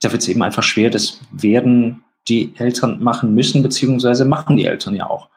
da 0.00 0.10
wird 0.10 0.22
es 0.22 0.28
eben 0.28 0.42
einfach 0.42 0.62
schwer. 0.62 0.88
Das 0.88 1.20
werden 1.30 2.04
die 2.26 2.54
Eltern 2.56 3.02
machen 3.02 3.34
müssen, 3.34 3.62
beziehungsweise 3.62 4.24
machen 4.24 4.56
die 4.56 4.64
Eltern 4.64 4.94
ja 4.94 5.10
auch. 5.10 5.28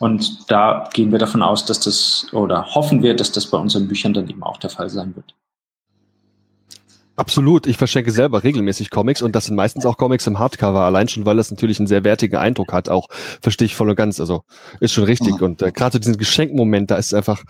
Und 0.00 0.50
da 0.50 0.88
gehen 0.94 1.12
wir 1.12 1.18
davon 1.18 1.42
aus, 1.42 1.66
dass 1.66 1.78
das 1.78 2.26
oder 2.32 2.74
hoffen 2.74 3.02
wir, 3.02 3.14
dass 3.14 3.32
das 3.32 3.46
bei 3.46 3.58
unseren 3.58 3.86
Büchern 3.86 4.14
dann 4.14 4.28
eben 4.28 4.42
auch 4.42 4.56
der 4.56 4.70
Fall 4.70 4.88
sein 4.88 5.14
wird. 5.14 5.34
Absolut. 7.16 7.66
Ich 7.66 7.76
verschenke 7.76 8.10
selber 8.10 8.42
regelmäßig 8.42 8.88
Comics 8.88 9.20
und 9.20 9.36
das 9.36 9.44
sind 9.44 9.56
meistens 9.56 9.84
auch 9.84 9.98
Comics 9.98 10.26
im 10.26 10.38
Hardcover, 10.38 10.80
allein 10.80 11.06
schon, 11.06 11.26
weil 11.26 11.36
das 11.36 11.50
natürlich 11.50 11.78
einen 11.78 11.86
sehr 11.86 12.02
wertigen 12.02 12.36
Eindruck 12.36 12.72
hat. 12.72 12.88
Auch 12.88 13.08
verstehe 13.42 13.66
ich 13.66 13.76
voll 13.76 13.90
und 13.90 13.96
ganz. 13.96 14.20
Also 14.20 14.44
ist 14.80 14.94
schon 14.94 15.04
richtig. 15.04 15.38
Mhm. 15.38 15.44
Und 15.44 15.60
äh, 15.60 15.70
gerade 15.70 15.92
so 15.92 15.98
diesen 15.98 16.16
Geschenkmoment, 16.16 16.90
da 16.90 16.96
ist 16.96 17.12
einfach, 17.12 17.42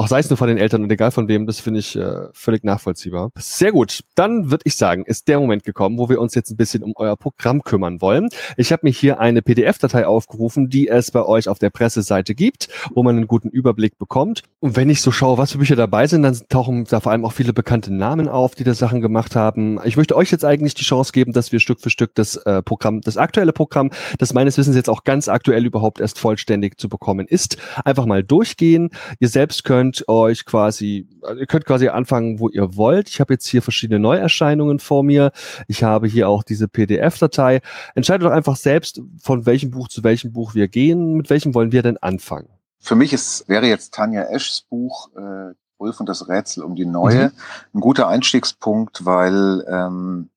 auch 0.00 0.08
sei 0.08 0.20
es 0.20 0.30
nur 0.30 0.38
von 0.38 0.48
den 0.48 0.56
Eltern 0.56 0.82
und 0.82 0.90
egal 0.90 1.10
von 1.10 1.28
wem, 1.28 1.46
das 1.46 1.60
finde 1.60 1.80
ich 1.80 1.94
äh, 1.94 2.28
völlig 2.32 2.64
nachvollziehbar. 2.64 3.32
Sehr 3.36 3.70
gut. 3.70 4.00
Dann 4.14 4.50
würde 4.50 4.62
ich 4.64 4.76
sagen, 4.76 5.04
ist 5.04 5.28
der 5.28 5.38
Moment 5.38 5.62
gekommen, 5.62 5.98
wo 5.98 6.08
wir 6.08 6.22
uns 6.22 6.34
jetzt 6.34 6.50
ein 6.50 6.56
bisschen 6.56 6.82
um 6.82 6.94
euer 6.96 7.18
Programm 7.18 7.62
kümmern 7.62 8.00
wollen. 8.00 8.30
Ich 8.56 8.72
habe 8.72 8.80
mir 8.84 8.92
hier 8.92 9.20
eine 9.20 9.42
PDF-Datei 9.42 10.06
aufgerufen, 10.06 10.70
die 10.70 10.88
es 10.88 11.10
bei 11.10 11.22
euch 11.22 11.48
auf 11.48 11.58
der 11.58 11.68
Presseseite 11.68 12.34
gibt, 12.34 12.70
wo 12.94 13.02
man 13.02 13.14
einen 13.14 13.26
guten 13.26 13.50
Überblick 13.50 13.98
bekommt. 13.98 14.42
Und 14.60 14.74
wenn 14.74 14.88
ich 14.88 15.02
so 15.02 15.12
schaue, 15.12 15.36
was 15.36 15.52
für 15.52 15.58
Bücher 15.58 15.76
dabei 15.76 16.06
sind, 16.06 16.22
dann 16.22 16.38
tauchen 16.48 16.84
da 16.84 17.00
vor 17.00 17.12
allem 17.12 17.26
auch 17.26 17.32
viele 17.32 17.52
bekannte 17.52 17.92
Namen 17.92 18.26
auf, 18.26 18.54
die 18.54 18.64
da 18.64 18.72
Sachen 18.72 19.02
gemacht 19.02 19.36
haben. 19.36 19.80
Ich 19.84 19.98
möchte 19.98 20.16
euch 20.16 20.30
jetzt 20.30 20.46
eigentlich 20.46 20.72
die 20.72 20.84
Chance 20.84 21.12
geben, 21.12 21.34
dass 21.34 21.52
wir 21.52 21.60
Stück 21.60 21.78
für 21.78 21.90
Stück 21.90 22.14
das 22.14 22.36
äh, 22.36 22.62
Programm, 22.62 23.02
das 23.02 23.18
aktuelle 23.18 23.52
Programm, 23.52 23.90
das 24.16 24.32
meines 24.32 24.56
Wissens 24.56 24.76
jetzt 24.76 24.88
auch 24.88 25.04
ganz 25.04 25.28
aktuell 25.28 25.66
überhaupt 25.66 26.00
erst 26.00 26.18
vollständig 26.18 26.78
zu 26.80 26.88
bekommen 26.88 27.26
ist, 27.26 27.58
einfach 27.84 28.06
mal 28.06 28.24
durchgehen. 28.24 28.88
Ihr 29.18 29.28
selbst 29.28 29.64
könnt 29.64 29.89
euch 30.08 30.44
quasi, 30.44 31.08
ihr 31.38 31.46
könnt 31.46 31.64
quasi 31.64 31.88
anfangen, 31.88 32.38
wo 32.38 32.48
ihr 32.48 32.76
wollt. 32.76 33.08
Ich 33.08 33.20
habe 33.20 33.34
jetzt 33.34 33.46
hier 33.46 33.62
verschiedene 33.62 33.98
Neuerscheinungen 34.00 34.78
vor 34.78 35.02
mir. 35.02 35.32
Ich 35.68 35.82
habe 35.82 36.06
hier 36.06 36.28
auch 36.28 36.42
diese 36.42 36.68
PDF-Datei. 36.68 37.60
Entscheidet 37.94 38.26
doch 38.26 38.32
einfach 38.32 38.56
selbst, 38.56 39.00
von 39.20 39.46
welchem 39.46 39.70
Buch 39.70 39.88
zu 39.88 40.02
welchem 40.04 40.32
Buch 40.32 40.54
wir 40.54 40.68
gehen. 40.68 41.14
Mit 41.14 41.30
welchem 41.30 41.54
wollen 41.54 41.72
wir 41.72 41.82
denn 41.82 41.96
anfangen? 41.98 42.48
Für 42.78 42.94
mich 42.94 43.12
ist, 43.12 43.48
wäre 43.48 43.66
jetzt 43.66 43.94
Tanja 43.94 44.24
Eschs 44.24 44.62
Buch 44.62 45.10
äh, 45.14 45.54
Ulf 45.80 46.00
und 46.00 46.08
das 46.08 46.28
Rätsel 46.28 46.62
um 46.62 46.76
die 46.76 46.86
neue. 46.86 47.28
Mhm. 47.28 47.32
Ein 47.74 47.80
guter 47.80 48.08
Einstiegspunkt, 48.08 49.04
weil, 49.04 49.64
ähm, 49.68 50.30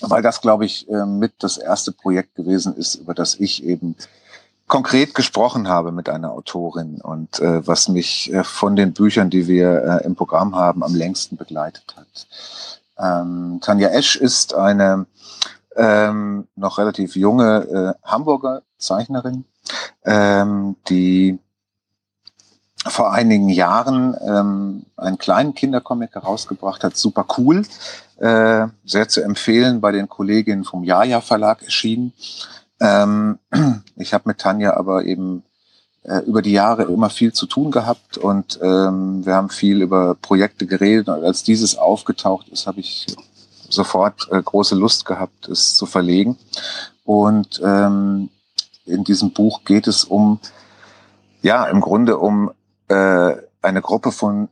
weil 0.00 0.22
das, 0.22 0.40
glaube 0.40 0.64
ich, 0.64 0.88
äh, 0.88 1.06
mit 1.06 1.34
das 1.38 1.56
erste 1.56 1.92
Projekt 1.92 2.34
gewesen 2.34 2.76
ist, 2.76 2.96
über 2.96 3.14
das 3.14 3.38
ich 3.38 3.64
eben 3.64 3.96
konkret 4.66 5.14
gesprochen 5.14 5.68
habe 5.68 5.92
mit 5.92 6.08
einer 6.08 6.32
Autorin 6.32 7.00
und 7.00 7.38
äh, 7.40 7.66
was 7.66 7.88
mich 7.88 8.32
äh, 8.32 8.44
von 8.44 8.76
den 8.76 8.92
Büchern, 8.92 9.30
die 9.30 9.46
wir 9.46 10.00
äh, 10.00 10.04
im 10.04 10.14
Programm 10.14 10.56
haben, 10.56 10.82
am 10.82 10.94
längsten 10.94 11.36
begleitet 11.36 11.94
hat. 11.96 12.26
Ähm, 12.98 13.58
Tanja 13.60 13.88
Esch 13.88 14.16
ist 14.16 14.54
eine 14.54 15.06
ähm, 15.76 16.46
noch 16.56 16.78
relativ 16.78 17.16
junge 17.16 17.96
äh, 18.04 18.08
Hamburger 18.08 18.62
Zeichnerin, 18.78 19.44
ähm, 20.04 20.76
die 20.88 21.38
vor 22.86 23.12
einigen 23.12 23.48
Jahren 23.48 24.14
ähm, 24.26 24.86
einen 24.96 25.18
kleinen 25.18 25.54
Kindercomic 25.54 26.14
herausgebracht 26.14 26.84
hat, 26.84 26.96
super 26.96 27.26
cool, 27.38 27.62
äh, 28.18 28.66
sehr 28.84 29.08
zu 29.08 29.22
empfehlen, 29.22 29.80
bei 29.80 29.90
den 29.90 30.08
Kolleginnen 30.08 30.64
vom 30.64 30.84
Jaja 30.84 31.20
Verlag 31.20 31.62
erschienen. 31.62 32.12
Ähm, 32.80 33.38
ich 33.96 34.14
habe 34.14 34.28
mit 34.28 34.38
Tanja 34.38 34.76
aber 34.76 35.04
eben 35.04 35.44
äh, 36.02 36.18
über 36.20 36.42
die 36.42 36.52
Jahre 36.52 36.84
immer 36.84 37.10
viel 37.10 37.32
zu 37.32 37.46
tun 37.46 37.70
gehabt 37.70 38.18
und 38.18 38.58
ähm, 38.62 39.24
wir 39.24 39.34
haben 39.34 39.50
viel 39.50 39.82
über 39.82 40.14
Projekte 40.14 40.66
geredet 40.66 41.08
und 41.08 41.24
als 41.24 41.42
dieses 41.42 41.76
aufgetaucht 41.76 42.48
ist, 42.48 42.66
habe 42.66 42.80
ich 42.80 43.06
sofort 43.68 44.28
äh, 44.30 44.42
große 44.42 44.74
Lust 44.74 45.04
gehabt, 45.04 45.48
es 45.48 45.74
zu 45.74 45.86
verlegen. 45.86 46.36
Und 47.04 47.60
ähm, 47.64 48.30
in 48.86 49.04
diesem 49.04 49.32
Buch 49.32 49.64
geht 49.64 49.86
es 49.86 50.04
um 50.04 50.40
ja, 51.42 51.66
im 51.66 51.80
Grunde 51.80 52.18
um 52.18 52.52
äh, 52.88 53.34
eine 53.60 53.82
Gruppe 53.82 54.12
von 54.12 54.48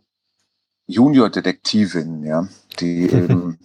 Junior-Detektivinnen, 0.86 2.24
ja, 2.24 2.48
die 2.80 3.02
eben 3.10 3.58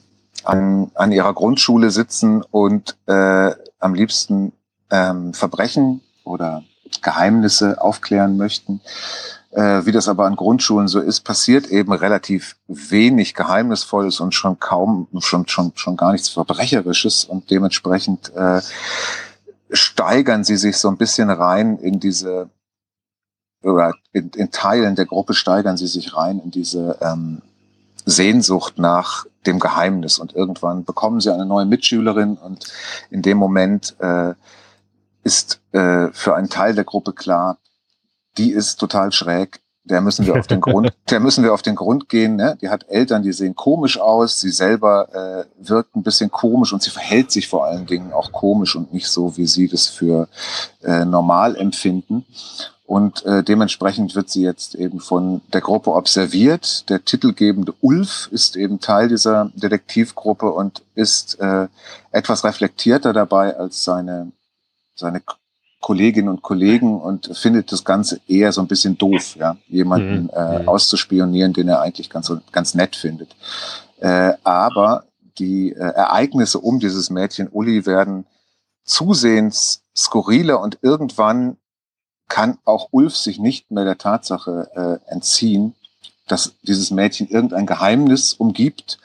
an, 0.44 0.92
an 0.96 1.12
ihrer 1.12 1.34
Grundschule 1.34 1.92
sitzen 1.92 2.42
und 2.42 2.96
äh, 3.08 3.52
am 3.80 3.94
liebsten 3.94 4.54
ähm, 4.90 5.34
Verbrechen 5.34 6.02
oder 6.24 6.64
Geheimnisse 7.02 7.82
aufklären 7.82 8.38
möchten. 8.38 8.82
Äh, 9.52 9.86
wie 9.86 9.92
das 9.92 10.08
aber 10.08 10.26
an 10.26 10.36
Grundschulen 10.36 10.88
so 10.88 11.00
ist, 11.00 11.22
passiert 11.22 11.68
eben 11.68 11.94
relativ 11.94 12.58
wenig 12.68 13.34
Geheimnisvolles 13.34 14.20
und 14.20 14.34
schon 14.34 14.60
kaum, 14.60 15.08
schon, 15.20 15.48
schon, 15.48 15.72
schon 15.76 15.98
gar 15.98 16.12
nichts 16.12 16.30
Verbrecherisches 16.30 17.26
und 17.26 17.50
dementsprechend 17.50 18.34
äh, 18.36 18.62
steigern 19.72 20.44
sie 20.44 20.58
sich 20.58 20.78
so 20.78 20.90
ein 20.90 20.98
bisschen 20.98 21.30
rein 21.30 21.78
in 21.78 22.00
diese 22.00 22.50
oder 23.64 23.94
in, 24.14 24.30
in 24.36 24.52
Teilen 24.52 24.96
der 24.96 25.06
Gruppe 25.06 25.34
steigern 25.34 25.78
sie 25.78 25.88
sich 25.88 26.16
rein 26.16 26.40
in 26.40 26.52
diese 26.52 26.98
ähm, 27.02 27.42
Sehnsucht 28.06 28.78
nach 28.78 29.26
dem 29.48 29.60
Geheimnis 29.60 30.20
und 30.20 30.36
irgendwann 30.36 30.84
bekommen 30.84 31.20
sie 31.20 31.34
eine 31.34 31.46
neue 31.46 31.66
Mitschülerin 31.66 32.38
und 32.38 32.66
in 33.10 33.22
dem 33.22 33.38
Moment 33.38 33.96
äh, 34.00 34.34
ist 35.24 35.62
äh, 35.72 36.08
für 36.12 36.36
einen 36.36 36.50
Teil 36.50 36.76
der 36.76 36.84
Gruppe 36.84 37.14
klar, 37.14 37.58
die 38.38 38.52
ist 38.52 38.78
total 38.80 39.12
schräg, 39.12 39.62
der 39.84 40.02
müssen 40.02 40.26
wir 40.26 40.38
auf 40.38 40.48
den 40.48 40.62
Grund, 40.68 40.94
der 41.10 41.20
müssen 41.20 41.44
wir 41.44 41.54
auf 41.54 41.62
den 41.62 41.76
Grund 41.76 42.10
gehen. 42.10 42.36
Ne? 42.36 42.58
Die 42.62 42.70
hat 42.70 42.86
Eltern, 42.90 43.24
die 43.24 43.34
sehen 43.34 43.56
komisch 43.56 44.00
aus, 44.00 44.40
sie 44.40 44.52
selber 44.52 45.08
äh, 45.14 45.68
wirkt 45.68 45.96
ein 45.96 46.04
bisschen 46.04 46.30
komisch 46.30 46.74
und 46.74 46.84
sie 46.84 46.90
verhält 46.90 47.32
sich 47.32 47.48
vor 47.48 47.66
allen 47.66 47.86
Dingen 47.86 48.14
auch 48.14 48.32
komisch 48.32 48.76
und 48.76 48.94
nicht 48.94 49.08
so, 49.08 49.38
wie 49.38 49.48
sie 49.48 49.68
das 49.68 49.88
für 49.88 50.28
äh, 50.84 51.06
normal 51.06 51.56
empfinden. 51.56 52.26
Und 52.88 53.26
äh, 53.26 53.44
dementsprechend 53.44 54.16
wird 54.16 54.30
sie 54.30 54.44
jetzt 54.44 54.74
eben 54.74 55.02
von 55.02 55.42
der 55.52 55.60
Gruppe 55.60 55.92
observiert. 55.92 56.90
Der 56.90 57.04
titelgebende 57.04 57.74
Ulf 57.82 58.30
ist 58.32 58.56
eben 58.56 58.80
Teil 58.80 59.10
dieser 59.10 59.52
Detektivgruppe 59.56 60.50
und 60.50 60.84
ist 60.96 61.38
äh, 61.42 61.68
etwas 62.12 62.46
reflektierter 62.46 63.12
dabei 63.12 63.58
als 63.58 63.84
seine, 63.84 64.32
seine 64.96 65.22
Kolleginnen 65.82 66.30
und 66.30 66.42
Kollegen 66.44 67.02
und 67.02 67.30
findet 67.38 67.74
das 67.74 67.84
Ganze 67.84 68.22
eher 68.26 68.54
so 68.54 68.62
ein 68.62 68.68
bisschen 68.68 68.98
doof, 68.98 69.36
ja, 69.36 69.58
jemanden 69.68 70.24
mhm. 70.24 70.30
äh, 70.34 70.60
mhm. 70.60 70.70
auszuspionieren, 70.70 71.52
den 71.52 71.68
er 71.68 71.82
eigentlich 71.82 72.10
ganz, 72.10 72.32
ganz 72.54 72.74
nett 72.74 72.96
findet. 72.96 73.36
Äh, 74.00 74.32
aber 74.46 75.04
die 75.40 75.74
äh, 75.74 75.76
Ereignisse 75.76 76.60
um 76.60 76.80
dieses 76.80 77.10
Mädchen 77.10 77.50
Uli 77.50 77.86
werden 77.86 78.26
zusehends 78.86 79.84
skurriler 79.94 80.62
und 80.62 80.80
irgendwann 80.82 81.58
kann 82.28 82.58
auch 82.66 82.90
Ulf 82.92 83.16
sich 83.16 83.40
nicht 83.40 83.72
mehr 83.72 83.86
der 83.86 83.98
Tatsache 83.98 84.70
äh, 85.08 85.12
entziehen, 85.12 85.76
dass 86.28 86.54
dieses 86.62 86.92
Mädchen 86.92 87.28
irgendein 87.28 87.66
Geheimnis 87.66 88.34
umgibt 88.34 89.00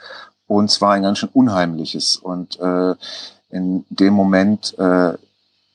und 0.47 0.69
zwar 0.69 0.93
ein 0.93 1.03
ganz 1.03 1.19
schön 1.19 1.29
unheimliches. 1.29 2.17
Und 2.17 2.59
äh, 2.59 2.95
in 3.49 3.85
dem 3.89 4.13
Moment 4.13 4.77
äh, 4.77 5.13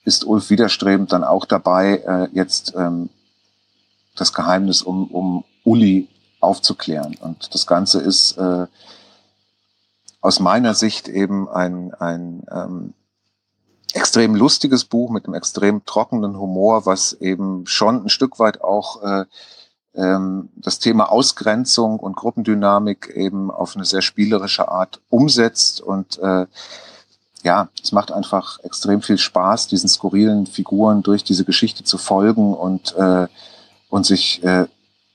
ist 0.04 0.24
Ulf 0.24 0.50
widerstrebend 0.50 1.12
dann 1.12 1.24
auch 1.24 1.46
dabei, 1.46 1.98
äh, 2.06 2.28
jetzt 2.32 2.74
ähm, 2.76 3.08
das 4.14 4.32
Geheimnis 4.32 4.82
um, 4.82 5.10
um 5.10 5.44
Uli 5.64 6.08
aufzuklären. 6.40 7.16
Und 7.20 7.54
das 7.54 7.66
Ganze 7.66 8.00
ist 8.00 8.36
äh, 8.36 8.66
aus 10.20 10.40
meiner 10.40 10.74
Sicht 10.74 11.08
eben 11.08 11.48
ein, 11.48 11.94
ein 11.94 12.42
ähm, 12.50 12.94
extrem 13.94 14.34
lustiges 14.34 14.84
Buch 14.84 15.10
mit 15.10 15.26
einem 15.26 15.34
extrem 15.34 15.84
trockenen 15.84 16.38
Humor, 16.38 16.86
was 16.86 17.14
eben 17.14 17.66
schon 17.66 18.04
ein 18.04 18.08
Stück 18.08 18.38
weit 18.38 18.60
auch 18.60 19.02
äh, 19.02 19.24
ähm, 19.94 20.50
das 20.56 20.78
Thema 20.78 21.10
Ausgrenzung 21.10 21.98
und 21.98 22.16
Gruppendynamik 22.16 23.08
eben 23.14 23.50
auf 23.50 23.74
eine 23.74 23.84
sehr 23.84 24.02
spielerische 24.02 24.68
Art 24.68 25.00
umsetzt. 25.08 25.80
Und 25.80 26.18
äh, 26.18 26.46
ja, 27.42 27.68
es 27.82 27.92
macht 27.92 28.12
einfach 28.12 28.58
extrem 28.62 29.00
viel 29.00 29.18
Spaß, 29.18 29.68
diesen 29.68 29.88
skurrilen 29.88 30.46
Figuren 30.46 31.02
durch 31.02 31.24
diese 31.24 31.44
Geschichte 31.44 31.84
zu 31.84 31.98
folgen 31.98 32.54
und 32.54 32.94
äh, 32.96 33.26
und 33.88 34.04
sich 34.04 34.42
äh, 34.44 34.66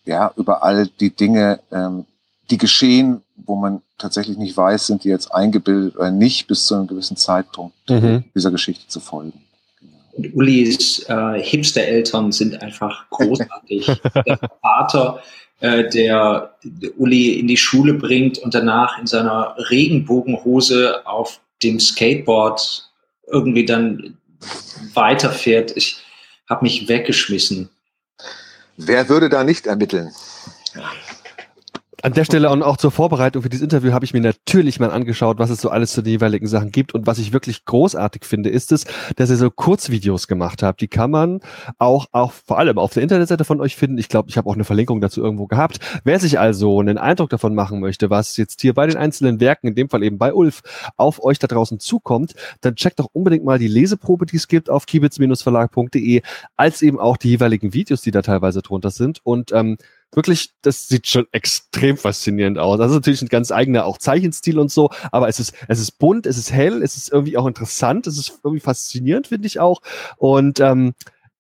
ja 0.06 0.32
über 0.36 0.64
all 0.64 0.88
die 0.88 1.12
Dinge, 1.12 1.60
ähm, 1.72 2.06
die 2.50 2.58
geschehen, 2.58 3.22
wo 3.46 3.56
man 3.56 3.82
tatsächlich 3.98 4.38
nicht 4.38 4.56
weiß, 4.56 4.88
sind 4.88 5.04
die 5.04 5.10
jetzt 5.10 5.34
eingebildet 5.34 5.96
oder 5.96 6.12
nicht, 6.12 6.48
bis 6.48 6.66
zu 6.66 6.76
einem 6.76 6.88
gewissen 6.88 7.18
Zeitpunkt 7.18 7.76
mhm. 7.90 8.24
dieser 8.36 8.52
Geschichte 8.52 8.88
zu 8.88 9.00
folgen. 9.00 9.34
Und 10.14 10.36
Ulis 10.36 11.06
äh, 11.10 11.42
Hipster-Eltern 11.42 12.32
sind 12.32 12.62
einfach 12.62 13.10
großartig. 13.10 13.88
der 14.28 14.40
Vater, 14.62 15.24
äh, 15.60 15.90
der 15.90 16.56
Uli 16.98 17.40
in 17.40 17.48
die 17.48 17.58
Schule 17.58 17.96
bringt 17.96 18.38
und 18.38 18.54
danach 18.54 19.00
in 19.00 19.08
seiner 19.08 19.56
Regenbogenhose 19.58 21.06
auf 21.08 21.40
dem 21.64 21.80
Skateboard 21.80 22.90
irgendwie 23.28 23.66
dann 23.66 24.18
weiterfährt. 24.94 25.76
Ich 25.76 25.98
habe 26.50 26.64
mich 26.64 26.88
weggeschmissen. 26.88 27.70
Wer 28.78 29.10
würde 29.10 29.30
da 29.30 29.44
nicht 29.44 29.66
ermitteln? 29.66 30.12
An 32.06 32.12
der 32.12 32.26
Stelle 32.26 32.50
und 32.50 32.64
auch 32.64 32.76
zur 32.76 32.92
Vorbereitung 32.92 33.44
für 33.44 33.48
dieses 33.48 33.64
Interview 33.64 33.94
habe 33.94 34.04
ich 34.04 34.14
mir 34.14 34.20
natürlich 34.20 34.78
mal 34.78 34.92
angeschaut, 34.92 35.40
was 35.40 35.50
es 35.50 35.62
so 35.62 35.70
alles 35.70 35.94
zu 35.94 36.02
den 36.02 36.12
jeweiligen 36.12 36.48
Sachen 36.48 36.70
gibt. 36.70 36.94
Und 36.94 37.08
was 37.08 37.18
ich 37.18 37.32
wirklich 37.32 37.64
großartig 37.64 38.26
finde, 38.26 38.50
ist 38.50 38.74
es, 38.74 38.84
dass 39.16 39.30
ihr 39.30 39.38
so 39.38 39.50
Kurzvideos 39.50 40.28
gemacht 40.28 40.64
habt. 40.64 40.82
Die 40.82 40.90
kann 40.90 41.12
man 41.12 41.40
auch, 41.78 42.08
auch 42.12 42.34
vor 42.34 42.60
allem 42.60 42.78
auf 42.78 42.92
der 42.92 43.04
Internetseite 43.04 43.46
von 43.46 43.62
euch 43.62 43.78
finden. 43.78 43.98
Ich 44.00 44.10
glaube, 44.10 44.28
ich 44.28 44.36
habe 44.36 44.50
auch 44.50 44.56
eine 44.56 44.66
Verlinkung 44.66 45.00
dazu 45.00 45.22
irgendwo 45.22 45.48
gehabt. 45.48 45.80
Wer 46.04 46.20
sich 46.20 46.38
also 46.38 46.78
einen 46.82 46.98
Eindruck 46.98 47.30
davon 47.30 47.56
machen 47.56 47.80
möchte, 47.80 48.10
was 48.10 48.36
jetzt 48.36 48.60
hier 48.60 48.74
bei 48.74 48.86
den 48.86 48.98
einzelnen 48.98 49.40
Werken, 49.40 49.68
in 49.68 49.76
dem 49.76 49.88
Fall 49.88 50.04
eben 50.04 50.18
bei 50.18 50.34
Ulf, 50.34 50.62
auf 50.98 51.24
euch 51.24 51.40
da 51.40 51.48
draußen 51.48 51.80
zukommt, 51.80 52.34
dann 52.60 52.76
checkt 52.76 53.00
doch 53.00 53.08
unbedingt 53.14 53.46
mal 53.46 53.60
die 53.60 53.70
Leseprobe, 53.70 54.26
die 54.26 54.36
es 54.36 54.50
gibt 54.50 54.70
auf 54.70 54.88
kibitz-verlag.de, 54.88 56.22
als 56.58 56.82
eben 56.82 57.00
auch 57.00 57.16
die 57.16 57.30
jeweiligen 57.30 57.74
Videos, 57.74 58.02
die 58.02 58.12
da 58.12 58.22
teilweise 58.22 58.62
drunter 58.62 58.92
sind. 58.92 59.22
Und 59.24 59.54
ähm, 59.54 59.78
wirklich, 60.16 60.52
das 60.62 60.88
sieht 60.88 61.08
schon 61.08 61.26
extrem 61.32 61.98
faszinierend 61.98 62.58
aus. 62.58 62.78
Das 62.78 62.92
ist 62.92 62.96
natürlich 62.96 63.22
ein 63.22 63.30
ganz 63.30 63.52
eigener 63.52 63.86
auch 63.86 63.98
Zeichenstil 63.98 64.60
und 64.60 64.72
so, 64.72 64.90
aber 65.12 65.28
es 65.28 65.40
ist, 65.40 65.54
es 65.68 65.80
ist 65.80 66.00
bunt, 66.00 66.26
es 66.26 66.38
ist 66.38 66.52
hell, 66.52 66.82
es 66.84 66.96
ist 66.98 67.12
irgendwie 67.12 67.38
auch 67.38 67.48
interessant, 67.48 68.08
es 68.08 68.18
ist 68.18 68.40
irgendwie 68.44 68.62
faszinierend, 68.62 69.28
finde 69.28 69.48
ich 69.48 69.60
auch. 69.60 69.82
Und 70.18 70.60
ähm, 70.60 70.94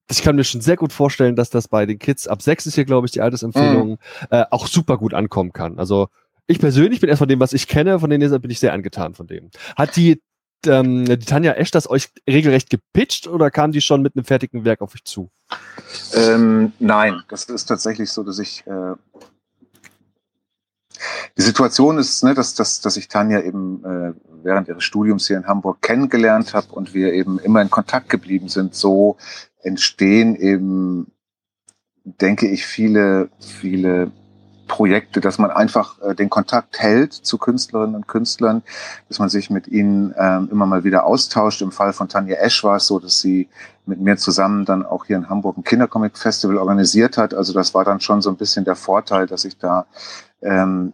ich 0.10 0.22
kann 0.22 0.36
mir 0.36 0.44
schon 0.44 0.62
sehr 0.62 0.76
gut 0.76 0.94
vorstellen, 0.94 1.36
dass 1.36 1.50
das 1.50 1.68
bei 1.68 1.86
den 1.86 2.00
Kids 2.00 2.28
ab 2.28 2.42
sechs 2.42 2.66
ist 2.66 2.76
hier, 2.76 2.86
glaube 2.86 3.08
ich, 3.08 3.12
die 3.12 3.22
Altersempfehlung, 3.22 3.92
mhm. 3.92 3.98
äh, 4.30 4.46
auch 4.52 4.68
super 4.68 4.98
gut 4.98 5.14
ankommen 5.14 5.54
kann. 5.54 5.80
Also 5.80 6.08
ich 6.48 6.60
persönlich 6.60 7.00
bin 7.00 7.10
erst 7.10 7.20
von 7.20 7.30
dem, 7.30 7.40
was 7.40 7.54
ich 7.54 7.68
kenne, 7.68 8.00
von 8.00 8.10
den 8.10 8.22
Lesern 8.22 8.42
bin 8.42 8.52
ich 8.52 8.60
sehr 8.60 8.74
angetan 8.74 9.14
von 9.14 9.28
dem. 9.28 9.50
Hat 9.78 9.96
die, 9.96 10.22
ähm, 10.68 11.06
die 11.06 11.18
Tanja 11.20 11.54
Esch 11.54 11.72
das 11.72 11.90
euch 11.90 12.10
regelrecht 12.28 12.70
gepitcht 12.70 13.28
oder 13.28 13.52
kam 13.52 13.72
die 13.72 13.82
schon 13.82 14.02
mit 14.02 14.16
einem 14.16 14.26
fertigen 14.26 14.66
Werk 14.66 14.82
auf 14.82 14.94
euch 14.94 15.04
zu? 15.04 15.30
Ähm, 16.14 16.74
nein, 16.80 17.22
das 17.30 17.46
ist 17.46 17.66
tatsächlich 17.66 18.12
so, 18.12 18.24
dass 18.24 18.40
ich 18.40 18.66
äh, 18.68 18.96
die 21.38 21.42
Situation 21.42 21.98
ist, 21.98 22.24
ne, 22.24 22.34
dass, 22.34 22.56
dass, 22.56 22.82
dass 22.82 22.98
ich 22.98 23.08
Tanja 23.08 23.42
eben 23.42 23.84
äh, 23.84 24.14
während 24.44 24.68
ihres 24.68 24.84
Studiums 24.84 25.28
hier 25.28 25.38
in 25.38 25.48
Hamburg 25.48 25.82
kennengelernt 25.82 26.54
habe 26.54 26.68
und 26.72 26.94
wir 26.94 27.14
eben 27.14 27.40
immer 27.40 27.62
in 27.62 27.70
Kontakt 27.70 28.10
geblieben 28.10 28.50
sind. 28.50 28.76
So 28.76 29.18
entstehen 29.62 30.36
eben, 30.36 31.12
denke 32.04 32.48
ich, 32.48 32.66
viele, 32.66 33.30
viele 33.40 34.12
Projekte, 34.74 35.22
dass 35.22 35.38
man 35.38 35.52
einfach 35.52 36.02
äh, 36.02 36.16
den 36.16 36.32
Kontakt 36.32 36.80
hält 36.80 37.14
zu 37.14 37.38
Künstlerinnen 37.38 37.94
und 37.94 38.08
Künstlern, 38.08 38.64
dass 39.08 39.20
man 39.20 39.30
sich 39.30 39.52
mit 39.52 39.68
ihnen 39.68 40.16
ähm, 40.18 40.50
immer 40.52 40.66
mal 40.66 40.84
wieder 40.84 41.06
austauscht. 41.06 41.62
Im 41.62 41.72
Fall 41.72 41.94
von 41.94 42.10
Tanja 42.10 42.38
Esch 42.38 42.64
war 42.64 42.78
es 42.78 42.88
so, 42.88 42.98
dass 42.98 43.20
sie 43.20 43.50
mit 43.86 44.00
mir 44.00 44.18
zusammen 44.18 44.66
dann 44.66 44.84
auch 44.84 45.06
hier 45.06 45.18
in 45.18 45.30
Hamburg 45.30 45.60
ein 45.60 45.64
Kindercomic-Festival 45.64 46.58
organisiert 46.58 47.20
hat. 47.20 47.36
Also 47.36 47.54
das 47.54 47.76
war 47.76 47.86
dann 47.86 48.00
schon 48.00 48.24
so 48.24 48.32
ein 48.32 48.36
bisschen 48.36 48.66
der 48.66 48.76
Vorteil, 48.76 49.28
dass 49.28 49.46
ich 49.46 49.60
da 49.60 49.86
ähm, 50.42 50.94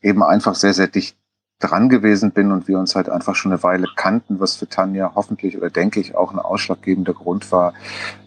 eben 0.00 0.22
einfach 0.22 0.54
sehr, 0.54 0.72
sehr 0.72 0.88
dicht 0.88 1.14
dran 1.58 1.90
gewesen 1.90 2.30
bin 2.30 2.52
und 2.52 2.68
wir 2.68 2.78
uns 2.78 2.96
halt 2.96 3.10
einfach 3.10 3.34
schon 3.34 3.52
eine 3.52 3.62
Weile 3.62 3.86
kannten, 3.96 4.40
was 4.40 4.56
für 4.56 4.66
Tanja 4.66 5.12
hoffentlich 5.14 5.58
oder 5.58 5.68
denke 5.68 6.00
ich 6.00 6.14
auch 6.14 6.32
ein 6.32 6.38
ausschlaggebender 6.38 7.12
Grund 7.12 7.52
war, 7.52 7.74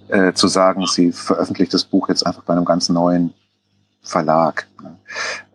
äh, 0.09 0.33
zu 0.33 0.47
sagen, 0.47 0.85
sie 0.85 1.11
veröffentlicht 1.11 1.73
das 1.73 1.83
Buch 1.83 2.09
jetzt 2.09 2.27
einfach 2.27 2.43
bei 2.43 2.53
einem 2.53 2.65
ganz 2.65 2.89
neuen 2.89 3.33
Verlag. 4.03 4.67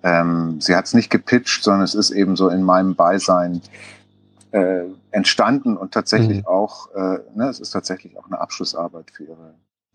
Ähm, 0.02 0.60
sie 0.60 0.74
hat 0.74 0.86
es 0.86 0.94
nicht 0.94 1.10
gepitcht, 1.10 1.62
sondern 1.62 1.82
es 1.82 1.94
ist 1.94 2.10
eben 2.10 2.34
so 2.34 2.48
in 2.48 2.62
meinem 2.62 2.94
Beisein 2.94 3.60
äh, 4.52 4.84
entstanden 5.10 5.76
und 5.76 5.92
tatsächlich 5.92 6.38
mhm. 6.38 6.46
auch, 6.46 6.90
äh, 6.94 7.18
ne, 7.34 7.48
es 7.50 7.60
ist 7.60 7.70
tatsächlich 7.70 8.18
auch 8.18 8.26
eine 8.26 8.40
Abschlussarbeit 8.40 9.10
für, 9.10 9.24
ihre, 9.24 9.54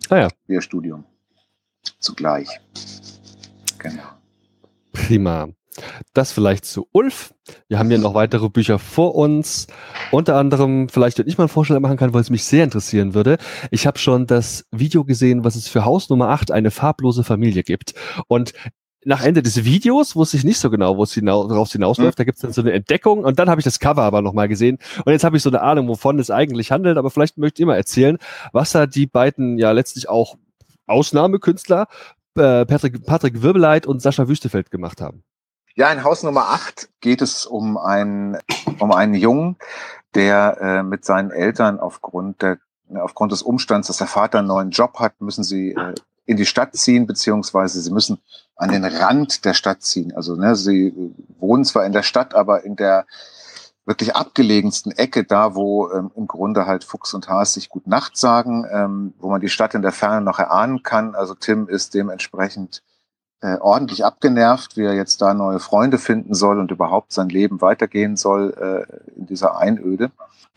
ah 0.09 0.17
ja. 0.17 0.27
für 0.45 0.53
ihr 0.53 0.61
Studium 0.61 1.03
zugleich. 1.99 2.61
Genau. 3.79 4.03
Prima. 4.91 5.49
Das 6.13 6.31
vielleicht 6.31 6.65
zu 6.65 6.87
Ulf. 6.91 7.33
Wir 7.67 7.79
haben 7.79 7.91
ja 7.91 7.97
noch 7.97 8.13
weitere 8.13 8.49
Bücher 8.49 8.79
vor 8.79 9.15
uns. 9.15 9.67
Unter 10.11 10.35
anderem, 10.35 10.89
vielleicht, 10.89 11.19
wenn 11.19 11.27
ich 11.27 11.37
mal 11.37 11.45
einen 11.45 11.49
Vorschlag 11.49 11.79
machen 11.79 11.97
kann, 11.97 12.13
weil 12.13 12.21
es 12.21 12.29
mich 12.29 12.45
sehr 12.45 12.63
interessieren 12.63 13.13
würde. 13.13 13.37
Ich 13.71 13.87
habe 13.87 13.99
schon 13.99 14.27
das 14.27 14.65
Video 14.71 15.03
gesehen, 15.03 15.43
was 15.43 15.55
es 15.55 15.67
für 15.67 15.85
Haus 15.85 16.09
Nummer 16.09 16.29
8 16.29 16.51
eine 16.51 16.71
farblose 16.71 17.23
Familie 17.23 17.63
gibt. 17.63 17.93
Und 18.27 18.53
nach 19.05 19.23
Ende 19.23 19.41
des 19.41 19.65
Videos 19.65 20.15
wusste 20.15 20.37
ich 20.37 20.43
nicht 20.43 20.59
so 20.59 20.69
genau, 20.69 20.97
wo 20.97 21.03
es 21.03 21.13
hinaus, 21.13 21.47
darauf 21.47 21.71
hinausläuft. 21.71 22.17
Da 22.19 22.23
gibt 22.23 22.37
es 22.37 22.41
dann 22.41 22.53
so 22.53 22.61
eine 22.61 22.71
Entdeckung 22.71 23.23
und 23.23 23.39
dann 23.39 23.49
habe 23.49 23.59
ich 23.59 23.65
das 23.65 23.79
Cover 23.79 24.03
aber 24.03 24.21
nochmal 24.21 24.47
gesehen. 24.47 24.77
Und 25.05 25.11
jetzt 25.11 25.23
habe 25.23 25.37
ich 25.37 25.43
so 25.43 25.49
eine 25.49 25.61
Ahnung, 25.61 25.87
wovon 25.87 26.19
es 26.19 26.31
eigentlich 26.31 26.71
handelt. 26.71 26.97
Aber 26.97 27.09
vielleicht 27.11 27.37
möchte 27.37 27.61
ich 27.61 27.65
mal 27.65 27.75
erzählen, 27.75 28.17
was 28.51 28.71
da 28.71 28.85
die 28.85 29.07
beiden 29.07 29.57
ja 29.57 29.71
letztlich 29.71 30.09
auch 30.09 30.35
Ausnahmekünstler, 30.87 31.87
äh, 32.35 32.65
Patrick, 32.65 33.05
Patrick 33.05 33.41
Wirbeleit 33.41 33.85
und 33.85 34.01
Sascha 34.01 34.27
Wüstefeld 34.27 34.71
gemacht 34.71 35.01
haben. 35.01 35.23
Ja, 35.75 35.91
in 35.91 36.03
Haus 36.03 36.21
Nummer 36.21 36.49
8 36.49 36.89
geht 37.01 37.21
es 37.21 37.45
um 37.45 37.77
einen, 37.77 38.37
um 38.79 38.91
einen 38.91 39.15
Jungen, 39.15 39.57
der 40.13 40.57
äh, 40.61 40.83
mit 40.83 41.03
seinen 41.03 41.31
Eltern 41.31 41.79
aufgrund 41.79 42.41
der 42.41 42.59
aufgrund 42.95 43.31
des 43.31 43.41
Umstands, 43.41 43.87
dass 43.87 43.97
der 43.97 44.07
Vater 44.07 44.39
einen 44.39 44.47
neuen 44.47 44.69
Job 44.69 44.99
hat, 44.99 45.19
müssen 45.19 45.43
sie 45.43 45.71
äh, 45.71 45.95
in 46.25 46.37
die 46.37 46.45
Stadt 46.45 46.75
ziehen, 46.75 47.07
beziehungsweise 47.07 47.81
sie 47.81 47.91
müssen 47.91 48.19
an 48.55 48.69
den 48.69 48.85
Rand 48.85 49.45
der 49.45 49.53
Stadt 49.53 49.81
ziehen. 49.81 50.15
Also 50.15 50.35
ne, 50.35 50.55
sie 50.55 50.93
wohnen 51.39 51.65
zwar 51.65 51.85
in 51.85 51.91
der 51.91 52.03
Stadt, 52.03 52.35
aber 52.35 52.63
in 52.63 52.75
der 52.75 53.05
wirklich 53.85 54.15
abgelegensten 54.15 54.91
Ecke, 54.91 55.23
da 55.25 55.55
wo 55.55 55.91
ähm, 55.91 56.11
im 56.15 56.27
Grunde 56.27 56.65
halt 56.65 56.83
Fuchs 56.83 57.13
und 57.13 57.27
Haas 57.27 57.55
sich 57.55 57.69
gut 57.69 57.87
Nacht 57.87 58.15
sagen, 58.15 58.65
ähm, 58.71 59.13
wo 59.19 59.29
man 59.29 59.41
die 59.41 59.49
Stadt 59.49 59.73
in 59.73 59.81
der 59.81 59.91
Ferne 59.91 60.21
noch 60.21 60.39
erahnen 60.39 60.83
kann. 60.83 61.15
Also 61.15 61.35
Tim 61.35 61.67
ist 61.67 61.93
dementsprechend 61.93 62.83
äh, 63.43 63.57
ordentlich 63.59 64.05
abgenervt, 64.05 64.77
wie 64.77 64.85
er 64.85 64.93
jetzt 64.93 65.21
da 65.21 65.33
neue 65.33 65.59
Freunde 65.59 65.97
finden 65.97 66.33
soll 66.33 66.59
und 66.59 66.71
überhaupt 66.71 67.11
sein 67.11 67.27
Leben 67.27 67.59
weitergehen 67.59 68.15
soll 68.15 68.53
äh, 68.57 69.19
in 69.19 69.25
dieser 69.25 69.57
Einöde. 69.57 70.11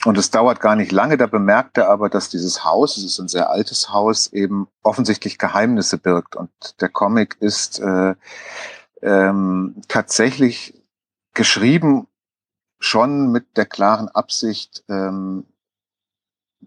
Und 0.04 0.16
es 0.16 0.30
dauert 0.30 0.60
gar 0.60 0.76
nicht 0.76 0.92
lange, 0.92 1.16
da 1.16 1.26
bemerkt 1.26 1.78
er 1.78 1.88
aber, 1.88 2.08
dass 2.08 2.28
dieses 2.28 2.64
Haus, 2.64 2.96
es 2.96 3.02
ist 3.02 3.18
ein 3.18 3.26
sehr 3.26 3.50
altes 3.50 3.92
Haus, 3.92 4.32
eben 4.32 4.68
offensichtlich 4.84 5.36
Geheimnisse 5.36 5.98
birgt. 5.98 6.36
Und 6.36 6.50
der 6.80 6.88
Comic 6.88 7.36
ist 7.40 7.80
äh, 7.80 8.14
ähm, 9.02 9.82
tatsächlich 9.88 10.80
geschrieben 11.34 12.06
schon 12.78 13.32
mit 13.32 13.56
der 13.56 13.66
klaren 13.66 14.08
Absicht, 14.08 14.84
ähm, 14.88 15.44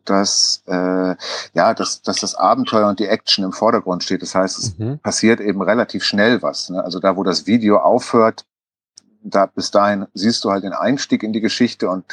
dass, 0.05 0.63
äh, 0.67 1.15
ja, 1.53 1.73
dass, 1.73 2.01
dass 2.01 2.19
das 2.19 2.35
Abenteuer 2.35 2.87
und 2.87 2.99
die 2.99 3.07
Action 3.07 3.43
im 3.43 3.51
Vordergrund 3.51 4.03
steht. 4.03 4.21
Das 4.21 4.35
heißt, 4.35 4.59
es 4.59 4.77
mhm. 4.77 4.99
passiert 4.99 5.39
eben 5.39 5.61
relativ 5.61 6.03
schnell 6.03 6.41
was. 6.41 6.69
Ne? 6.69 6.83
Also 6.83 6.99
da, 6.99 7.15
wo 7.15 7.23
das 7.23 7.47
Video 7.47 7.77
aufhört, 7.77 8.45
da 9.21 9.45
bis 9.45 9.71
dahin 9.71 10.07
siehst 10.13 10.43
du 10.43 10.51
halt 10.51 10.63
den 10.63 10.73
Einstieg 10.73 11.23
in 11.23 11.33
die 11.33 11.41
Geschichte 11.41 11.89
und 11.89 12.05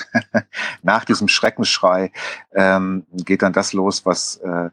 nach 0.82 1.04
diesem 1.04 1.28
Schreckensschrei 1.28 2.12
ähm, 2.52 3.06
geht 3.12 3.42
dann 3.42 3.52
das 3.52 3.72
los, 3.72 4.04
was 4.04 4.36
äh, 4.38 4.70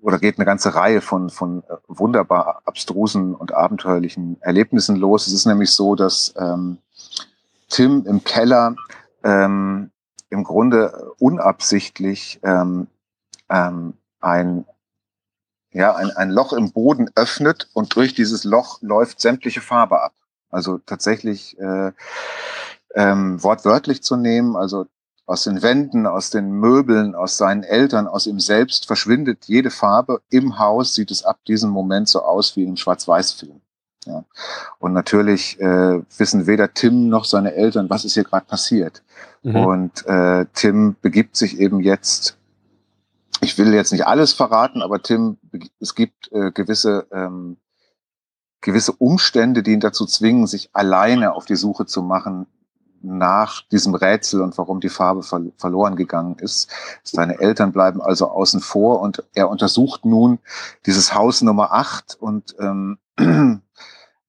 oder 0.00 0.18
geht 0.18 0.36
eine 0.36 0.44
ganze 0.44 0.74
Reihe 0.74 1.00
von, 1.00 1.30
von 1.30 1.62
äh, 1.62 1.76
wunderbar 1.86 2.62
abstrusen 2.64 3.34
und 3.34 3.52
abenteuerlichen 3.52 4.36
Erlebnissen 4.40 4.96
los. 4.96 5.28
Es 5.28 5.32
ist 5.32 5.46
nämlich 5.46 5.70
so, 5.70 5.94
dass 5.94 6.34
ähm, 6.36 6.78
Tim 7.68 8.04
im 8.06 8.24
Keller 8.24 8.74
ähm, 9.22 9.91
im 10.32 10.44
Grunde 10.44 11.12
unabsichtlich 11.18 12.40
ähm, 12.42 12.88
ähm, 13.50 13.94
ein, 14.20 14.64
ja, 15.72 15.94
ein, 15.94 16.10
ein 16.10 16.30
Loch 16.30 16.54
im 16.54 16.72
Boden 16.72 17.10
öffnet 17.14 17.68
und 17.74 17.94
durch 17.94 18.14
dieses 18.14 18.44
Loch 18.44 18.80
läuft 18.80 19.20
sämtliche 19.20 19.60
Farbe 19.60 20.02
ab. 20.02 20.14
Also 20.50 20.78
tatsächlich 20.78 21.58
äh, 21.58 21.92
ähm, 22.94 23.42
wortwörtlich 23.42 24.02
zu 24.02 24.16
nehmen, 24.16 24.56
also 24.56 24.86
aus 25.26 25.44
den 25.44 25.62
Wänden, 25.62 26.06
aus 26.06 26.30
den 26.30 26.50
Möbeln, 26.50 27.14
aus 27.14 27.36
seinen 27.36 27.62
Eltern, 27.62 28.06
aus 28.06 28.26
ihm 28.26 28.40
selbst 28.40 28.86
verschwindet 28.86 29.44
jede 29.46 29.70
Farbe. 29.70 30.22
Im 30.30 30.58
Haus 30.58 30.94
sieht 30.94 31.10
es 31.10 31.24
ab 31.24 31.44
diesem 31.46 31.70
Moment 31.70 32.08
so 32.08 32.22
aus 32.22 32.56
wie 32.56 32.64
im 32.64 32.76
Schwarz-Weiß-Film. 32.76 33.60
Ja. 34.06 34.24
Und 34.78 34.92
natürlich 34.92 35.60
äh, 35.60 36.00
wissen 36.18 36.46
weder 36.46 36.74
Tim 36.74 37.08
noch 37.08 37.24
seine 37.24 37.54
Eltern, 37.54 37.88
was 37.88 38.04
ist 38.04 38.14
hier 38.14 38.24
gerade 38.24 38.46
passiert. 38.46 39.02
Mhm. 39.42 39.56
Und 39.56 40.06
äh, 40.06 40.46
Tim 40.54 40.96
begibt 41.00 41.36
sich 41.36 41.58
eben 41.60 41.80
jetzt, 41.80 42.36
ich 43.40 43.56
will 43.58 43.72
jetzt 43.74 43.92
nicht 43.92 44.06
alles 44.06 44.32
verraten, 44.32 44.82
aber 44.82 45.02
Tim, 45.02 45.38
es 45.78 45.94
gibt 45.94 46.32
äh, 46.32 46.50
gewisse, 46.50 47.06
ähm, 47.12 47.58
gewisse 48.60 48.92
Umstände, 48.92 49.62
die 49.62 49.72
ihn 49.72 49.80
dazu 49.80 50.06
zwingen, 50.06 50.46
sich 50.46 50.70
alleine 50.72 51.34
auf 51.34 51.44
die 51.44 51.56
Suche 51.56 51.86
zu 51.86 52.02
machen 52.02 52.46
nach 53.02 53.62
diesem 53.68 53.94
Rätsel 53.94 54.40
und 54.40 54.56
warum 54.58 54.80
die 54.80 54.88
Farbe 54.88 55.22
ver 55.22 55.40
verloren 55.56 55.96
gegangen 55.96 56.36
ist. 56.38 56.70
Seine 57.02 57.40
Eltern 57.40 57.72
bleiben 57.72 58.00
also 58.00 58.28
außen 58.28 58.60
vor 58.60 59.00
und 59.00 59.24
er 59.34 59.48
untersucht 59.48 60.04
nun 60.04 60.38
dieses 60.86 61.14
Haus 61.14 61.42
Nummer 61.42 61.72
8 61.72 62.16
und 62.20 62.54
ähm, 62.58 62.98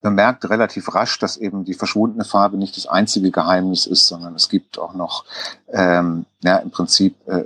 bemerkt 0.01 0.49
relativ 0.49 0.93
rasch, 0.93 1.17
dass 1.19 1.37
eben 1.37 1.63
die 1.63 1.73
verschwundene 1.73 2.25
Farbe 2.25 2.57
nicht 2.57 2.75
das 2.77 2.87
einzige 2.87 3.31
Geheimnis 3.31 3.85
ist, 3.87 4.07
sondern 4.07 4.35
es 4.35 4.49
gibt 4.49 4.77
auch 4.77 4.93
noch 4.93 5.25
ähm, 5.69 6.25
ja, 6.43 6.57
im 6.57 6.71
Prinzip 6.71 7.15
äh, 7.27 7.45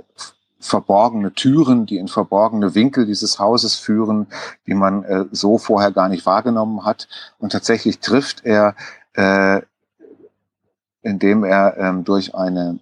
verborgene 0.60 1.32
Türen, 1.32 1.86
die 1.86 1.98
in 1.98 2.08
verborgene 2.08 2.74
Winkel 2.74 3.06
dieses 3.06 3.38
Hauses 3.38 3.76
führen, 3.76 4.26
die 4.66 4.74
man 4.74 5.04
äh, 5.04 5.24
so 5.30 5.56
vorher 5.56 5.92
gar 5.92 6.08
nicht 6.08 6.26
wahrgenommen 6.26 6.84
hat. 6.84 7.08
Und 7.38 7.52
tatsächlich 7.52 8.00
trifft 8.00 8.44
er, 8.44 8.74
äh, 9.14 9.62
indem 11.08 11.44
er 11.44 11.76
ähm, 11.78 12.04
durch 12.04 12.34
eine, 12.34 12.78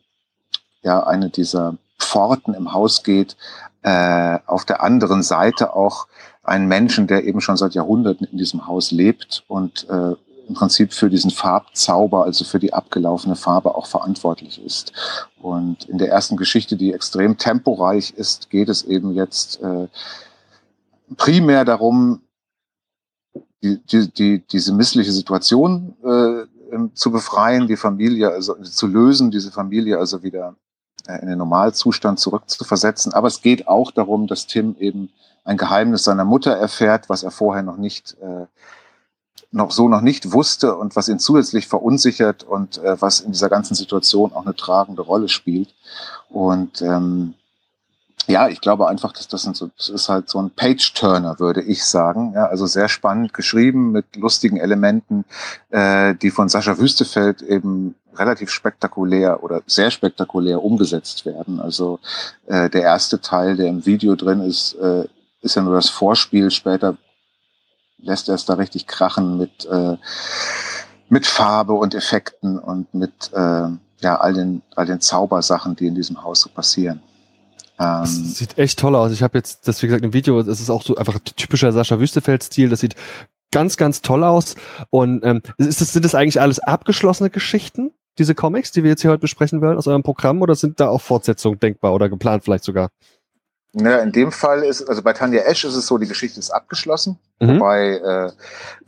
ja, 0.82 1.02
eine 1.06 1.30
dieser 1.30 1.76
Pforten 1.98 2.54
im 2.54 2.72
Haus 2.72 3.02
geht, 3.02 3.36
äh, 3.82 4.38
auf 4.46 4.64
der 4.64 4.82
anderen 4.82 5.22
Seite 5.22 5.74
auch 5.74 6.08
einen 6.42 6.68
Menschen, 6.68 7.06
der 7.06 7.24
eben 7.24 7.40
schon 7.40 7.56
seit 7.56 7.74
Jahrhunderten 7.74 8.26
in 8.30 8.38
diesem 8.38 8.66
Haus 8.66 8.90
lebt 8.90 9.44
und 9.48 9.88
äh, 9.88 10.14
im 10.48 10.54
Prinzip 10.54 10.92
für 10.92 11.10
diesen 11.10 11.30
Farbzauber, 11.30 12.24
also 12.24 12.44
für 12.44 12.60
die 12.60 12.72
abgelaufene 12.72 13.34
Farbe 13.34 13.74
auch 13.74 13.86
verantwortlich 13.86 14.64
ist. 14.64 14.92
Und 15.40 15.84
in 15.84 15.98
der 15.98 16.10
ersten 16.10 16.36
Geschichte, 16.36 16.76
die 16.76 16.92
extrem 16.92 17.36
temporeich 17.36 18.12
ist, 18.16 18.50
geht 18.50 18.68
es 18.68 18.84
eben 18.84 19.12
jetzt 19.12 19.60
äh, 19.60 19.88
primär 21.16 21.64
darum, 21.64 22.22
die, 23.62 23.78
die, 23.86 24.10
die, 24.12 24.46
diese 24.46 24.72
missliche 24.72 25.12
Situation 25.12 25.96
äh, 26.04 26.35
zu 26.94 27.10
befreien, 27.10 27.66
die 27.66 27.76
Familie 27.76 28.30
also 28.30 28.54
zu 28.62 28.86
lösen, 28.86 29.30
diese 29.30 29.50
Familie 29.50 29.98
also 29.98 30.22
wieder 30.22 30.54
äh, 31.06 31.20
in 31.20 31.28
den 31.28 31.38
Normalzustand 31.38 32.18
zurückzuversetzen. 32.20 33.12
Aber 33.12 33.28
es 33.28 33.42
geht 33.42 33.68
auch 33.68 33.90
darum, 33.90 34.26
dass 34.26 34.46
Tim 34.46 34.76
eben 34.78 35.10
ein 35.44 35.56
Geheimnis 35.56 36.04
seiner 36.04 36.24
Mutter 36.24 36.52
erfährt, 36.52 37.08
was 37.08 37.22
er 37.22 37.30
vorher 37.30 37.62
noch 37.62 37.76
nicht 37.76 38.16
äh, 38.20 38.46
noch 39.52 39.70
so 39.70 39.88
noch 39.88 40.00
nicht 40.00 40.32
wusste 40.32 40.76
und 40.76 40.96
was 40.96 41.08
ihn 41.08 41.18
zusätzlich 41.18 41.66
verunsichert 41.68 42.42
und 42.44 42.78
äh, 42.78 43.00
was 43.00 43.20
in 43.20 43.32
dieser 43.32 43.48
ganzen 43.48 43.74
Situation 43.74 44.32
auch 44.32 44.44
eine 44.44 44.56
tragende 44.56 45.02
Rolle 45.02 45.28
spielt. 45.28 45.74
Und 46.28 46.82
ähm, 46.82 47.34
ja, 48.26 48.48
ich 48.48 48.60
glaube 48.60 48.88
einfach, 48.88 49.12
dass 49.12 49.28
das, 49.28 49.42
so, 49.42 49.70
das 49.76 49.88
ist 49.88 50.08
halt 50.08 50.28
so 50.28 50.40
ein 50.40 50.50
Page-Turner, 50.50 51.38
würde 51.38 51.62
ich 51.62 51.84
sagen. 51.84 52.32
Ja, 52.34 52.46
also 52.46 52.66
sehr 52.66 52.88
spannend 52.88 53.34
geschrieben 53.34 53.92
mit 53.92 54.16
lustigen 54.16 54.56
Elementen, 54.56 55.24
äh, 55.70 56.14
die 56.14 56.30
von 56.30 56.48
Sascha 56.48 56.78
Wüstefeld 56.78 57.42
eben 57.42 57.94
relativ 58.16 58.50
spektakulär 58.50 59.42
oder 59.42 59.62
sehr 59.66 59.90
spektakulär 59.90 60.62
umgesetzt 60.62 61.26
werden. 61.26 61.60
Also 61.60 62.00
äh, 62.46 62.68
der 62.70 62.82
erste 62.82 63.20
Teil, 63.20 63.56
der 63.56 63.68
im 63.68 63.86
Video 63.86 64.16
drin 64.16 64.40
ist, 64.40 64.74
äh, 64.74 65.06
ist 65.42 65.54
ja 65.54 65.62
nur 65.62 65.74
das 65.74 65.88
Vorspiel. 65.88 66.50
Später 66.50 66.96
lässt 67.98 68.28
er 68.28 68.34
es 68.34 68.44
da 68.44 68.54
richtig 68.54 68.86
krachen 68.86 69.38
mit, 69.38 69.66
äh, 69.66 69.96
mit 71.08 71.26
Farbe 71.26 71.74
und 71.74 71.94
Effekten 71.94 72.58
und 72.58 72.92
mit 72.94 73.30
äh, 73.32 73.68
ja, 74.00 74.16
all, 74.16 74.34
den, 74.34 74.62
all 74.74 74.86
den 74.86 75.00
Zaubersachen, 75.00 75.76
die 75.76 75.86
in 75.86 75.94
diesem 75.94 76.22
Haus 76.22 76.40
so 76.40 76.48
passieren. 76.48 77.02
Ähm, 77.78 78.00
das 78.00 78.36
sieht 78.36 78.58
echt 78.58 78.78
toll 78.78 78.94
aus. 78.94 79.12
Ich 79.12 79.22
habe 79.22 79.38
jetzt, 79.38 79.68
das 79.68 79.82
wie 79.82 79.86
gesagt 79.86 80.04
im 80.04 80.12
Video, 80.12 80.42
das 80.42 80.60
ist 80.60 80.70
auch 80.70 80.82
so 80.82 80.96
einfach 80.96 81.18
typischer 81.18 81.72
Sascha 81.72 81.98
Wüstefeld-Stil. 81.98 82.68
Das 82.68 82.80
sieht 82.80 82.94
ganz, 83.52 83.76
ganz 83.76 84.02
toll 84.02 84.24
aus. 84.24 84.54
Und 84.90 85.24
ähm, 85.24 85.42
ist 85.58 85.80
das, 85.80 85.92
sind 85.92 86.04
das 86.04 86.14
eigentlich 86.14 86.40
alles 86.40 86.58
abgeschlossene 86.58 87.30
Geschichten, 87.30 87.92
diese 88.18 88.34
Comics, 88.34 88.72
die 88.72 88.82
wir 88.82 88.90
jetzt 88.90 89.02
hier 89.02 89.10
heute 89.10 89.20
besprechen 89.20 89.60
wollen 89.60 89.76
aus 89.76 89.86
eurem 89.86 90.02
Programm, 90.02 90.40
oder 90.42 90.54
sind 90.54 90.80
da 90.80 90.88
auch 90.88 91.00
Fortsetzungen 91.00 91.60
denkbar 91.60 91.92
oder 91.92 92.08
geplant 92.08 92.44
vielleicht 92.44 92.64
sogar? 92.64 92.90
Ja, 93.74 93.98
in 93.98 94.12
dem 94.12 94.32
Fall 94.32 94.62
ist, 94.62 94.88
also 94.88 95.02
bei 95.02 95.12
Tanja 95.12 95.42
Esch 95.42 95.64
ist 95.64 95.74
es 95.74 95.86
so, 95.86 95.98
die 95.98 96.06
Geschichte 96.06 96.40
ist 96.40 96.50
abgeschlossen, 96.50 97.18
mhm. 97.40 97.56
wobei, 97.56 97.88
äh, 97.98 98.32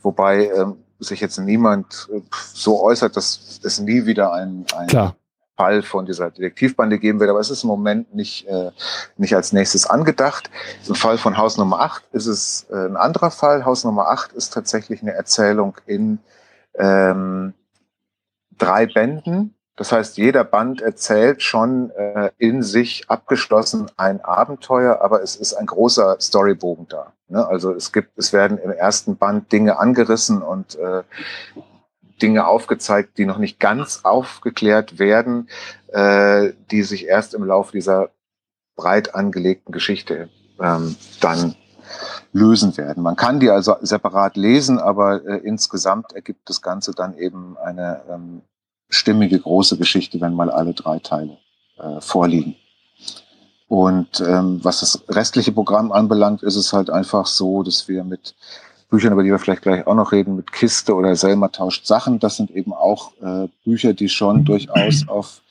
wobei 0.01 0.47
ähm, 0.47 0.77
sich 0.97 1.19
jetzt 1.19 1.37
niemand 1.37 2.07
äh, 2.11 2.21
so 2.31 2.81
äußert, 2.81 3.15
dass 3.15 3.59
es 3.63 3.79
nie 3.79 4.07
wieder 4.07 4.33
ein, 4.33 4.65
ein 4.75 4.87
Klar. 4.87 5.15
Fall 5.59 5.83
von 5.83 6.05
dieser 6.05 6.31
Detektivbande 6.31 6.99
geben 6.99 7.19
wird, 7.19 7.29
aber 7.29 7.41
es 7.41 7.49
ist 7.49 7.63
im 7.63 7.67
Moment 7.67 8.15
nicht, 8.15 8.47
äh, 8.47 8.71
nicht 9.17 9.35
als 9.35 9.51
nächstes 9.51 9.85
angedacht. 9.85 10.49
Im 10.87 10.95
Fall 10.95 11.17
von 11.17 11.37
Haus 11.37 11.57
Nummer 11.57 11.81
8 11.81 12.05
ist 12.13 12.27
es 12.27 12.65
äh, 12.71 12.85
ein 12.85 12.95
anderer 12.95 13.29
Fall. 13.29 13.65
Haus 13.65 13.83
Nummer 13.83 14.07
8 14.07 14.31
ist 14.31 14.53
tatsächlich 14.53 15.01
eine 15.01 15.11
Erzählung 15.11 15.75
in 15.85 16.19
ähm, 16.75 17.53
drei 18.57 18.85
Bänden 18.85 19.53
das 19.79 19.93
heißt, 19.93 20.17
jeder 20.17 20.43
Band 20.43 20.81
erzählt 20.81 21.41
schon 21.41 21.89
äh, 21.91 22.31
in 22.37 22.63
sich 22.63 23.05
abgeschlossen 23.07 23.89
ein 23.95 24.19
Abenteuer, 24.19 24.99
aber 24.99 25.23
es 25.23 25.37
ist 25.37 25.53
ein 25.53 25.67
großer 25.67 26.17
Storybogen 26.19 26.89
da. 26.89 27.13
Ne? 27.29 27.47
Also 27.47 27.71
es 27.71 27.93
gibt, 27.93 28.09
es 28.17 28.33
werden 28.33 28.57
im 28.57 28.71
ersten 28.71 29.15
Band 29.15 29.53
Dinge 29.53 29.79
angerissen 29.79 30.41
und 30.41 30.75
äh, 30.75 31.03
Dinge 32.21 32.47
aufgezeigt, 32.47 33.17
die 33.17 33.25
noch 33.25 33.37
nicht 33.37 33.59
ganz 33.59 34.01
aufgeklärt 34.03 34.99
werden, 34.99 35.49
äh, 35.87 36.53
die 36.71 36.83
sich 36.83 37.07
erst 37.07 37.33
im 37.33 37.43
Laufe 37.43 37.71
dieser 37.71 38.09
breit 38.75 39.15
angelegten 39.15 39.71
Geschichte 39.71 40.29
ähm, 40.59 40.95
dann 41.19 41.55
lösen 42.31 42.77
werden. 42.77 43.03
Man 43.03 43.15
kann 43.15 43.39
die 43.39 43.49
also 43.49 43.75
separat 43.81 44.37
lesen, 44.37 44.79
aber 44.79 45.25
äh, 45.25 45.37
insgesamt 45.37 46.13
ergibt 46.13 46.49
das 46.49 46.61
Ganze 46.61 46.93
dann 46.93 47.17
eben 47.17 47.57
eine 47.57 48.01
ähm, 48.09 48.41
stimmige 48.89 49.39
große 49.39 49.77
Geschichte, 49.77 50.21
wenn 50.21 50.33
mal 50.33 50.49
alle 50.51 50.73
drei 50.73 50.99
Teile 50.99 51.37
äh, 51.77 51.99
vorliegen. 52.01 52.55
Und 53.67 54.19
ähm, 54.21 54.59
was 54.63 54.79
das 54.79 55.03
restliche 55.09 55.51
Programm 55.51 55.91
anbelangt, 55.91 56.41
ist 56.41 56.55
es 56.55 56.73
halt 56.73 56.89
einfach 56.89 57.27
so, 57.27 57.61
dass 57.61 57.87
wir 57.87 58.03
mit 58.03 58.35
Büchern, 58.89 59.13
über 59.13 59.23
die 59.23 59.29
wir 59.29 59.39
vielleicht 59.39 59.61
gleich 59.61 59.85
auch 59.87 59.95
noch 59.95 60.11
reden, 60.11 60.35
mit 60.35 60.51
Kiste 60.51 60.95
oder 60.95 61.15
Selma 61.15 61.49
tauscht 61.49 61.85
Sachen, 61.85 62.19
das 62.19 62.37
sind 62.37 62.51
eben 62.51 62.73
auch 62.73 63.13
äh, 63.21 63.47
Bücher, 63.63 63.93
die 63.93 64.09
schon 64.09 64.45
durchaus 64.45 65.07
auf, 65.07 65.41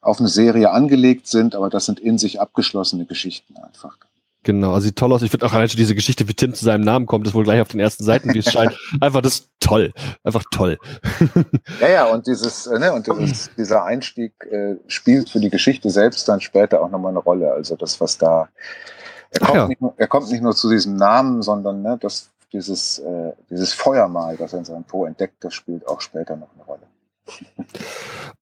auf 0.00 0.20
eine 0.20 0.28
Serie 0.28 0.70
angelegt 0.70 1.26
sind, 1.26 1.54
aber 1.54 1.68
das 1.68 1.86
sind 1.86 1.98
in 1.98 2.18
sich 2.18 2.40
abgeschlossene 2.40 3.06
Geschichten 3.06 3.56
einfach. 3.56 3.96
Genau, 4.42 4.72
also 4.72 4.86
sieht 4.86 4.96
toll 4.96 5.12
aus. 5.12 5.20
Ich 5.20 5.30
finde 5.30 5.44
auch 5.44 5.52
allein 5.52 5.68
schon 5.68 5.76
diese 5.76 5.94
Geschichte, 5.94 6.26
wie 6.26 6.32
Tim 6.32 6.54
zu 6.54 6.64
seinem 6.64 6.82
Namen 6.82 7.04
kommt, 7.04 7.26
ist 7.26 7.34
wohl 7.34 7.44
gleich 7.44 7.60
auf 7.60 7.68
den 7.68 7.80
ersten 7.80 8.04
Seiten, 8.04 8.32
wie 8.32 8.38
es 8.38 8.50
scheint. 8.50 8.74
Einfach 9.00 9.20
das 9.20 9.34
ist 9.34 9.50
toll. 9.60 9.92
Einfach 10.24 10.44
toll. 10.50 10.78
ja, 11.80 11.88
ja, 11.88 12.04
und 12.06 12.26
dieses, 12.26 12.66
äh, 12.66 12.78
ne, 12.78 12.90
und 12.94 13.06
dieses, 13.06 13.50
dieser 13.58 13.84
Einstieg 13.84 14.32
äh, 14.50 14.76
spielt 14.86 15.28
für 15.28 15.40
die 15.40 15.50
Geschichte 15.50 15.90
selbst 15.90 16.26
dann 16.26 16.40
später 16.40 16.80
auch 16.80 16.88
nochmal 16.88 17.10
eine 17.10 17.18
Rolle. 17.18 17.52
Also 17.52 17.76
das, 17.76 18.00
was 18.00 18.16
da, 18.16 18.48
er 19.30 19.40
kommt, 19.40 19.56
ja. 19.56 19.68
nicht, 19.68 19.82
nur, 19.82 19.92
er 19.98 20.08
kommt 20.08 20.30
nicht 20.30 20.42
nur 20.42 20.56
zu 20.56 20.70
diesem 20.70 20.96
Namen, 20.96 21.42
sondern 21.42 21.82
ne, 21.82 21.98
das, 22.00 22.30
dieses, 22.52 22.98
äh, 22.98 23.32
dieses 23.48 23.72
Feuermal, 23.72 24.36
das 24.36 24.52
er 24.52 24.60
in 24.60 24.64
seinem 24.64 24.84
Po 24.84 25.04
entdeckt, 25.04 25.44
das 25.44 25.54
spielt 25.54 25.86
auch 25.86 26.00
später 26.00 26.36
noch 26.36 26.48
eine 26.54 26.64
Rolle. 26.64 26.82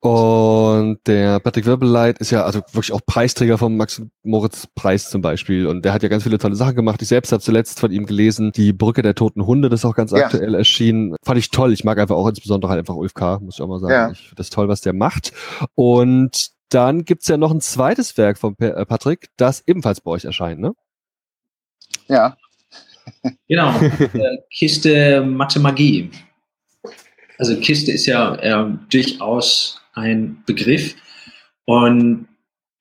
Und 0.00 1.00
der 1.06 1.40
Patrick 1.40 1.66
Wirbeleit 1.66 2.18
ist 2.18 2.30
ja 2.30 2.44
also 2.44 2.60
wirklich 2.72 2.92
auch 2.92 3.00
Preisträger 3.04 3.58
vom 3.58 3.76
Max 3.76 4.00
Moritz 4.22 4.66
Preis 4.74 5.10
zum 5.10 5.20
Beispiel. 5.20 5.66
Und 5.66 5.84
der 5.84 5.92
hat 5.92 6.02
ja 6.02 6.08
ganz 6.08 6.22
viele 6.22 6.38
tolle 6.38 6.54
Sachen 6.54 6.76
gemacht. 6.76 7.02
Ich 7.02 7.08
selbst 7.08 7.32
habe 7.32 7.42
zuletzt 7.42 7.80
von 7.80 7.90
ihm 7.90 8.06
gelesen, 8.06 8.52
die 8.52 8.72
Brücke 8.72 9.02
der 9.02 9.14
toten 9.14 9.44
Hunde, 9.44 9.68
das 9.68 9.80
ist 9.80 9.84
auch 9.84 9.96
ganz 9.96 10.12
ja. 10.12 10.24
aktuell 10.24 10.54
erschienen. 10.54 11.16
Fand 11.24 11.38
ich 11.38 11.50
toll. 11.50 11.72
Ich 11.72 11.84
mag 11.84 11.98
einfach 11.98 12.16
auch 12.16 12.28
insbesondere 12.28 12.70
halt 12.70 12.78
einfach 12.78 12.94
Ulf 12.94 13.14
K., 13.14 13.40
muss 13.40 13.56
ich 13.56 13.62
auch 13.62 13.68
mal 13.68 13.80
sagen. 13.80 13.92
Ja. 13.92 14.10
Ich 14.12 14.20
finde 14.20 14.36
das 14.36 14.50
toll, 14.50 14.68
was 14.68 14.80
der 14.80 14.92
macht. 14.92 15.32
Und 15.74 16.50
dann 16.70 17.04
gibt's 17.04 17.28
ja 17.28 17.36
noch 17.36 17.50
ein 17.50 17.60
zweites 17.60 18.16
Werk 18.16 18.38
von 18.38 18.54
äh, 18.58 18.86
Patrick, 18.86 19.30
das 19.36 19.62
ebenfalls 19.66 20.00
bei 20.00 20.10
euch 20.12 20.24
erscheint, 20.24 20.60
ne? 20.60 20.74
Ja. 22.06 22.36
Genau. 23.48 23.72
Kiste 24.52 25.22
Mathe 25.22 25.60
Magie. 25.60 26.10
Also 27.38 27.56
Kiste 27.60 27.92
ist 27.92 28.06
ja 28.06 28.34
äh, 28.36 28.72
durchaus 28.90 29.80
ein 29.94 30.42
Begriff 30.46 30.94
und 31.64 32.28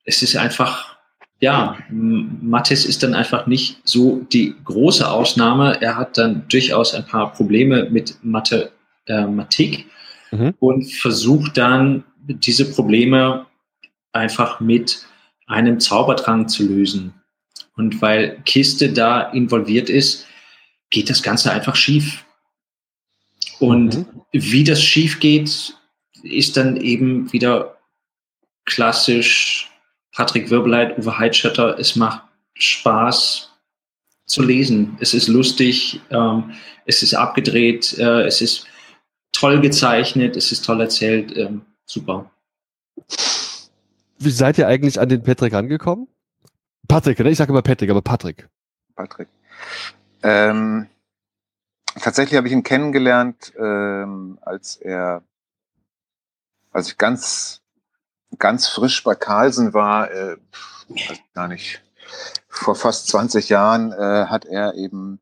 es 0.06 0.24
ist 0.24 0.36
einfach, 0.38 0.98
ja, 1.40 1.78
Mathis 1.90 2.86
ist 2.86 3.04
dann 3.04 3.14
einfach 3.14 3.46
nicht 3.46 3.80
so 3.84 4.26
die 4.32 4.56
große 4.64 5.10
Ausnahme. 5.10 5.82
Er 5.82 5.98
hat 5.98 6.18
dann 6.18 6.46
durchaus 6.50 6.94
ein 6.96 7.06
paar 7.06 7.34
Probleme 7.34 7.90
mit 7.90 8.18
Mathematik 8.24 9.86
äh, 10.32 10.36
mhm. 10.36 10.54
und 10.60 10.86
versucht 10.92 11.58
dann 11.58 12.04
diese 12.18 12.72
Probleme 12.72 13.46
einfach 14.14 14.60
mit 14.60 15.06
einem 15.48 15.80
Zaubertrank 15.80 16.50
zu 16.50 16.68
lösen. 16.68 17.14
Und 17.78 18.02
weil 18.02 18.42
Kiste 18.46 18.92
da 18.92 19.22
involviert 19.32 19.90
ist, 19.90 20.26
geht 20.90 21.10
das 21.10 21.24
Ganze 21.24 21.52
einfach 21.52 21.76
schief. 21.76 22.26
Und 23.60 23.98
mhm. 23.98 24.06
wie 24.32 24.64
das 24.64 24.82
schief 24.84 25.20
geht, 25.20 25.76
ist 26.24 26.58
dann 26.58 26.78
eben 26.78 27.32
wieder 27.32 27.78
klassisch 28.66 29.72
Patrick 30.14 30.50
Wirbeleit, 30.50 30.98
Uwe 30.98 31.18
Heidschötter. 31.18 31.78
Es 31.80 31.96
macht 31.96 32.24
Spaß 32.56 33.52
zu 34.26 34.44
lesen. 34.44 34.98
Es 35.00 35.14
ist 35.14 35.28
lustig, 35.28 36.02
ähm, 36.10 36.52
es 36.86 37.04
ist 37.04 37.14
abgedreht, 37.14 37.98
äh, 37.98 38.24
es 38.24 38.42
ist 38.42 38.66
toll 39.32 39.62
gezeichnet, 39.62 40.36
es 40.36 40.52
ist 40.52 40.66
toll 40.66 40.82
erzählt. 40.82 41.36
Ähm, 41.38 41.62
super. 41.86 42.30
Wie 44.20 44.32
seid 44.32 44.58
ihr 44.58 44.68
eigentlich 44.68 45.00
an 45.00 45.10
den 45.10 45.22
Patrick 45.22 45.54
angekommen? 45.54 46.08
Patrick, 46.88 47.20
ne? 47.20 47.30
Ich 47.30 47.38
sage 47.38 47.52
immer 47.52 47.62
Patrick, 47.62 47.90
aber 47.90 48.02
Patrick. 48.02 48.48
Patrick. 48.96 49.28
Ähm, 50.24 50.88
tatsächlich 52.00 52.38
habe 52.38 52.48
ich 52.48 52.54
ihn 52.54 52.64
kennengelernt, 52.64 53.54
ähm, 53.58 54.40
als 54.42 54.78
er, 54.78 55.24
als 56.72 56.90
ich 56.90 56.98
ganz 56.98 57.62
ganz 58.38 58.68
frisch 58.68 59.04
bei 59.04 59.16
Carlsen 59.16 59.74
war, 59.74 60.12
äh, 60.12 60.38
gar 61.34 61.48
nicht, 61.48 61.82
vor 62.48 62.76
fast 62.76 63.08
20 63.08 63.50
Jahren 63.50 63.92
äh, 63.92 64.26
hat 64.26 64.46
er 64.46 64.76
eben 64.76 65.20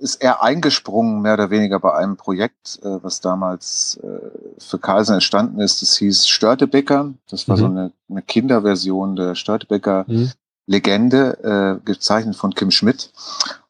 ist 0.00 0.22
er 0.22 0.42
eingesprungen, 0.42 1.22
mehr 1.22 1.34
oder 1.34 1.50
weniger 1.50 1.78
bei 1.80 1.94
einem 1.94 2.16
Projekt, 2.16 2.78
äh, 2.82 3.02
was 3.02 3.20
damals 3.20 3.98
äh, 4.02 4.30
für 4.58 4.78
Carlsen 4.78 5.14
entstanden 5.14 5.60
ist. 5.60 5.80
Das 5.80 5.96
hieß 5.96 6.28
Störtebecker. 6.28 7.14
Das 7.30 7.48
war 7.48 7.56
mhm. 7.56 7.60
so 7.60 7.66
eine, 7.66 7.92
eine 8.10 8.22
Kinderversion 8.22 9.16
der 9.16 9.34
Störtebecker 9.34 10.04
mhm. 10.06 10.32
Legende, 10.66 11.80
äh, 11.82 11.84
gezeichnet 11.84 12.36
von 12.36 12.54
Kim 12.54 12.70
Schmidt. 12.70 13.12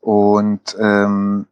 Und, 0.00 0.76
ähm, 0.78 1.46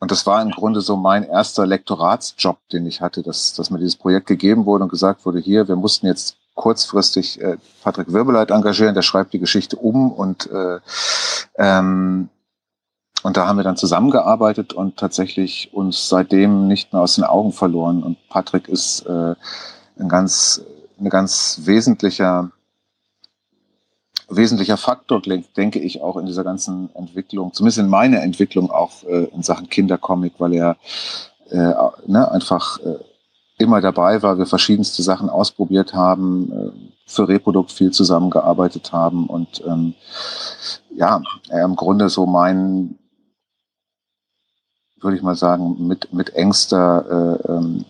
und 0.00 0.10
das 0.10 0.26
war 0.26 0.40
im 0.40 0.50
Grunde 0.50 0.80
so 0.80 0.96
mein 0.96 1.24
erster 1.24 1.66
Lektoratsjob, 1.66 2.58
den 2.72 2.86
ich 2.86 3.00
hatte, 3.00 3.22
dass, 3.22 3.54
dass 3.54 3.70
mir 3.70 3.78
dieses 3.78 3.96
Projekt 3.96 4.26
gegeben 4.26 4.64
wurde 4.64 4.84
und 4.84 4.90
gesagt 4.90 5.26
wurde, 5.26 5.40
hier, 5.40 5.68
wir 5.68 5.76
mussten 5.76 6.06
jetzt 6.06 6.36
kurzfristig 6.54 7.40
äh, 7.40 7.56
Patrick 7.82 8.12
Wirbeleit 8.12 8.50
engagieren, 8.50 8.94
der 8.94 9.02
schreibt 9.02 9.32
die 9.32 9.38
Geschichte 9.38 9.76
um 9.76 10.10
und 10.12 10.50
äh, 10.50 10.80
ähm, 11.56 12.28
und 13.22 13.36
da 13.36 13.46
haben 13.46 13.56
wir 13.56 13.64
dann 13.64 13.76
zusammengearbeitet 13.76 14.72
und 14.72 14.96
tatsächlich 14.96 15.70
uns 15.72 16.08
seitdem 16.08 16.68
nicht 16.68 16.92
mehr 16.92 17.02
aus 17.02 17.16
den 17.16 17.24
Augen 17.24 17.52
verloren. 17.52 18.02
Und 18.02 18.16
Patrick 18.28 18.68
ist 18.68 19.06
äh, 19.06 19.34
ein 19.98 20.08
ganz, 20.08 20.62
ein 21.00 21.08
ganz 21.08 21.60
wesentlicher, 21.64 22.50
wesentlicher 24.28 24.76
Faktor, 24.76 25.22
denke 25.22 25.78
ich, 25.78 26.02
auch 26.02 26.16
in 26.16 26.26
dieser 26.26 26.44
ganzen 26.44 26.94
Entwicklung, 26.94 27.52
zumindest 27.54 27.78
in 27.78 27.88
meiner 27.88 28.22
Entwicklung 28.22 28.70
auch 28.70 29.02
äh, 29.04 29.24
in 29.34 29.42
Sachen 29.42 29.68
Kindercomic, 29.68 30.34
weil 30.38 30.54
er 30.54 30.76
äh, 31.50 31.72
ne, 32.06 32.30
einfach 32.30 32.78
äh, 32.80 32.98
immer 33.58 33.80
dabei 33.80 34.22
war, 34.22 34.38
wir 34.38 34.46
verschiedenste 34.46 35.02
Sachen 35.02 35.30
ausprobiert 35.30 35.94
haben, 35.94 36.52
äh, 36.52 36.70
für 37.06 37.26
Reprodukt 37.26 37.72
viel 37.72 37.90
zusammengearbeitet 37.90 38.92
haben 38.92 39.26
und 39.28 39.62
ähm, 39.66 39.94
ja, 40.94 41.22
er 41.48 41.64
im 41.64 41.74
Grunde 41.74 42.10
so 42.10 42.26
mein 42.26 42.98
würde 45.00 45.16
ich 45.16 45.22
mal 45.22 45.36
sagen, 45.36 45.86
mit, 45.86 46.12
mit 46.12 46.34
engster 46.34 47.38
äh, 47.46 47.52
ähm, 47.52 47.84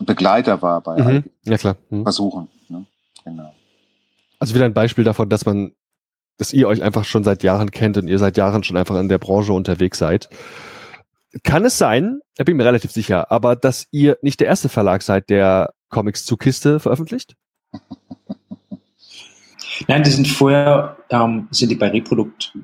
Begleiter 0.00 0.62
war 0.62 0.80
bei 0.80 1.02
mhm. 1.02 1.24
ja, 1.44 1.58
klar. 1.58 1.76
Mhm. 1.90 2.04
Versuchen. 2.04 2.48
Ne? 2.68 2.86
Genau. 3.24 3.52
Also 4.40 4.54
wieder 4.54 4.64
ein 4.64 4.74
Beispiel 4.74 5.04
davon, 5.04 5.28
dass 5.28 5.46
man, 5.46 5.72
dass 6.38 6.52
ihr 6.52 6.66
euch 6.66 6.82
einfach 6.82 7.04
schon 7.04 7.22
seit 7.22 7.42
Jahren 7.42 7.70
kennt 7.70 7.98
und 7.98 8.08
ihr 8.08 8.18
seit 8.18 8.36
Jahren 8.36 8.64
schon 8.64 8.76
einfach 8.76 8.98
in 8.98 9.08
der 9.08 9.18
Branche 9.18 9.52
unterwegs 9.52 9.98
seid. 9.98 10.28
Kann 11.44 11.64
es 11.64 11.78
sein, 11.78 12.20
da 12.36 12.44
bin 12.44 12.56
ich 12.56 12.58
mir 12.58 12.64
relativ 12.64 12.90
sicher, 12.90 13.30
aber 13.30 13.54
dass 13.54 13.86
ihr 13.92 14.18
nicht 14.22 14.40
der 14.40 14.48
erste 14.48 14.68
Verlag 14.68 15.02
seid, 15.02 15.30
der 15.30 15.72
Comics 15.90 16.24
zu 16.24 16.36
Kiste 16.36 16.80
veröffentlicht? 16.80 17.36
Nein, 19.88 20.02
die 20.02 20.10
sind 20.10 20.26
vorher, 20.26 20.96
ähm, 21.10 21.46
sind 21.50 21.70
die 21.70 21.76
bei 21.76 21.88
Reprodukt 21.88 22.56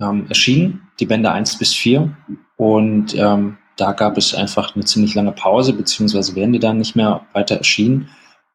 ähm, 0.00 0.26
erschienen, 0.28 0.88
die 1.00 1.06
Bände 1.06 1.32
1 1.32 1.58
bis 1.58 1.74
4. 1.74 2.16
Und 2.56 3.14
ähm, 3.16 3.58
da 3.76 3.92
gab 3.92 4.16
es 4.16 4.34
einfach 4.34 4.74
eine 4.74 4.84
ziemlich 4.84 5.14
lange 5.14 5.32
Pause, 5.32 5.72
beziehungsweise 5.72 6.36
werden 6.36 6.52
die 6.52 6.60
dann 6.60 6.78
nicht 6.78 6.94
mehr 6.94 7.26
weiter 7.32 7.56
erschienen. 7.56 8.10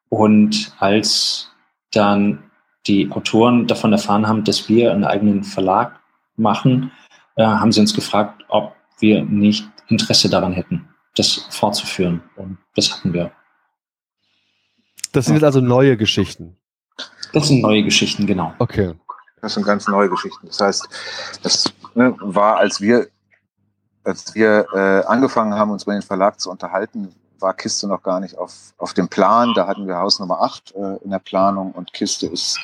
Und 0.08 0.72
als 0.78 1.52
dann 1.92 2.49
die 2.86 3.10
Autoren 3.10 3.66
davon 3.66 3.92
erfahren 3.92 4.26
haben, 4.26 4.44
dass 4.44 4.68
wir 4.68 4.92
einen 4.92 5.04
eigenen 5.04 5.44
Verlag 5.44 6.00
machen, 6.36 6.90
äh, 7.36 7.44
haben 7.44 7.72
sie 7.72 7.80
uns 7.80 7.94
gefragt, 7.94 8.44
ob 8.48 8.74
wir 8.98 9.24
nicht 9.24 9.68
Interesse 9.88 10.28
daran 10.28 10.52
hätten, 10.52 10.88
das 11.16 11.46
fortzuführen. 11.50 12.22
Und 12.36 12.58
das 12.74 12.92
hatten 12.92 13.12
wir. 13.12 13.32
Das 15.12 15.26
sind 15.26 15.34
jetzt 15.34 15.44
also 15.44 15.60
neue 15.60 15.96
Geschichten. 15.96 16.56
Das 17.32 17.48
sind 17.48 17.62
neue 17.62 17.82
Geschichten, 17.82 18.26
genau. 18.26 18.54
Okay. 18.58 18.94
Das 19.40 19.54
sind 19.54 19.64
ganz 19.64 19.88
neue 19.88 20.08
Geschichten. 20.08 20.46
Das 20.46 20.60
heißt, 20.60 20.88
das 21.42 21.72
ne, 21.94 22.14
war, 22.20 22.58
als 22.58 22.80
wir, 22.80 23.08
als 24.04 24.34
wir 24.34 24.66
äh, 24.74 25.06
angefangen 25.06 25.54
haben, 25.54 25.70
uns 25.70 25.86
mit 25.86 25.96
dem 25.96 26.02
Verlag 26.02 26.38
zu 26.40 26.50
unterhalten, 26.50 27.14
war 27.40 27.54
Kiste 27.54 27.86
noch 27.86 28.02
gar 28.02 28.20
nicht 28.20 28.36
auf, 28.36 28.74
auf 28.78 28.94
dem 28.94 29.08
Plan. 29.08 29.52
Da 29.54 29.66
hatten 29.66 29.86
wir 29.86 29.98
Haus 29.98 30.18
Nummer 30.18 30.40
8 30.42 30.74
äh, 30.74 30.96
in 31.04 31.10
der 31.10 31.18
Planung 31.18 31.72
und 31.72 31.92
Kiste 31.92 32.26
ist, 32.26 32.58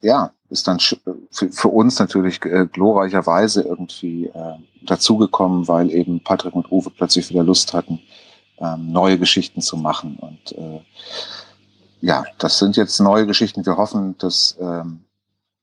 ja, 0.00 0.30
ist 0.48 0.68
dann 0.68 0.78
für, 0.78 0.98
für 1.30 1.68
uns 1.68 1.98
natürlich 1.98 2.44
äh, 2.44 2.66
glorreicherweise 2.66 3.62
irgendwie 3.62 4.26
äh, 4.26 4.54
dazugekommen, 4.82 5.66
weil 5.68 5.90
eben 5.90 6.22
Patrick 6.22 6.54
und 6.54 6.70
Uwe 6.70 6.90
plötzlich 6.90 7.28
wieder 7.30 7.42
Lust 7.42 7.74
hatten, 7.74 8.00
ähm, 8.58 8.92
neue 8.92 9.18
Geschichten 9.18 9.60
zu 9.60 9.76
machen. 9.76 10.16
Und 10.20 10.52
äh, 10.52 10.80
ja, 12.00 12.24
das 12.38 12.58
sind 12.58 12.76
jetzt 12.76 13.00
neue 13.00 13.26
Geschichten. 13.26 13.66
Wir 13.66 13.76
hoffen, 13.76 14.16
dass 14.18 14.56
ähm, 14.60 15.04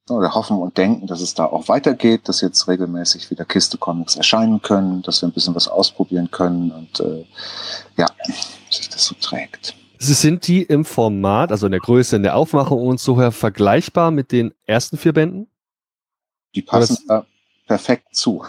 oder 0.09 0.33
hoffen 0.33 0.57
und 0.57 0.77
denken, 0.77 1.07
dass 1.07 1.21
es 1.21 1.33
da 1.33 1.45
auch 1.45 1.67
weitergeht, 1.69 2.27
dass 2.27 2.41
jetzt 2.41 2.67
regelmäßig 2.67 3.31
wieder 3.31 3.45
Kiste-Comics 3.45 4.15
erscheinen 4.15 4.61
können, 4.61 5.01
dass 5.01 5.21
wir 5.21 5.29
ein 5.29 5.33
bisschen 5.33 5.55
was 5.55 5.67
ausprobieren 5.67 6.29
können 6.29 6.71
und 6.71 6.99
äh, 6.99 7.25
ja, 7.97 8.07
sich 8.69 8.89
das 8.89 9.05
so 9.05 9.15
trägt. 9.19 9.75
Sind 9.99 10.47
die 10.47 10.63
im 10.63 10.83
Format, 10.83 11.51
also 11.51 11.67
in 11.67 11.71
der 11.71 11.79
Größe, 11.79 12.17
in 12.17 12.23
der 12.23 12.35
Aufmachung 12.35 12.85
und 12.85 12.99
so 12.99 13.19
her 13.21 13.31
vergleichbar 13.31 14.11
mit 14.11 14.33
den 14.33 14.53
ersten 14.65 14.97
vier 14.97 15.13
Bänden? 15.13 15.47
Die 16.55 16.61
passen 16.61 16.97
da 17.07 17.25
perfekt 17.65 18.13
zu. 18.13 18.43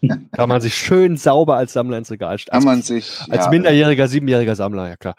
Kann 0.32 0.48
man 0.48 0.60
sich 0.60 0.76
schön 0.76 1.16
sauber 1.16 1.56
als 1.56 1.72
Sammler 1.72 1.98
ins 1.98 2.10
Regal 2.10 2.38
stellen. 2.38 2.60
Kann 2.60 2.64
man 2.64 2.82
sich. 2.82 3.20
Als 3.28 3.46
ja, 3.46 3.50
minderjähriger, 3.50 4.06
siebenjähriger 4.06 4.54
Sammler, 4.54 4.88
ja 4.88 4.96
klar. 4.96 5.16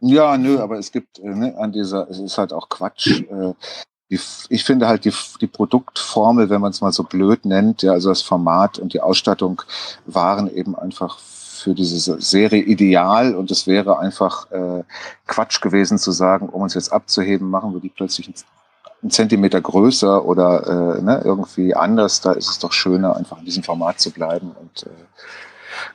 ja, 0.00 0.38
nö, 0.38 0.58
aber 0.60 0.78
es 0.78 0.90
gibt 0.90 1.18
äh, 1.18 1.28
ne, 1.28 1.54
an 1.58 1.72
dieser, 1.72 2.08
es 2.08 2.18
ist 2.18 2.38
halt 2.38 2.52
auch 2.52 2.68
Quatsch. 2.68 3.08
Äh, 3.08 3.52
die, 4.10 4.20
ich 4.48 4.64
finde 4.64 4.88
halt 4.88 5.04
die, 5.04 5.12
die 5.40 5.46
Produktformel, 5.46 6.50
wenn 6.50 6.60
man 6.60 6.70
es 6.70 6.80
mal 6.80 6.92
so 6.92 7.04
blöd 7.04 7.44
nennt, 7.44 7.82
ja, 7.82 7.92
also 7.92 8.08
das 8.08 8.22
Format 8.22 8.78
und 8.78 8.92
die 8.92 9.00
Ausstattung 9.00 9.62
waren 10.06 10.52
eben 10.52 10.76
einfach 10.76 11.18
für 11.18 11.74
diese 11.74 12.20
Serie 12.20 12.62
ideal 12.62 13.34
und 13.34 13.50
es 13.50 13.66
wäre 13.66 13.98
einfach 13.98 14.50
äh, 14.50 14.82
Quatsch 15.26 15.60
gewesen 15.60 15.98
zu 15.98 16.10
sagen, 16.10 16.48
um 16.48 16.62
uns 16.62 16.74
jetzt 16.74 16.92
abzuheben, 16.92 17.50
machen 17.50 17.72
wir 17.74 17.80
die 17.80 17.90
plötzlich 17.90 18.32
einen 19.02 19.10
Zentimeter 19.10 19.60
größer 19.60 20.24
oder 20.24 20.96
äh, 20.96 21.02
ne, 21.02 21.20
irgendwie 21.24 21.74
anders. 21.74 22.20
Da 22.20 22.32
ist 22.32 22.48
es 22.48 22.58
doch 22.58 22.72
schöner, 22.72 23.16
einfach 23.16 23.38
in 23.38 23.44
diesem 23.44 23.62
Format 23.62 24.00
zu 24.00 24.10
bleiben 24.10 24.52
und 24.58 24.84
äh, 24.84 24.90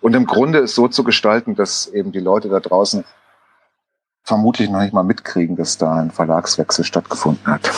und 0.01 0.15
im 0.15 0.25
Grunde 0.25 0.59
es 0.59 0.75
so 0.75 0.87
zu 0.87 1.03
gestalten, 1.03 1.55
dass 1.55 1.87
eben 1.87 2.11
die 2.11 2.19
Leute 2.19 2.49
da 2.49 2.59
draußen 2.59 3.03
vermutlich 4.23 4.69
noch 4.69 4.81
nicht 4.81 4.93
mal 4.93 5.03
mitkriegen, 5.03 5.55
dass 5.55 5.77
da 5.77 5.95
ein 5.95 6.11
Verlagswechsel 6.11 6.83
stattgefunden 6.83 7.45
hat. 7.45 7.69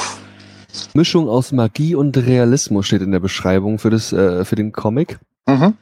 Mischung 0.94 1.30
aus 1.30 1.52
Magie 1.52 1.96
und 1.96 2.18
Realismus 2.18 2.88
steht 2.88 3.02
in 3.02 3.12
der 3.12 3.20
Beschreibung 3.20 3.80
für, 3.80 3.90
das, 3.90 4.14
äh, 4.14 4.46
für 4.46 4.56
den 4.56 4.72
Comic. 4.72 5.20
Mhm. 5.48 5.74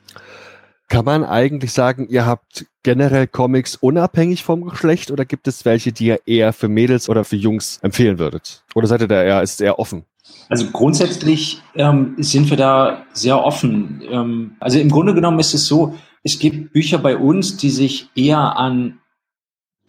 Kann 0.87 1.05
man 1.05 1.23
eigentlich 1.23 1.73
sagen, 1.73 2.07
ihr 2.09 2.25
habt 2.25 2.65
generell 2.83 3.25
Comics 3.25 3.75
unabhängig 3.75 4.43
vom 4.43 4.65
Geschlecht 4.65 5.09
oder 5.09 5.25
gibt 5.25 5.47
es 5.47 5.65
welche, 5.65 5.91
die 5.91 6.07
ihr 6.07 6.19
eher 6.27 6.53
für 6.53 6.67
Mädels 6.67 7.09
oder 7.09 7.23
für 7.23 7.35
Jungs 7.35 7.79
empfehlen 7.81 8.19
würdet? 8.19 8.63
Oder 8.75 8.87
seid 8.87 9.01
ihr 9.01 9.07
da 9.07 9.23
eher, 9.23 9.41
ist 9.41 9.61
eher 9.61 9.79
offen? 9.79 10.05
Also 10.49 10.67
grundsätzlich 10.71 11.61
ähm, 11.75 12.15
sind 12.17 12.49
wir 12.49 12.57
da 12.57 13.03
sehr 13.13 13.43
offen. 13.43 14.03
Ähm, 14.07 14.55
also 14.59 14.77
im 14.77 14.89
Grunde 14.89 15.15
genommen 15.15 15.39
ist 15.39 15.55
es 15.55 15.65
so, 15.65 15.95
es 16.23 16.39
gibt 16.39 16.73
Bücher 16.73 16.99
bei 16.99 17.17
uns, 17.17 17.57
die 17.57 17.69
sich 17.69 18.09
eher 18.15 18.57
an 18.57 18.99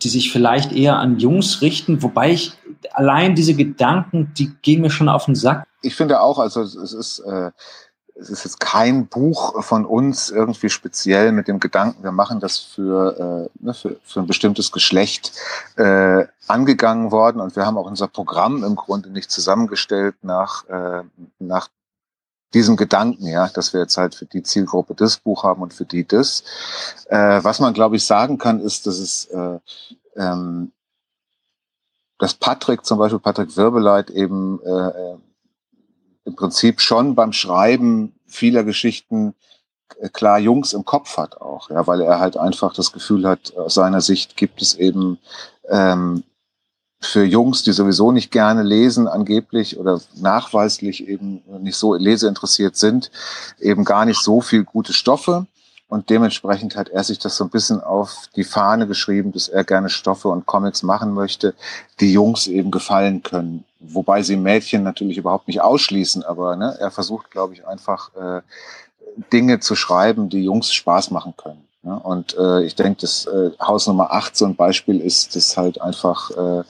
die 0.02 0.08
sich 0.08 0.32
vielleicht 0.32 0.72
eher 0.72 0.98
an 0.98 1.18
Jungs 1.18 1.62
richten, 1.62 2.02
wobei 2.02 2.32
ich 2.32 2.52
allein 2.92 3.34
diese 3.34 3.54
Gedanken, 3.54 4.32
die 4.36 4.54
gehen 4.62 4.82
mir 4.82 4.90
schon 4.90 5.08
auf 5.08 5.26
den 5.26 5.34
Sack. 5.34 5.66
Ich 5.82 5.94
finde 5.94 6.20
auch, 6.20 6.38
also 6.38 6.60
es 6.60 6.74
ist, 6.74 7.20
äh, 7.20 7.50
es 8.18 8.30
ist 8.30 8.44
jetzt 8.44 8.60
kein 8.60 9.06
Buch 9.06 9.62
von 9.62 9.84
uns 9.84 10.30
irgendwie 10.30 10.70
speziell 10.70 11.32
mit 11.32 11.48
dem 11.48 11.60
Gedanken, 11.60 12.02
wir 12.02 12.12
machen 12.12 12.40
das 12.40 12.58
für, 12.58 13.48
äh, 13.60 13.64
ne, 13.64 13.74
für, 13.74 13.96
für 14.04 14.20
ein 14.20 14.26
bestimmtes 14.26 14.72
Geschlecht 14.72 15.32
äh, 15.76 16.24
angegangen 16.46 17.10
worden 17.10 17.40
und 17.40 17.56
wir 17.56 17.66
haben 17.66 17.76
auch 17.76 17.86
unser 17.86 18.08
Programm 18.08 18.64
im 18.64 18.76
Grunde 18.76 19.10
nicht 19.10 19.30
zusammengestellt 19.30 20.16
nach, 20.22 20.66
äh, 20.68 21.02
nach 21.38 21.68
diesem 22.56 22.76
Gedanken, 22.76 23.26
ja, 23.26 23.48
dass 23.48 23.74
wir 23.74 23.80
jetzt 23.80 23.98
halt 23.98 24.14
für 24.14 24.24
die 24.24 24.42
Zielgruppe 24.42 24.94
das 24.94 25.18
Buch 25.18 25.44
haben 25.44 25.60
und 25.60 25.74
für 25.74 25.84
die 25.84 26.08
das. 26.08 26.42
Äh, 27.10 27.44
was 27.44 27.60
man, 27.60 27.74
glaube 27.74 27.96
ich, 27.96 28.06
sagen 28.06 28.38
kann, 28.38 28.60
ist, 28.60 28.86
dass 28.86 28.98
es 28.98 29.26
äh, 29.26 29.58
ähm, 30.16 30.72
dass 32.18 32.32
Patrick, 32.32 32.86
zum 32.86 32.96
Beispiel 32.96 33.18
Patrick 33.18 33.54
Wirbeleit, 33.58 34.08
eben 34.08 34.58
äh, 34.64 34.88
äh 34.88 35.16
im 36.24 36.34
Prinzip 36.34 36.80
schon 36.80 37.14
beim 37.14 37.32
Schreiben 37.32 38.18
vieler 38.26 38.64
Geschichten 38.64 39.34
äh, 40.00 40.08
klar 40.08 40.40
Jungs 40.40 40.72
im 40.72 40.84
Kopf 40.84 41.18
hat 41.18 41.40
auch, 41.40 41.70
ja, 41.70 41.86
weil 41.86 42.00
er 42.00 42.18
halt 42.18 42.36
einfach 42.38 42.72
das 42.74 42.90
Gefühl 42.90 43.28
hat, 43.28 43.54
aus 43.56 43.74
seiner 43.74 44.00
Sicht 44.00 44.36
gibt 44.36 44.60
es 44.60 44.74
eben 44.74 45.18
ähm, 45.68 46.24
für 47.00 47.24
Jungs, 47.24 47.62
die 47.62 47.72
sowieso 47.72 48.10
nicht 48.10 48.30
gerne 48.30 48.62
lesen, 48.62 49.06
angeblich 49.06 49.78
oder 49.78 50.00
nachweislich 50.16 51.06
eben 51.08 51.42
nicht 51.60 51.76
so 51.76 51.94
leseinteressiert 51.94 52.76
sind, 52.76 53.10
eben 53.60 53.84
gar 53.84 54.04
nicht 54.06 54.20
so 54.20 54.40
viel 54.40 54.64
gute 54.64 54.92
Stoffe. 54.92 55.46
und 55.88 56.10
dementsprechend 56.10 56.74
hat 56.74 56.88
er 56.88 57.04
sich 57.04 57.20
das 57.20 57.36
so 57.36 57.44
ein 57.44 57.50
bisschen 57.50 57.80
auf 57.80 58.28
die 58.34 58.42
Fahne 58.42 58.88
geschrieben, 58.88 59.30
dass 59.30 59.48
er 59.48 59.62
gerne 59.62 59.88
Stoffe 59.88 60.28
und 60.28 60.44
Comics 60.44 60.82
machen 60.82 61.14
möchte, 61.14 61.54
die 62.00 62.12
Jungs 62.12 62.48
eben 62.48 62.72
gefallen 62.72 63.22
können. 63.22 63.64
Wobei 63.78 64.22
sie 64.22 64.36
Mädchen 64.36 64.82
natürlich 64.82 65.18
überhaupt 65.18 65.46
nicht 65.46 65.60
ausschließen, 65.60 66.24
aber 66.24 66.56
ne, 66.56 66.76
er 66.80 66.90
versucht, 66.90 67.30
glaube 67.30 67.54
ich, 67.54 67.68
einfach 67.68 68.10
äh, 68.16 68.42
Dinge 69.32 69.60
zu 69.60 69.76
schreiben, 69.76 70.28
die 70.28 70.42
Jungs 70.42 70.72
Spaß 70.72 71.12
machen 71.12 71.34
können. 71.36 71.65
Ne? 71.86 71.98
Und 72.00 72.36
äh, 72.36 72.62
ich 72.62 72.74
denke, 72.74 73.02
das 73.02 73.26
äh, 73.26 73.52
Haus 73.60 73.86
Nummer 73.86 74.12
8 74.12 74.36
so 74.36 74.44
ein 74.44 74.56
Beispiel 74.56 75.00
ist, 75.00 75.36
das 75.36 75.56
halt 75.56 75.80
einfach, 75.80 76.30
äh, 76.32 76.64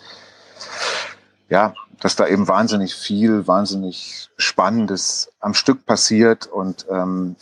ja, 1.49 1.73
dass 2.01 2.17
da 2.17 2.27
eben 2.27 2.47
wahnsinnig 2.49 2.95
viel, 2.95 3.47
wahnsinnig 3.47 4.29
Spannendes 4.37 5.33
am 5.41 5.55
Stück 5.55 5.87
passiert 5.87 6.47
und 6.47 6.85
ähm, 6.91 7.37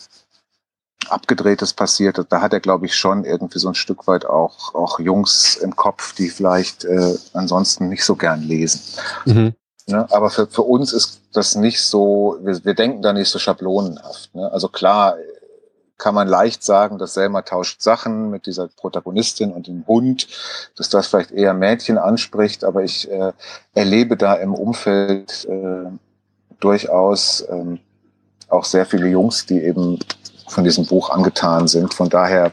Abgedrehtes 1.09 1.73
passiert. 1.75 2.25
Da 2.29 2.41
hat 2.41 2.53
er, 2.53 2.61
glaube 2.61 2.87
ich, 2.87 2.97
schon 2.97 3.25
irgendwie 3.25 3.59
so 3.59 3.69
ein 3.69 3.75
Stück 3.75 4.07
weit 4.07 4.25
auch, 4.25 4.73
auch 4.77 5.01
Jungs 5.01 5.57
im 5.57 5.75
Kopf, 5.75 6.15
die 6.15 6.31
vielleicht 6.31 6.85
äh, 6.85 7.17
ansonsten 7.33 7.89
nicht 7.89 8.05
so 8.05 8.15
gern 8.15 8.43
lesen. 8.43 8.81
Mhm. 9.25 9.55
Ne? 9.89 10.07
Aber 10.13 10.31
für, 10.31 10.47
für 10.47 10.63
uns 10.63 10.93
ist 10.93 11.21
das 11.33 11.57
nicht 11.57 11.83
so, 11.83 12.39
wir, 12.41 12.65
wir 12.65 12.75
denken 12.75 13.03
da 13.03 13.13
nicht 13.13 13.29
so 13.29 13.41
schablonenhaft. 13.41 14.33
Ne? 14.35 14.51
Also 14.53 14.69
klar 14.69 15.17
kann 16.05 16.15
man 16.15 16.29
leicht 16.29 16.63
sagen, 16.63 16.99
dass 16.99 17.15
Selma 17.15 17.41
tauscht 17.41 17.81
Sachen 17.81 18.29
mit 18.29 18.45
dieser 18.45 18.69
Protagonistin 18.69 19.53
und 19.53 19.69
dem 19.69 19.87
Hund, 19.87 20.29
dass 20.77 20.91
das 20.91 21.07
vielleicht 21.07 21.31
eher 21.31 21.55
Mädchen 21.55 21.97
anspricht, 21.97 22.63
aber 22.63 22.85
ich 22.85 23.11
äh, 23.11 23.33
erlebe 23.73 24.19
da 24.19 24.35
im 24.35 24.53
Umfeld 24.53 25.47
äh, 25.47 25.89
durchaus 26.61 27.43
ähm, 27.49 27.79
auch 28.51 28.67
sehr 28.67 28.85
viele 28.85 29.07
Jungs, 29.07 29.47
die 29.47 29.63
eben 29.63 29.99
von 30.47 30.63
diesem 30.63 30.85
Buch 30.85 31.09
angetan 31.09 31.69
sind. 31.69 31.95
Von 31.95 32.11
daher, 32.11 32.53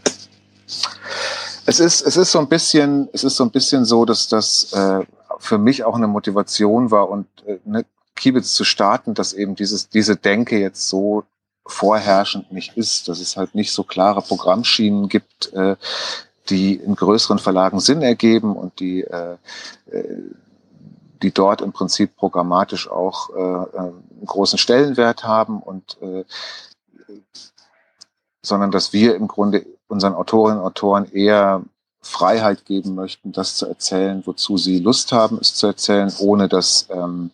es 1.65 1.81
ist, 1.81 2.07
es 2.07 2.15
ist 2.15 2.31
so 2.31 2.39
ein 2.39 2.47
bisschen, 2.47 3.09
es 3.11 3.25
ist 3.25 3.35
so 3.35 3.43
ein 3.43 3.51
bisschen 3.51 3.83
so, 3.83 4.05
dass 4.05 4.29
das 4.29 4.71
äh, 4.71 5.01
für 5.39 5.57
mich 5.57 5.83
auch 5.83 5.95
eine 5.95 6.07
Motivation 6.07 6.89
war 6.89 7.09
und 7.09 7.27
äh, 7.45 7.57
ne, 7.65 7.83
Kiebitz 8.15 8.53
zu 8.53 8.63
starten, 8.63 9.13
dass 9.13 9.33
eben 9.33 9.55
dieses, 9.55 9.89
diese 9.89 10.15
Denke 10.15 10.57
jetzt 10.57 10.87
so 10.87 11.25
vorherrschend 11.65 12.51
nicht 12.51 12.77
ist, 12.77 13.07
dass 13.07 13.19
es 13.19 13.37
halt 13.37 13.55
nicht 13.55 13.71
so 13.71 13.83
klare 13.83 14.21
Programmschienen 14.21 15.09
gibt, 15.09 15.53
äh, 15.53 15.75
die 16.49 16.75
in 16.75 16.95
größeren 16.95 17.39
Verlagen 17.39 17.79
Sinn 17.79 18.01
ergeben 18.01 18.55
und 18.55 18.79
die, 18.79 19.01
äh, 19.01 19.37
äh 19.91 20.17
die 21.21 21.31
dort 21.31 21.61
im 21.61 21.71
Prinzip 21.71 22.15
programmatisch 22.15 22.89
auch 22.89 23.29
äh, 23.29 23.77
einen 23.77 24.25
großen 24.25 24.57
Stellenwert 24.57 25.23
haben 25.23 25.61
und 25.61 25.97
äh, 26.01 26.25
sondern 28.41 28.71
dass 28.71 28.91
wir 28.91 29.15
im 29.15 29.27
Grunde 29.27 29.65
unseren 29.87 30.15
Autorinnen 30.15 30.59
und 30.59 30.65
Autoren 30.65 31.11
eher 31.11 31.61
Freiheit 32.01 32.65
geben 32.65 32.95
möchten, 32.95 33.31
das 33.31 33.55
zu 33.55 33.67
erzählen, 33.67 34.23
wozu 34.25 34.57
sie 34.57 34.79
Lust 34.79 35.11
haben, 35.11 35.37
es 35.39 35.53
zu 35.53 35.67
erzählen, 35.67 36.11
ohne 36.19 36.49
dass, 36.49 36.87
ähm, 36.89 37.29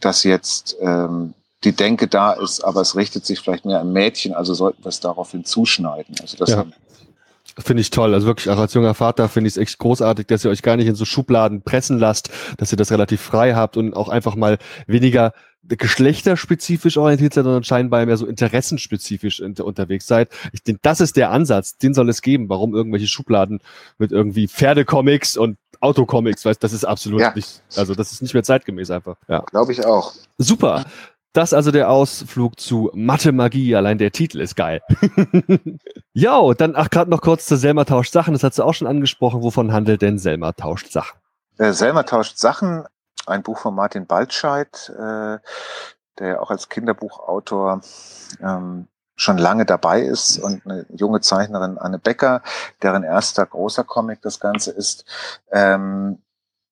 dass 0.00 0.24
jetzt 0.24 0.76
ähm, 0.80 1.32
die 1.64 1.72
Denke 1.72 2.08
da 2.08 2.32
ist, 2.32 2.64
aber 2.64 2.80
es 2.80 2.96
richtet 2.96 3.26
sich 3.26 3.40
vielleicht 3.40 3.64
mehr 3.64 3.80
an 3.80 3.92
Mädchen, 3.92 4.34
also 4.34 4.54
sollten 4.54 4.82
wir 4.84 4.88
es 4.88 5.00
daraufhin 5.00 5.44
zuschneiden. 5.44 6.16
Also 6.20 6.36
das 6.36 6.50
ja. 6.50 6.66
Finde 7.58 7.80
ich 7.80 7.90
toll. 7.90 8.14
Also 8.14 8.26
wirklich 8.26 8.48
auch 8.48 8.58
als 8.58 8.74
junger 8.74 8.94
Vater 8.94 9.28
finde 9.28 9.48
ich 9.48 9.54
es 9.54 9.58
echt 9.58 9.78
großartig, 9.78 10.26
dass 10.26 10.44
ihr 10.44 10.50
euch 10.50 10.62
gar 10.62 10.76
nicht 10.76 10.86
in 10.86 10.94
so 10.94 11.04
Schubladen 11.04 11.62
pressen 11.62 11.98
lasst, 11.98 12.30
dass 12.56 12.72
ihr 12.72 12.76
das 12.76 12.92
relativ 12.92 13.20
frei 13.20 13.54
habt 13.54 13.76
und 13.76 13.94
auch 13.94 14.08
einfach 14.08 14.36
mal 14.36 14.58
weniger 14.86 15.32
geschlechterspezifisch 15.64 16.96
orientiert 16.96 17.34
seid, 17.34 17.44
sondern 17.44 17.64
scheinbar 17.64 18.06
mehr 18.06 18.16
so 18.16 18.26
interessenspezifisch 18.26 19.40
unterwegs 19.40 20.06
seid. 20.06 20.30
Ich 20.52 20.62
denke, 20.62 20.80
das 20.82 21.00
ist 21.00 21.16
der 21.16 21.30
Ansatz, 21.30 21.76
den 21.76 21.92
soll 21.92 22.08
es 22.08 22.22
geben. 22.22 22.48
Warum 22.48 22.74
irgendwelche 22.74 23.08
Schubladen 23.08 23.60
mit 23.98 24.12
irgendwie 24.12 24.48
Pferdecomics 24.48 25.36
und 25.36 25.58
Autocomics, 25.80 26.44
weißt, 26.44 26.62
das 26.62 26.72
ist 26.72 26.84
absolut 26.84 27.20
ja. 27.20 27.32
nicht, 27.34 27.62
also 27.74 27.94
das 27.94 28.12
ist 28.12 28.20
nicht 28.20 28.34
mehr 28.34 28.42
zeitgemäß 28.42 28.90
einfach. 28.90 29.16
Ja. 29.28 29.40
Glaube 29.40 29.72
ich 29.72 29.84
auch. 29.84 30.12
Super. 30.36 30.84
Das 31.32 31.52
also 31.52 31.70
der 31.70 31.90
Ausflug 31.90 32.58
zu 32.58 32.90
Mathe 32.92 33.30
Magie. 33.30 33.76
Allein 33.76 33.98
der 33.98 34.10
Titel 34.10 34.40
ist 34.40 34.56
geil. 34.56 34.82
ja, 36.12 36.54
dann 36.54 36.74
ach 36.74 36.90
gerade 36.90 37.10
noch 37.10 37.20
kurz 37.20 37.46
zu 37.46 37.56
Selma 37.56 37.84
tauscht 37.84 38.12
Sachen. 38.12 38.32
Das 38.32 38.42
hat 38.42 38.54
sie 38.54 38.64
auch 38.64 38.74
schon 38.74 38.88
angesprochen. 38.88 39.42
Wovon 39.42 39.72
handelt 39.72 40.02
denn 40.02 40.18
Selma 40.18 40.52
tauscht 40.52 40.90
Sachen? 40.90 41.20
Äh, 41.58 41.72
Selma 41.72 42.02
tauscht 42.02 42.38
Sachen. 42.38 42.84
Ein 43.26 43.42
Buch 43.42 43.58
von 43.58 43.74
Martin 43.74 44.06
Baltscheid, 44.06 44.92
äh, 44.98 45.38
der 46.18 46.42
auch 46.42 46.50
als 46.50 46.68
Kinderbuchautor 46.68 47.80
ähm, 48.42 48.88
schon 49.14 49.38
lange 49.38 49.66
dabei 49.66 50.00
ist 50.00 50.38
und 50.38 50.64
eine 50.64 50.86
junge 50.88 51.20
Zeichnerin 51.20 51.78
Anne 51.78 51.98
Becker, 51.98 52.42
deren 52.82 53.04
erster 53.04 53.46
großer 53.46 53.84
Comic 53.84 54.22
das 54.22 54.40
Ganze 54.40 54.72
ist. 54.72 55.04
Ähm, 55.52 56.18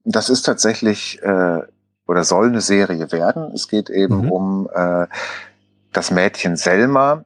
das 0.04 0.30
ist 0.30 0.42
tatsächlich 0.42 1.22
äh, 1.22 1.62
oder 2.08 2.24
soll 2.24 2.48
eine 2.48 2.60
Serie 2.60 3.12
werden. 3.12 3.52
Es 3.54 3.68
geht 3.68 3.90
eben 3.90 4.22
mhm. 4.22 4.32
um 4.32 4.70
äh, 4.74 5.06
das 5.92 6.10
Mädchen 6.10 6.56
Selma, 6.56 7.24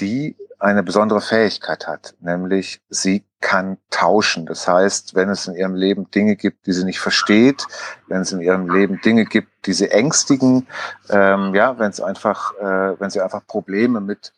die 0.00 0.36
eine 0.58 0.82
besondere 0.82 1.20
Fähigkeit 1.20 1.86
hat, 1.86 2.14
nämlich 2.20 2.80
sie 2.88 3.24
kann 3.40 3.76
tauschen. 3.90 4.46
Das 4.46 4.66
heißt, 4.66 5.14
wenn 5.14 5.28
es 5.28 5.46
in 5.46 5.54
ihrem 5.54 5.74
Leben 5.74 6.10
Dinge 6.10 6.36
gibt, 6.36 6.66
die 6.66 6.72
sie 6.72 6.84
nicht 6.84 7.00
versteht, 7.00 7.66
wenn 8.08 8.22
es 8.22 8.32
in 8.32 8.40
ihrem 8.40 8.70
Leben 8.70 9.00
Dinge 9.02 9.24
gibt, 9.24 9.66
die 9.66 9.72
sie 9.72 9.90
ängstigen, 9.90 10.66
ähm, 11.10 11.54
ja, 11.54 11.78
wenn 11.78 11.90
es 11.90 12.00
einfach, 12.00 12.54
äh, 12.58 12.98
wenn 12.98 13.10
sie 13.10 13.20
einfach 13.20 13.46
Probleme 13.46 14.00
mit 14.00 14.32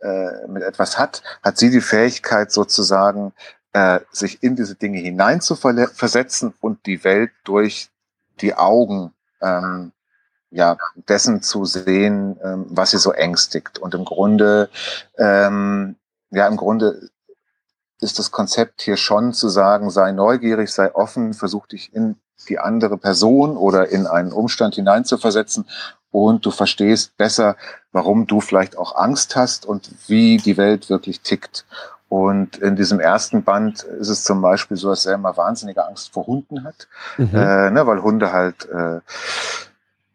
äh, 0.00 0.46
mit 0.46 0.62
etwas 0.62 0.98
hat, 0.98 1.22
hat 1.42 1.58
sie 1.58 1.70
die 1.70 1.80
Fähigkeit 1.80 2.52
sozusagen, 2.52 3.32
äh, 3.72 4.00
sich 4.12 4.42
in 4.42 4.54
diese 4.54 4.76
Dinge 4.76 4.98
hinein 4.98 5.40
zu 5.40 5.56
versetzen 5.56 6.54
und 6.60 6.86
die 6.86 7.02
Welt 7.02 7.32
durch 7.44 7.90
die 8.40 8.54
Augen 8.54 9.12
ähm, 9.40 9.92
ja, 10.50 10.76
dessen 11.08 11.42
zu 11.42 11.64
sehen, 11.64 12.38
ähm, 12.42 12.66
was 12.68 12.90
sie 12.90 12.98
so 12.98 13.12
ängstigt. 13.12 13.78
Und 13.78 13.94
im 13.94 14.04
Grunde, 14.04 14.70
ähm, 15.18 15.96
ja, 16.30 16.46
im 16.46 16.56
Grunde 16.56 17.10
ist 18.00 18.18
das 18.18 18.30
Konzept 18.30 18.82
hier 18.82 18.96
schon 18.96 19.32
zu 19.32 19.48
sagen, 19.48 19.90
sei 19.90 20.12
neugierig, 20.12 20.70
sei 20.70 20.94
offen, 20.94 21.34
versuch 21.34 21.66
dich 21.66 21.92
in 21.94 22.16
die 22.48 22.58
andere 22.58 22.96
Person 22.96 23.56
oder 23.56 23.88
in 23.88 24.06
einen 24.06 24.32
Umstand 24.32 24.76
hineinzuversetzen 24.76 25.66
und 26.10 26.46
du 26.46 26.50
verstehst 26.50 27.16
besser, 27.16 27.56
warum 27.92 28.26
du 28.26 28.40
vielleicht 28.40 28.78
auch 28.78 28.94
Angst 28.96 29.36
hast 29.36 29.66
und 29.66 29.90
wie 30.06 30.36
die 30.38 30.56
Welt 30.56 30.88
wirklich 30.88 31.20
tickt. 31.20 31.66
Und 32.08 32.56
in 32.56 32.74
diesem 32.76 33.00
ersten 33.00 33.42
Band 33.42 33.82
ist 33.82 34.08
es 34.08 34.24
zum 34.24 34.40
Beispiel 34.40 34.76
so, 34.76 34.88
dass 34.88 35.04
er 35.04 35.14
immer 35.14 35.36
wahnsinnige 35.36 35.86
Angst 35.86 36.12
vor 36.12 36.26
Hunden 36.26 36.64
hat, 36.64 36.88
mhm. 37.18 37.30
äh, 37.34 37.70
ne, 37.70 37.86
weil 37.86 38.02
Hunde 38.02 38.32
halt 38.32 38.66
äh, 38.70 39.00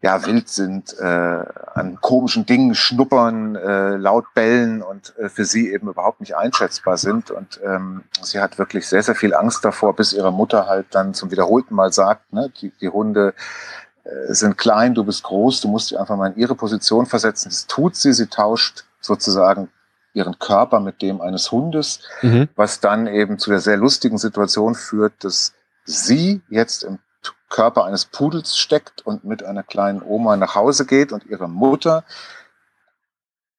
ja 0.01 0.25
wild 0.25 0.49
sind, 0.49 0.99
äh, 0.99 1.45
an 1.73 1.99
komischen 2.01 2.45
Dingen 2.45 2.75
schnuppern, 2.75 3.55
äh, 3.55 3.95
laut 3.95 4.25
bellen 4.33 4.81
und 4.81 5.17
äh, 5.17 5.29
für 5.29 5.45
sie 5.45 5.71
eben 5.71 5.87
überhaupt 5.87 6.19
nicht 6.19 6.35
einschätzbar 6.35 6.97
sind. 6.97 7.31
Und 7.31 7.59
ähm, 7.63 8.03
sie 8.21 8.41
hat 8.41 8.57
wirklich 8.57 8.87
sehr, 8.87 9.01
sehr 9.01 9.15
viel 9.15 9.33
Angst 9.33 9.63
davor, 9.63 9.95
bis 9.95 10.13
ihre 10.13 10.33
Mutter 10.33 10.67
halt 10.67 10.87
dann 10.91 11.13
zum 11.13 11.31
wiederholten 11.31 11.75
Mal 11.75 11.93
sagt, 11.93 12.33
ne, 12.33 12.51
die, 12.59 12.71
die 12.81 12.89
Hunde 12.89 13.33
äh, 14.03 14.33
sind 14.33 14.57
klein, 14.57 14.93
du 14.93 15.05
bist 15.05 15.23
groß, 15.23 15.61
du 15.61 15.69
musst 15.69 15.91
dich 15.91 15.99
einfach 15.99 16.17
mal 16.17 16.31
in 16.31 16.37
ihre 16.37 16.55
Position 16.55 17.05
versetzen. 17.05 17.49
Das 17.49 17.67
tut 17.67 17.95
sie, 17.95 18.13
sie 18.13 18.27
tauscht 18.27 18.83
sozusagen 18.99 19.69
ihren 20.13 20.39
Körper 20.39 20.79
mit 20.79 21.01
dem 21.01 21.21
eines 21.21 21.51
Hundes, 21.51 21.99
mhm. 22.21 22.49
was 22.55 22.79
dann 22.79 23.07
eben 23.07 23.39
zu 23.39 23.49
der 23.49 23.59
sehr 23.59 23.77
lustigen 23.77 24.17
Situation 24.17 24.75
führt, 24.75 25.23
dass 25.23 25.53
sie 25.85 26.41
jetzt 26.49 26.83
im 26.83 26.99
Körper 27.49 27.85
eines 27.85 28.05
Pudels 28.05 28.57
steckt 28.57 29.05
und 29.05 29.23
mit 29.23 29.43
einer 29.43 29.63
kleinen 29.63 30.01
Oma 30.01 30.37
nach 30.37 30.55
Hause 30.55 30.85
geht 30.85 31.11
und 31.11 31.25
ihre 31.25 31.47
Mutter 31.47 32.03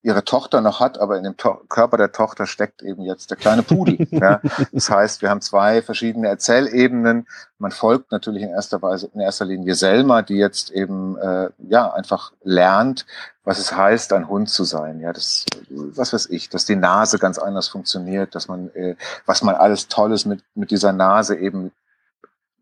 ihre 0.05 0.23
Tochter 0.23 0.61
noch 0.61 0.81
hat, 0.81 0.99
aber 0.99 1.17
in 1.17 1.25
dem 1.25 1.39
to 1.39 1.63
Körper 1.71 1.97
der 1.97 2.13
Tochter 2.13 2.47
steckt 2.47 2.83
eben 2.83 3.03
jetzt 3.03 3.31
der 3.31 3.39
kleine 3.39 3.63
Pudel. 3.63 3.97
ja. 4.11 4.41
Das 4.71 4.91
heißt, 4.91 5.23
wir 5.23 5.31
haben 5.31 5.41
zwei 5.41 5.81
verschiedene 5.81 6.29
Erzählebenen. 6.29 7.27
Man 7.59 7.71
folgt 7.71 8.13
natürlich 8.13 8.43
in 8.43 8.51
erster 8.51 8.83
Weise, 8.83 9.11
in 9.15 9.21
erster 9.21 9.47
Linie 9.47 9.75
Selma, 9.75 10.21
die 10.21 10.37
jetzt 10.37 10.71
eben 10.71 11.17
äh, 11.17 11.49
ja 11.59 11.91
einfach 11.91 12.33
lernt, 12.43 13.07
was 13.45 13.59
es 13.59 13.75
heißt, 13.75 14.13
ein 14.13 14.29
Hund 14.29 14.51
zu 14.51 14.65
sein. 14.65 15.01
Ja, 15.01 15.15
das, 15.15 15.47
was 15.71 16.13
weiß 16.13 16.27
ich, 16.27 16.51
dass 16.51 16.67
die 16.67 16.77
Nase 16.77 17.19
ganz 17.19 17.39
anders 17.39 17.69
funktioniert, 17.69 18.35
dass 18.35 18.47
man, 18.47 18.69
äh, 18.75 18.97
was 19.25 19.43
man 19.43 19.55
alles 19.55 19.89
Tolles 19.89 20.27
mit 20.27 20.43
mit 20.55 20.71
dieser 20.71 20.93
Nase 20.93 21.35
eben 21.37 21.73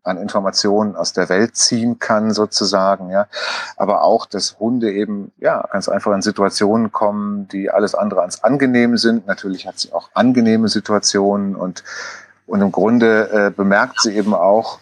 an 0.03 0.17
Informationen 0.17 0.95
aus 0.95 1.13
der 1.13 1.29
Welt 1.29 1.55
ziehen 1.55 1.99
kann, 1.99 2.33
sozusagen, 2.33 3.09
ja. 3.09 3.27
Aber 3.77 4.03
auch, 4.03 4.25
dass 4.25 4.59
Hunde 4.59 4.91
eben, 4.91 5.31
ja, 5.37 5.65
ganz 5.71 5.89
einfach 5.89 6.13
in 6.13 6.21
Situationen 6.21 6.91
kommen, 6.91 7.47
die 7.47 7.71
alles 7.71 7.95
andere 7.95 8.21
als 8.21 8.43
angenehm 8.43 8.97
sind. 8.97 9.25
Natürlich 9.27 9.65
hat 9.65 9.79
sie 9.79 9.93
auch 9.93 10.09
angenehme 10.13 10.67
Situationen 10.67 11.55
und, 11.55 11.83
und 12.45 12.61
im 12.61 12.71
Grunde 12.71 13.29
äh, 13.31 13.51
bemerkt 13.51 14.01
sie 14.01 14.15
eben 14.15 14.33
auch, 14.33 14.79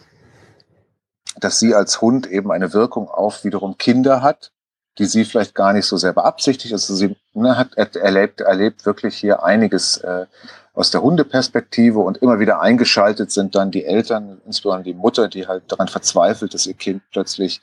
dass 1.39 1.59
sie 1.59 1.75
als 1.75 2.01
Hund 2.01 2.27
eben 2.27 2.51
eine 2.51 2.73
Wirkung 2.73 3.09
auf 3.09 3.43
wiederum 3.43 3.77
Kinder 3.77 4.21
hat, 4.21 4.51
die 4.97 5.05
sie 5.05 5.23
vielleicht 5.23 5.55
gar 5.55 5.73
nicht 5.73 5.85
so 5.85 5.97
sehr 5.97 6.13
beabsichtigt. 6.13 6.73
Also 6.73 6.95
sie 6.95 7.15
ne, 7.33 7.57
hat 7.57 7.75
erlebt, 7.75 8.41
erlebt 8.41 8.85
wirklich 8.85 9.15
hier 9.15 9.43
einiges 9.43 9.97
äh, 9.97 10.25
aus 10.73 10.91
der 10.91 11.01
Hundeperspektive 11.01 11.99
und 11.99 12.17
immer 12.17 12.39
wieder 12.39 12.61
eingeschaltet 12.61 13.31
sind 13.31 13.55
dann 13.55 13.71
die 13.71 13.85
Eltern, 13.85 14.41
insbesondere 14.45 14.83
die 14.83 14.93
Mutter, 14.93 15.27
die 15.27 15.47
halt 15.47 15.63
daran 15.67 15.87
verzweifelt, 15.87 16.53
dass 16.53 16.65
ihr 16.65 16.75
Kind 16.75 17.01
plötzlich 17.11 17.61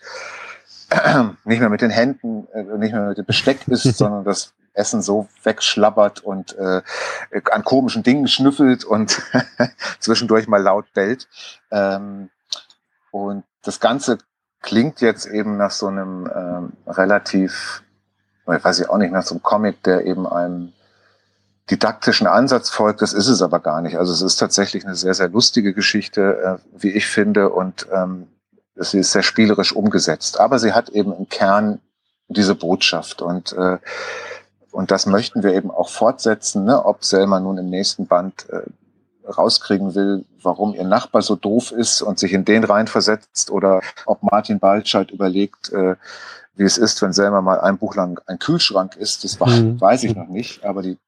nicht 1.45 1.61
mehr 1.61 1.71
mit 1.71 1.81
den 1.81 1.91
Händen, 1.91 2.47
äh, 2.53 2.63
nicht 2.63 2.93
mehr 2.93 3.09
mit 3.09 3.19
dem 3.19 3.25
Besteck 3.27 3.67
isst, 3.69 3.97
sondern 3.97 4.25
das 4.25 4.53
Essen 4.75 5.03
so 5.03 5.29
wegschlabbert 5.43 6.21
und 6.21 6.57
äh, 6.57 6.83
an 7.51 7.65
komischen 7.65 8.03
Dingen 8.03 8.29
schnüffelt 8.29 8.85
und 8.85 9.21
zwischendurch 10.01 10.47
mal 10.47 10.63
laut 10.63 10.93
bellt. 10.95 11.29
Ähm, 11.71 12.31
und 13.11 13.45
das 13.63 13.81
Ganze 13.81 14.19
klingt 14.61 15.01
jetzt 15.01 15.27
eben 15.27 15.57
nach 15.57 15.71
so 15.71 15.89
einem 15.89 16.31
ähm, 16.35 16.73
relativ, 16.87 17.83
ich 18.43 18.65
weiß 18.65 18.81
ich 18.81 18.89
auch 18.89 18.99
nicht, 18.99 19.13
nach 19.13 19.25
so 19.25 19.35
einem 19.35 19.43
Comic, 19.43 19.83
der 19.83 20.05
eben 20.05 20.27
einem 20.27 20.73
didaktischen 21.71 22.27
Ansatz 22.27 22.71
folgt. 22.71 23.03
Das 23.03 23.13
ist 23.13 23.29
es 23.29 23.43
aber 23.43 23.61
gar 23.61 23.81
nicht. 23.81 23.97
Also 23.97 24.13
es 24.13 24.23
ist 24.23 24.37
tatsächlich 24.37 24.85
eine 24.85 24.95
sehr, 24.95 25.15
sehr 25.15 25.29
lustige 25.29 25.75
Geschichte, 25.75 26.61
äh, 26.61 26.81
wie 26.83 26.91
ich 26.91 27.07
finde, 27.07 27.51
und 27.51 27.87
ähm, 27.93 28.29
sie 28.75 28.99
ist 28.99 29.13
sehr 29.13 29.23
spielerisch 29.23 29.75
umgesetzt. 29.75 30.41
Aber 30.41 30.59
sie 30.59 30.73
hat 30.73 30.89
eben 30.91 31.13
im 31.13 31.29
Kern 31.29 31.81
diese 32.29 32.55
Botschaft 32.55 33.23
und 33.23 33.53
äh, 33.53 33.79
und 34.71 34.91
das 34.91 35.07
möchten 35.07 35.43
wir 35.43 35.55
eben 35.55 35.71
auch 35.71 35.89
fortsetzen, 35.89 36.65
ne? 36.65 36.85
ob 36.85 37.05
Selma 37.05 37.41
nun 37.41 37.59
im 37.59 37.71
nächsten 37.71 38.07
Band 38.07 38.49
äh, 38.51 38.63
rauskriegen 39.29 39.95
will, 39.95 40.25
warum 40.43 40.75
ihr 40.75 40.85
Nachbar 40.85 41.23
so 41.23 41.37
doof 41.37 41.73
ist 41.73 42.03
und 42.03 42.19
sich 42.19 42.33
in 42.33 42.45
den 42.45 42.65
reinversetzt 42.65 43.51
oder 43.51 43.83
ob 44.07 44.23
Martin 44.23 44.59
Baltscheid 44.59 45.11
überlegt, 45.11 45.73
äh, 45.73 45.97
wie 46.55 46.65
es 46.65 46.79
ist, 46.79 47.01
wenn 47.03 47.13
Selma 47.13 47.41
mal 47.41 47.61
ein 47.61 47.79
Buch 47.79 47.95
lang 47.95 48.21
ein 48.27 48.39
Kühlschrank 48.39 48.97
ist. 48.97 49.25
Das 49.25 49.41
war, 49.41 49.49
mhm. 49.49 49.81
weiß 49.81 50.05
ich 50.05 50.15
noch 50.15 50.29
nicht, 50.29 50.65
aber 50.65 50.83
die, 50.83 50.99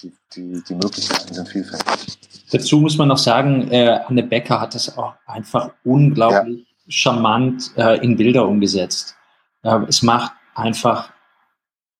die, 0.00 0.12
die, 0.34 0.62
die 0.68 0.74
Möglichkeiten 0.74 1.34
sind 1.34 1.48
vielfältig. 1.48 2.18
Dazu 2.50 2.80
muss 2.80 2.98
man 2.98 3.08
noch 3.08 3.18
sagen, 3.18 3.70
äh, 3.70 4.00
Anne 4.06 4.22
Becker 4.22 4.60
hat 4.60 4.74
das 4.74 4.96
auch 4.96 5.14
einfach 5.26 5.70
unglaublich 5.84 6.58
ja. 6.58 6.64
charmant 6.88 7.72
äh, 7.76 8.02
in 8.04 8.16
Bilder 8.16 8.46
umgesetzt. 8.46 9.16
Äh, 9.62 9.78
es 9.88 10.02
macht 10.02 10.32
einfach 10.54 11.12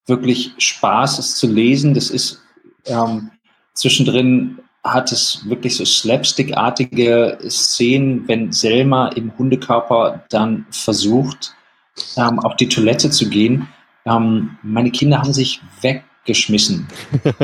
wirklich 0.06 0.52
Spaß, 0.58 1.18
es 1.18 1.36
zu 1.36 1.46
lesen. 1.46 1.94
Das 1.94 2.10
ist 2.10 2.42
ähm, 2.86 3.30
zwischendrin 3.74 4.58
hat 4.84 5.12
es 5.12 5.48
wirklich 5.48 5.76
so 5.76 5.84
slapstickartige 5.84 7.38
Szenen, 7.48 8.26
wenn 8.26 8.52
Selma 8.52 9.08
im 9.08 9.36
Hundekörper 9.38 10.24
dann 10.28 10.66
versucht, 10.70 11.54
ähm, 12.16 12.40
auf 12.40 12.56
die 12.56 12.68
Toilette 12.68 13.10
zu 13.10 13.28
gehen. 13.28 13.68
Ähm, 14.04 14.58
meine 14.62 14.90
Kinder 14.90 15.18
haben 15.18 15.32
sich 15.32 15.60
weggeschmissen. 15.80 16.88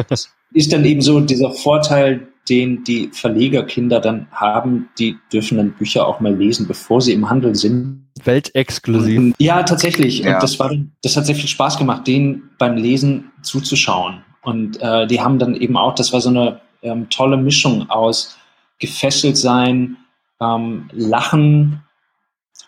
das 0.08 0.30
ist 0.58 0.72
dann 0.72 0.84
eben 0.84 1.00
so 1.00 1.20
dieser 1.20 1.52
Vorteil, 1.52 2.26
den 2.48 2.82
die 2.82 3.10
Verlegerkinder 3.12 4.00
dann 4.00 4.26
haben, 4.32 4.88
die 4.98 5.16
dürfen 5.32 5.58
dann 5.58 5.72
Bücher 5.72 6.06
auch 6.06 6.18
mal 6.18 6.34
lesen, 6.34 6.66
bevor 6.66 7.00
sie 7.00 7.12
im 7.12 7.30
Handel 7.30 7.54
sind. 7.54 8.08
Weltexklusiv. 8.24 9.34
Ja, 9.38 9.62
tatsächlich. 9.62 10.20
Ja. 10.20 10.34
Und 10.34 10.42
das 10.42 10.58
war, 10.58 10.74
das 11.02 11.16
hat 11.16 11.26
sehr 11.26 11.36
viel 11.36 11.48
Spaß 11.48 11.78
gemacht, 11.78 12.06
denen 12.08 12.50
beim 12.58 12.76
Lesen 12.76 13.30
zuzuschauen. 13.42 14.24
Und 14.42 14.80
äh, 14.82 15.06
die 15.06 15.20
haben 15.20 15.38
dann 15.38 15.54
eben 15.54 15.76
auch, 15.76 15.94
das 15.94 16.12
war 16.12 16.20
so 16.20 16.30
eine 16.30 16.60
ähm, 16.82 17.08
tolle 17.08 17.36
Mischung 17.36 17.88
aus 17.88 18.36
gefesselt 18.80 19.36
sein, 19.36 19.96
ähm, 20.40 20.88
lachen 20.92 21.82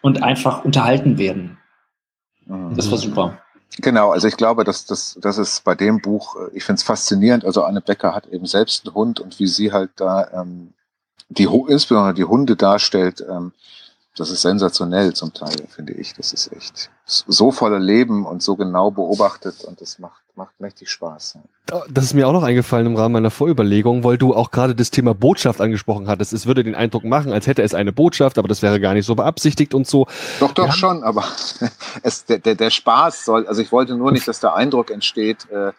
und 0.02 0.22
einfach 0.22 0.64
unterhalten 0.64 1.18
werden. 1.18 1.58
Mhm. 2.46 2.76
Das 2.76 2.90
war 2.90 2.98
super. 2.98 3.38
Genau, 3.78 4.10
also 4.10 4.26
ich 4.26 4.36
glaube, 4.36 4.64
dass 4.64 4.84
das, 4.84 5.16
das 5.20 5.38
ist 5.38 5.64
bei 5.64 5.74
dem 5.74 6.00
Buch, 6.00 6.36
äh, 6.36 6.56
ich 6.56 6.64
finde 6.64 6.78
es 6.78 6.82
faszinierend. 6.82 7.44
Also 7.44 7.62
Anne 7.62 7.80
Becker 7.80 8.14
hat 8.14 8.26
eben 8.26 8.46
selbst 8.46 8.86
einen 8.86 8.94
Hund 8.94 9.20
und 9.20 9.38
wie 9.38 9.46
sie 9.46 9.72
halt 9.72 9.90
da 9.96 10.28
ähm, 10.32 10.74
die 11.28 11.44
insbesondere 11.44 12.14
die 12.14 12.24
Hunde 12.24 12.56
darstellt, 12.56 13.24
ähm, 13.28 13.52
das 14.16 14.30
ist 14.30 14.42
sensationell 14.42 15.14
zum 15.14 15.32
Teil, 15.32 15.66
finde 15.68 15.92
ich. 15.92 16.14
Das 16.14 16.32
ist 16.32 16.52
echt 16.52 16.90
so 17.06 17.52
voller 17.52 17.78
Leben 17.78 18.26
und 18.26 18.42
so 18.42 18.56
genau 18.56 18.90
beobachtet 18.90 19.64
und 19.64 19.80
das 19.80 19.98
macht, 20.00 20.22
macht 20.40 20.58
mächtig 20.58 20.88
Spaß. 20.88 21.38
Das 21.90 22.04
ist 22.04 22.14
mir 22.14 22.26
auch 22.26 22.32
noch 22.32 22.42
eingefallen 22.42 22.86
im 22.86 22.96
Rahmen 22.96 23.12
meiner 23.12 23.30
Vorüberlegung, 23.30 24.04
weil 24.04 24.16
du 24.16 24.34
auch 24.34 24.50
gerade 24.50 24.74
das 24.74 24.90
Thema 24.90 25.12
Botschaft 25.12 25.60
angesprochen 25.60 26.08
hattest. 26.08 26.32
Es 26.32 26.46
würde 26.46 26.64
den 26.64 26.74
Eindruck 26.74 27.04
machen, 27.04 27.30
als 27.30 27.46
hätte 27.46 27.62
es 27.62 27.74
eine 27.74 27.92
Botschaft, 27.92 28.38
aber 28.38 28.48
das 28.48 28.62
wäre 28.62 28.80
gar 28.80 28.94
nicht 28.94 29.04
so 29.04 29.14
beabsichtigt 29.14 29.74
und 29.74 29.86
so. 29.86 30.06
Doch, 30.40 30.52
doch, 30.52 30.72
schon, 30.72 31.04
aber 31.04 31.24
es, 32.02 32.24
der, 32.24 32.38
der, 32.38 32.54
der 32.54 32.70
Spaß 32.70 33.26
soll, 33.26 33.46
also 33.46 33.60
ich 33.60 33.70
wollte 33.70 33.96
nur 33.96 34.12
nicht, 34.12 34.26
dass 34.26 34.40
der 34.40 34.54
Eindruck 34.54 34.90
entsteht, 34.90 35.50
äh, 35.50 35.72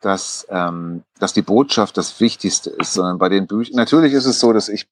dass, 0.00 0.46
ähm, 0.48 1.02
dass 1.18 1.34
die 1.34 1.42
Botschaft 1.42 1.98
das 1.98 2.18
Wichtigste 2.18 2.70
ist, 2.70 2.94
sondern 2.94 3.18
bei 3.18 3.28
den 3.28 3.46
Büchern, 3.46 3.76
natürlich 3.76 4.14
ist 4.14 4.24
es 4.24 4.40
so, 4.40 4.54
dass 4.54 4.70
ich 4.70 4.86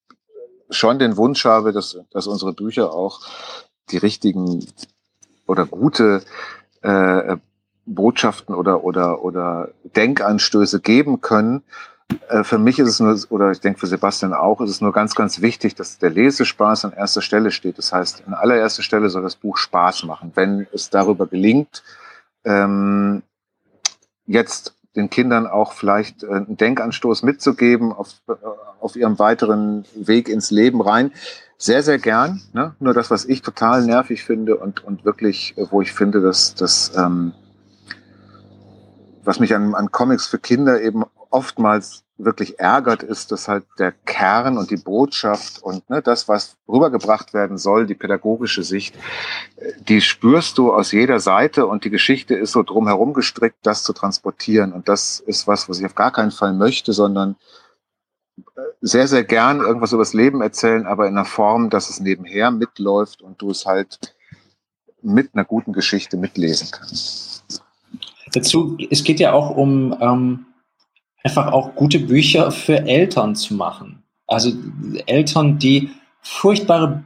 schon 0.68 0.98
den 0.98 1.16
Wunsch 1.16 1.46
habe, 1.46 1.72
dass, 1.72 1.96
dass 2.10 2.26
unsere 2.26 2.52
Bücher 2.52 2.92
auch 2.92 3.20
die 3.90 3.96
richtigen 3.96 4.66
oder 5.46 5.64
gute 5.64 6.22
äh, 6.82 7.36
Botschaften 7.86 8.54
oder, 8.54 8.84
oder, 8.84 9.24
oder 9.24 9.70
Denkanstöße 9.96 10.80
geben 10.80 11.20
können. 11.20 11.62
Äh, 12.28 12.44
für 12.44 12.58
mich 12.58 12.78
ist 12.78 12.88
es 12.88 13.00
nur, 13.00 13.18
oder 13.30 13.50
ich 13.50 13.60
denke 13.60 13.80
für 13.80 13.86
Sebastian 13.86 14.32
auch, 14.32 14.60
ist 14.60 14.70
es 14.70 14.80
nur 14.80 14.92
ganz, 14.92 15.14
ganz 15.14 15.40
wichtig, 15.40 15.74
dass 15.74 15.98
der 15.98 16.10
Lesespaß 16.10 16.84
an 16.86 16.92
erster 16.92 17.22
Stelle 17.22 17.50
steht. 17.50 17.78
Das 17.78 17.92
heißt, 17.92 18.24
an 18.26 18.34
allererster 18.34 18.82
Stelle 18.82 19.08
soll 19.08 19.22
das 19.22 19.36
Buch 19.36 19.56
Spaß 19.56 20.04
machen. 20.04 20.32
Wenn 20.34 20.66
es 20.72 20.90
darüber 20.90 21.26
gelingt, 21.26 21.82
ähm, 22.44 23.22
jetzt 24.26 24.74
den 24.96 25.10
Kindern 25.10 25.46
auch 25.46 25.72
vielleicht 25.72 26.22
äh, 26.22 26.28
einen 26.28 26.56
Denkanstoß 26.56 27.22
mitzugeben 27.22 27.92
auf, 27.92 28.14
äh, 28.28 28.32
auf 28.80 28.96
ihrem 28.96 29.18
weiteren 29.18 29.84
Weg 29.94 30.28
ins 30.28 30.50
Leben 30.50 30.80
rein. 30.80 31.12
Sehr, 31.56 31.82
sehr 31.82 31.98
gern. 31.98 32.42
Ne? 32.52 32.74
Nur 32.80 32.94
das, 32.94 33.10
was 33.10 33.24
ich 33.24 33.42
total 33.42 33.84
nervig 33.84 34.24
finde 34.24 34.56
und, 34.56 34.84
und 34.84 35.04
wirklich, 35.04 35.54
wo 35.56 35.80
ich 35.80 35.92
finde, 35.92 36.20
dass 36.20 36.54
das, 36.54 36.92
ähm, 36.96 37.32
was 39.24 39.40
mich 39.40 39.54
an, 39.54 39.74
an 39.74 39.90
Comics 39.90 40.26
für 40.26 40.38
Kinder 40.38 40.80
eben 40.80 41.04
oftmals 41.30 42.04
wirklich 42.16 42.60
ärgert, 42.60 43.02
ist, 43.02 43.32
dass 43.32 43.48
halt 43.48 43.64
der 43.78 43.90
Kern 43.90 44.56
und 44.56 44.70
die 44.70 44.76
Botschaft 44.76 45.60
und 45.60 45.88
ne, 45.90 46.00
das, 46.00 46.28
was 46.28 46.56
rübergebracht 46.68 47.34
werden 47.34 47.58
soll, 47.58 47.86
die 47.86 47.96
pädagogische 47.96 48.62
Sicht, 48.62 48.94
äh, 49.56 49.72
die 49.80 50.00
spürst 50.00 50.58
du 50.58 50.72
aus 50.72 50.92
jeder 50.92 51.18
Seite 51.18 51.66
und 51.66 51.84
die 51.84 51.90
Geschichte 51.90 52.34
ist 52.34 52.52
so 52.52 52.62
drumherum 52.62 53.14
gestrickt, 53.14 53.58
das 53.62 53.82
zu 53.82 53.92
transportieren. 53.92 54.72
Und 54.72 54.88
das 54.88 55.20
ist 55.20 55.48
was, 55.48 55.68
was 55.68 55.80
ich 55.80 55.86
auf 55.86 55.96
gar 55.96 56.12
keinen 56.12 56.30
Fall 56.30 56.52
möchte, 56.52 56.92
sondern 56.92 57.34
äh, 58.38 58.60
sehr, 58.80 59.08
sehr 59.08 59.24
gern 59.24 59.58
irgendwas 59.58 59.92
über 59.92 60.02
das 60.02 60.14
Leben 60.14 60.40
erzählen, 60.40 60.86
aber 60.86 61.08
in 61.08 61.16
einer 61.16 61.24
Form, 61.24 61.68
dass 61.68 61.90
es 61.90 61.98
nebenher 61.98 62.52
mitläuft 62.52 63.22
und 63.22 63.42
du 63.42 63.50
es 63.50 63.66
halt 63.66 64.14
mit 65.02 65.34
einer 65.34 65.44
guten 65.44 65.72
Geschichte 65.72 66.16
mitlesen 66.16 66.70
kannst. 66.70 67.33
Dazu, 68.34 68.76
es 68.90 69.04
geht 69.04 69.20
ja 69.20 69.32
auch 69.32 69.56
um 69.56 69.96
ähm 70.00 70.46
einfach 71.24 71.52
auch 71.52 71.74
gute 71.74 71.98
Bücher 71.98 72.52
für 72.52 72.86
Eltern 72.86 73.34
zu 73.34 73.54
machen. 73.54 74.04
Also 74.26 74.52
Eltern, 75.06 75.58
die 75.58 75.90
furchtbare 76.20 77.04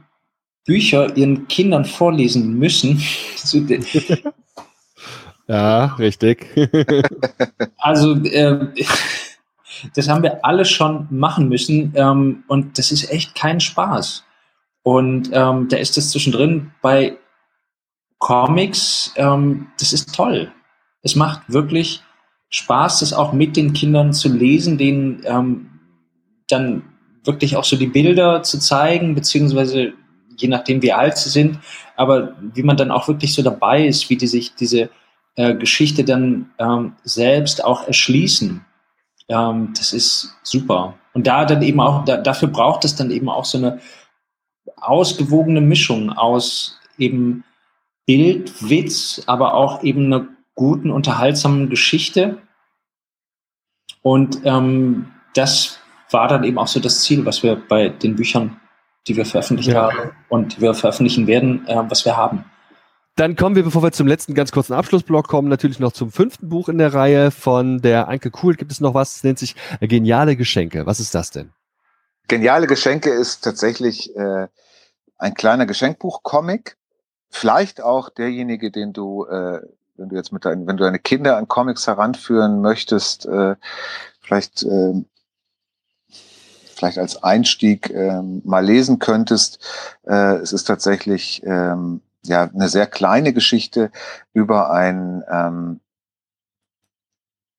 Bücher 0.65 1.15
ihren 1.17 1.47
Kindern 1.47 1.85
vorlesen 1.85 2.59
müssen. 2.59 3.01
ja, 5.47 5.85
richtig. 5.95 6.47
also 7.77 8.13
äh, 8.25 8.67
das 9.95 10.09
haben 10.09 10.23
wir 10.23 10.43
alle 10.43 10.65
schon 10.65 11.07
machen 11.09 11.47
müssen 11.47 11.93
ähm, 11.95 12.43
und 12.47 12.77
das 12.77 12.91
ist 12.91 13.09
echt 13.09 13.35
kein 13.35 13.59
Spaß. 13.59 14.25
Und 14.83 15.29
ähm, 15.33 15.67
da 15.69 15.77
ist 15.77 15.97
das 15.97 16.11
zwischendrin 16.11 16.71
bei 16.81 17.17
Comics, 18.17 19.13
ähm, 19.15 19.67
das 19.79 19.93
ist 19.93 20.13
toll. 20.13 20.51
Es 21.01 21.15
macht 21.15 21.41
wirklich 21.47 22.03
Spaß, 22.49 22.99
das 22.99 23.13
auch 23.13 23.31
mit 23.33 23.55
den 23.55 23.73
Kindern 23.73 24.13
zu 24.13 24.29
lesen, 24.29 24.77
denen 24.77 25.21
ähm, 25.25 25.69
dann 26.47 26.83
wirklich 27.23 27.55
auch 27.55 27.63
so 27.63 27.77
die 27.77 27.87
Bilder 27.87 28.43
zu 28.43 28.59
zeigen, 28.59 29.15
beziehungsweise 29.15 29.93
je 30.35 30.47
nachdem, 30.47 30.81
wie 30.81 30.93
alt 30.93 31.17
sie 31.17 31.29
sind, 31.29 31.59
aber 31.95 32.35
wie 32.53 32.63
man 32.63 32.77
dann 32.77 32.91
auch 32.91 33.07
wirklich 33.07 33.33
so 33.33 33.43
dabei 33.43 33.85
ist, 33.85 34.09
wie 34.09 34.17
die 34.17 34.27
sich 34.27 34.55
diese 34.55 34.89
äh, 35.35 35.53
Geschichte 35.55 36.03
dann 36.03 36.51
ähm, 36.57 36.93
selbst 37.03 37.63
auch 37.63 37.85
erschließen. 37.85 38.65
Ähm, 39.27 39.73
das 39.77 39.93
ist 39.93 40.35
super. 40.43 40.95
Und 41.13 41.27
da 41.27 41.45
dann 41.45 41.61
eben 41.61 41.79
auch, 41.79 42.05
da, 42.05 42.17
dafür 42.17 42.47
braucht 42.47 42.85
es 42.85 42.95
dann 42.95 43.11
eben 43.11 43.29
auch 43.29 43.45
so 43.45 43.57
eine 43.57 43.79
ausgewogene 44.77 45.61
Mischung 45.61 46.11
aus 46.11 46.79
eben 46.97 47.43
Bild, 48.05 48.69
Witz, 48.69 49.21
aber 49.27 49.53
auch 49.53 49.83
eben 49.83 50.05
eine 50.05 50.27
guten, 50.59 50.91
unterhaltsamen 50.91 51.69
Geschichte. 51.69 52.37
Und 54.01 54.41
ähm, 54.43 55.09
das 55.33 55.79
war 56.11 56.27
dann 56.27 56.43
eben 56.43 56.57
auch 56.57 56.67
so 56.67 56.81
das 56.81 57.01
Ziel, 57.01 57.25
was 57.25 57.43
wir 57.43 57.55
bei 57.55 57.87
den 57.87 58.17
Büchern, 58.17 58.59
die 59.07 59.15
wir 59.15 59.25
veröffentlicht 59.25 59.69
ja. 59.69 59.83
haben 59.83 60.11
und 60.27 60.57
die 60.57 60.61
wir 60.61 60.73
veröffentlichen 60.73 61.27
werden, 61.27 61.65
äh, 61.65 61.81
was 61.87 62.03
wir 62.03 62.17
haben. 62.17 62.43
Dann 63.15 63.37
kommen 63.37 63.55
wir, 63.55 63.63
bevor 63.63 63.83
wir 63.83 63.93
zum 63.93 64.07
letzten 64.07 64.33
ganz 64.33 64.51
kurzen 64.51 64.73
Abschlussblock 64.73 65.29
kommen, 65.29 65.47
natürlich 65.47 65.79
noch 65.79 65.93
zum 65.93 66.11
fünften 66.11 66.49
Buch 66.49 66.67
in 66.67 66.77
der 66.77 66.93
Reihe 66.93 67.31
von 67.31 67.79
der 67.79 68.09
Anke 68.09 68.29
Kuhl. 68.29 68.55
Gibt 68.55 68.73
es 68.73 68.81
noch 68.81 68.93
was, 68.93 69.13
das 69.13 69.23
nennt 69.23 69.39
sich 69.39 69.55
Geniale 69.79 70.35
Geschenke. 70.35 70.85
Was 70.85 70.99
ist 70.99 71.15
das 71.15 71.31
denn? 71.31 71.51
Geniale 72.27 72.67
Geschenke 72.67 73.11
ist 73.11 73.45
tatsächlich 73.45 74.13
äh, 74.17 74.47
ein 75.17 75.33
kleiner 75.35 75.65
Geschenkbuch-Comic. 75.65 76.75
Vielleicht 77.29 77.81
auch 77.81 78.09
derjenige, 78.09 78.71
den 78.71 78.91
du, 78.91 79.25
äh, 79.25 79.61
wenn 79.99 80.09
du 80.09 80.15
jetzt 80.15 80.31
mit 80.31 80.45
deinen, 80.45 80.65
wenn 80.65 80.77
du 80.77 80.83
deine 80.83 80.99
Kinder 80.99 81.37
an 81.37 81.47
Comics 81.47 81.85
heranführen 81.85 82.61
möchtest, 82.61 83.25
äh, 83.25 83.55
vielleicht 84.21 84.63
äh, 84.63 84.93
vielleicht 86.73 86.97
als 86.97 87.21
Einstieg 87.21 87.89
ähm, 87.89 88.41
mal 88.45 88.65
lesen 88.65 88.99
könntest. 88.99 89.59
Äh, 90.07 90.37
es 90.37 90.53
ist 90.53 90.63
tatsächlich 90.63 91.43
ähm, 91.43 92.01
ja 92.23 92.43
eine 92.43 92.69
sehr 92.69 92.87
kleine 92.87 93.33
Geschichte 93.33 93.91
über 94.31 94.71
ein 94.71 95.23
ähm, 95.29 95.81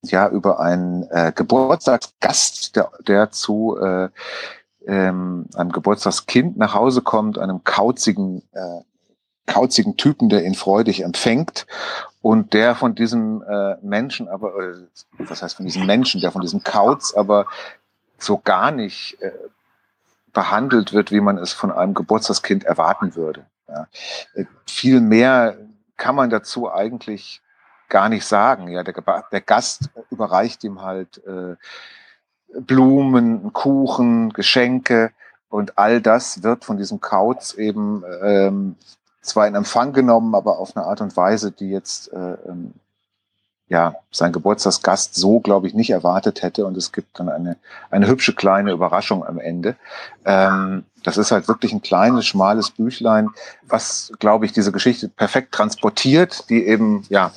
ja 0.03 0.27
über 0.29 0.61
einen 0.61 1.03
äh, 1.11 1.33
Geburtstagsgast, 1.35 2.75
der, 2.77 2.91
der 3.07 3.31
zu 3.31 3.77
äh, 3.79 4.09
ähm, 4.87 5.47
einem 5.55 5.73
Geburtstagskind 5.73 6.57
nach 6.57 6.73
Hause 6.73 7.03
kommt, 7.03 7.39
einem 7.39 7.63
kauzigen 7.65 8.43
äh, 8.53 8.81
kauzigen 9.47 9.99
Typen, 9.99 10.31
der 10.31 10.45
ihn 10.45 10.55
freudig 10.55 11.03
empfängt 11.03 11.67
und 12.23 12.53
der 12.53 12.75
von 12.75 12.95
diesem 12.95 13.43
äh, 13.43 13.77
Menschen 13.83 14.29
aber, 14.29 14.55
äh, 14.59 14.75
was 15.19 15.43
heißt 15.43 15.57
von 15.57 15.67
diesem 15.67 15.87
Menschen, 15.87 16.21
der 16.21 16.33
von 16.33 16.43
diesem 16.43 16.63
Kauz 16.63 17.15
aber 17.15 17.47
so 18.19 18.39
gar 18.39 18.71
nicht 18.71 19.21
äh, 19.21 19.33
behandelt 20.33 20.93
wird, 20.93 21.11
wie 21.11 21.21
man 21.21 21.39
es 21.39 21.53
von 21.53 21.73
einem 21.73 21.95
Geburtstagskind 21.95 22.65
erwarten 22.65 23.17
würde. 23.17 23.47
Ja. 23.69 23.87
Äh, 24.35 24.45
viel 24.67 25.01
mehr 25.01 25.57
kann 25.97 26.15
man 26.15 26.31
dazu 26.31 26.71
eigentlich 26.71 27.41
gar 27.89 28.09
nicht 28.09 28.25
sagen. 28.25 28.69
Ja, 28.69 28.83
der, 28.83 28.95
der 29.33 29.41
Gast 29.41 29.91
überreicht 30.11 30.63
ihm 30.65 30.83
halt 30.83 31.23
äh, 31.27 31.57
Blumen, 32.61 33.53
Kuchen, 33.53 34.33
Geschenke 34.33 35.13
und 35.49 35.79
all 35.79 36.01
das 36.01 36.43
wird 36.43 36.65
von 36.65 36.77
diesem 36.77 37.01
Kauz 37.01 37.55
eben 37.55 38.05
ähm, 38.23 38.77
zwar 39.21 39.47
in 39.47 39.55
Empfang 39.55 39.93
genommen, 39.93 40.35
aber 40.35 40.59
auf 40.59 40.77
eine 40.77 40.87
Art 40.87 41.01
und 41.01 41.17
Weise, 41.17 41.53
die 41.53 41.71
jetzt 41.71 42.13
äh, 42.13 42.35
ähm, 42.49 42.75
ja, 43.71 43.95
sein 44.11 44.33
Geburtstagsgast 44.33 45.15
so, 45.15 45.39
glaube 45.39 45.69
ich, 45.69 45.75
nicht 45.75 45.91
erwartet 45.91 46.43
hätte. 46.43 46.67
Und 46.67 46.77
es 46.77 46.91
gibt 46.91 47.21
dann 47.21 47.29
eine, 47.29 47.57
eine 47.89 48.09
hübsche 48.09 48.35
kleine 48.35 48.73
Überraschung 48.73 49.25
am 49.25 49.39
Ende. 49.39 49.77
Ähm, 50.25 50.85
das 51.05 51.17
ist 51.17 51.31
halt 51.31 51.47
wirklich 51.47 51.73
ein 51.73 51.81
kleines, 51.81 52.27
schmales 52.27 52.71
Büchlein, 52.73 53.31
was, 53.69 54.13
glaube 54.19 54.45
ich, 54.45 54.53
diese 54.53 54.73
Geschichte 54.73 55.09
perfekt 55.09 55.53
transportiert, 55.55 56.51
die 56.51 56.67
eben, 56.67 57.05
ja, 57.09 57.33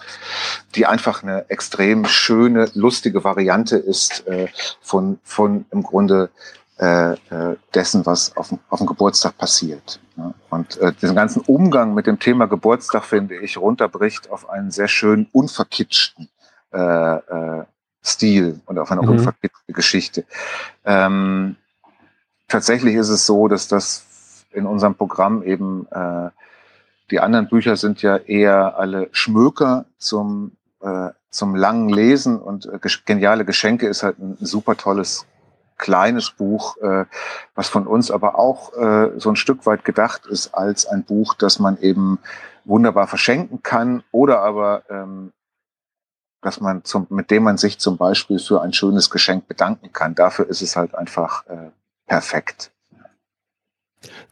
die 0.73 0.88
einfach 0.88 1.21
eine 1.21 1.49
extrem 1.49 2.05
schöne, 2.05 2.69
lustige 2.73 3.23
Variante 3.23 3.77
ist 3.77 4.25
äh, 4.27 4.47
von, 4.81 5.19
von 5.23 5.65
im 5.69 5.84
Grunde 5.84 6.31
äh, 6.78 7.13
äh 7.13 7.55
dessen, 7.74 8.05
was 8.05 8.36
auf, 8.38 8.53
auf 8.69 8.80
dem 8.80 8.88
Geburtstag 8.88 9.38
passiert. 9.38 9.99
Und 10.49 10.78
äh, 10.78 10.93
diesen 10.93 11.15
ganzen 11.15 11.41
Umgang 11.41 11.93
mit 11.93 12.05
dem 12.05 12.19
Thema 12.19 12.45
Geburtstag, 12.45 13.03
finde 13.03 13.38
ich, 13.38 13.57
runterbricht 13.57 14.30
auf 14.30 14.49
einen 14.49 14.69
sehr 14.69 14.88
schönen, 14.88 15.28
unverkitschten 15.32 16.30
äh, 16.71 16.78
äh, 16.78 17.65
Stil 18.03 18.59
und 18.65 18.78
auf 18.78 18.91
eine 18.91 19.01
mhm. 19.01 19.09
unverkitschte 19.09 19.74
Geschichte. 19.74 20.26
Ähm, 20.86 21.55
tatsächlich 22.47 22.95
ist 22.95 23.09
es 23.09 23.26
so, 23.26 23.47
dass 23.47 23.67
das 23.67 24.45
in 24.51 24.65
unserem 24.65 24.95
Programm 24.95 25.41
eben, 25.41 25.88
äh, 25.91 26.30
die 27.09 27.19
anderen 27.19 27.47
Bücher 27.47 27.76
sind 27.76 28.01
ja 28.01 28.17
eher 28.17 28.78
alle 28.78 29.09
Schmöker 29.11 29.86
zum, 29.97 30.51
äh, 30.82 31.09
zum 31.30 31.55
langen 31.55 31.89
Lesen 31.89 32.39
und 32.39 32.65
äh, 32.65 32.80
geniale 33.05 33.45
Geschenke 33.45 33.88
ist 33.88 34.03
halt 34.03 34.19
ein 34.19 34.38
super 34.41 34.76
tolles 34.76 35.26
kleines 35.84 36.31
Buch, 36.31 36.77
äh, 36.77 37.03
was 37.55 37.67
von 37.67 37.88
uns 37.88 38.09
aber 38.09 38.39
auch 38.39 38.71
äh, 38.73 39.19
so 39.19 39.29
ein 39.29 39.36
Stück 39.36 39.65
weit 39.65 39.84
gedacht 39.84 40.25
ist 40.25 40.55
als 40.55 40.86
ein 40.86 41.03
Buch, 41.03 41.34
das 41.34 41.59
man 41.59 41.77
eben 41.77 42.19
wunderbar 42.63 43.05
verschenken 43.07 43.63
kann 43.63 44.01
oder 44.13 44.39
aber 44.39 44.84
ähm, 44.89 45.34
dass 46.41 46.61
man 46.61 46.86
zum, 46.86 47.07
mit 47.09 47.31
dem 47.31 47.43
man 47.43 47.57
sich 47.57 47.79
zum 47.79 47.97
Beispiel 47.97 48.39
für 48.39 48.61
ein 48.61 48.71
schönes 48.71 49.09
Geschenk 49.09 49.47
bedanken 49.49 49.91
kann. 49.91 50.15
Dafür 50.15 50.47
ist 50.47 50.61
es 50.61 50.77
halt 50.77 50.95
einfach 50.95 51.45
äh, 51.47 51.71
perfekt. 52.07 52.71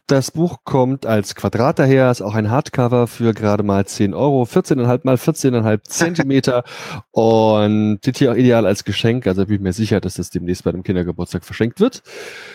Das 0.06 0.30
Buch 0.30 0.58
kommt 0.64 1.06
als 1.06 1.34
Quadrat 1.34 1.78
daher, 1.78 2.10
ist 2.10 2.22
auch 2.22 2.34
ein 2.34 2.50
Hardcover 2.50 3.06
für 3.06 3.32
gerade 3.32 3.62
mal 3.62 3.86
10 3.86 4.14
Euro, 4.14 4.42
14,5 4.42 5.00
mal 5.04 5.16
14,5 5.16 5.82
Zentimeter 5.84 6.64
und 7.10 7.98
steht 7.98 8.18
hier 8.18 8.32
auch 8.32 8.36
ideal 8.36 8.66
als 8.66 8.84
Geschenk. 8.84 9.26
Also 9.26 9.46
bin 9.46 9.56
ich 9.56 9.60
mir 9.62 9.72
sicher, 9.72 10.00
dass 10.00 10.14
das 10.14 10.30
demnächst 10.30 10.64
bei 10.64 10.70
einem 10.70 10.82
Kindergeburtstag 10.82 11.44
verschenkt 11.44 11.80
wird. 11.80 12.02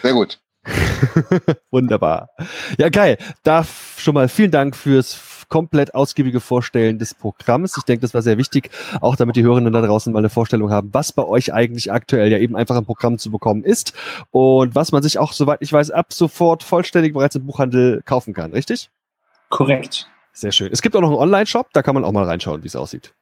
Sehr 0.02 0.14
gut. 0.14 0.40
Wunderbar. 1.72 2.30
Ja, 2.78 2.90
geil. 2.90 3.18
Da 3.44 3.66
schon 3.98 4.14
mal 4.14 4.28
vielen 4.28 4.52
Dank 4.52 4.76
fürs 4.76 5.14
komplett 5.50 5.96
ausgiebige 5.96 6.40
Vorstellen 6.40 7.00
des 7.00 7.14
Programms. 7.14 7.76
Ich 7.78 7.84
denke, 7.84 8.02
das 8.02 8.14
war 8.14 8.22
sehr 8.22 8.38
wichtig, 8.38 8.70
auch 9.02 9.16
damit 9.16 9.36
die 9.36 9.44
Hörenden 9.44 9.74
da 9.74 9.82
draußen 9.82 10.12
mal 10.12 10.20
eine 10.20 10.30
Vorstellung 10.30 10.72
haben, 10.72 10.94
was 10.94 11.12
bei 11.12 11.24
euch 11.24 11.54
eigentlich 11.54 11.92
aktuell 11.92 12.32
ja 12.32 12.38
eben 12.38 12.56
einfach 12.56 12.78
im 12.78 12.86
Programm 12.86 13.18
zu 13.18 13.32
bekommen 13.32 13.64
ist 13.64 13.94
und 14.32 14.76
was 14.76 14.92
man 14.92 15.04
sich 15.04 15.20
auch, 15.20 15.34
soweit 15.34 15.62
ich 15.62 15.72
weiß, 15.72 15.92
ab 15.92 16.14
sofort 16.14 16.64
vollständig 16.64 17.14
bereits 17.14 17.36
im 17.36 17.46
Buchhandel 17.46 18.02
kaufen 18.06 18.34
kann, 18.34 18.52
richtig? 18.52 18.90
Korrekt. 19.50 20.10
Sehr 20.34 20.52
schön. 20.52 20.70
Es 20.72 20.82
gibt 20.82 20.96
auch 20.96 21.02
noch 21.02 21.10
einen 21.10 21.18
Online-Shop, 21.18 21.70
da 21.74 21.82
kann 21.82 21.96
man 21.96 22.04
auch 22.04 22.12
mal 22.12 22.26
reinschauen, 22.26 22.64
wie 22.64 22.68
es 22.68 22.76
aussieht. 22.76 23.14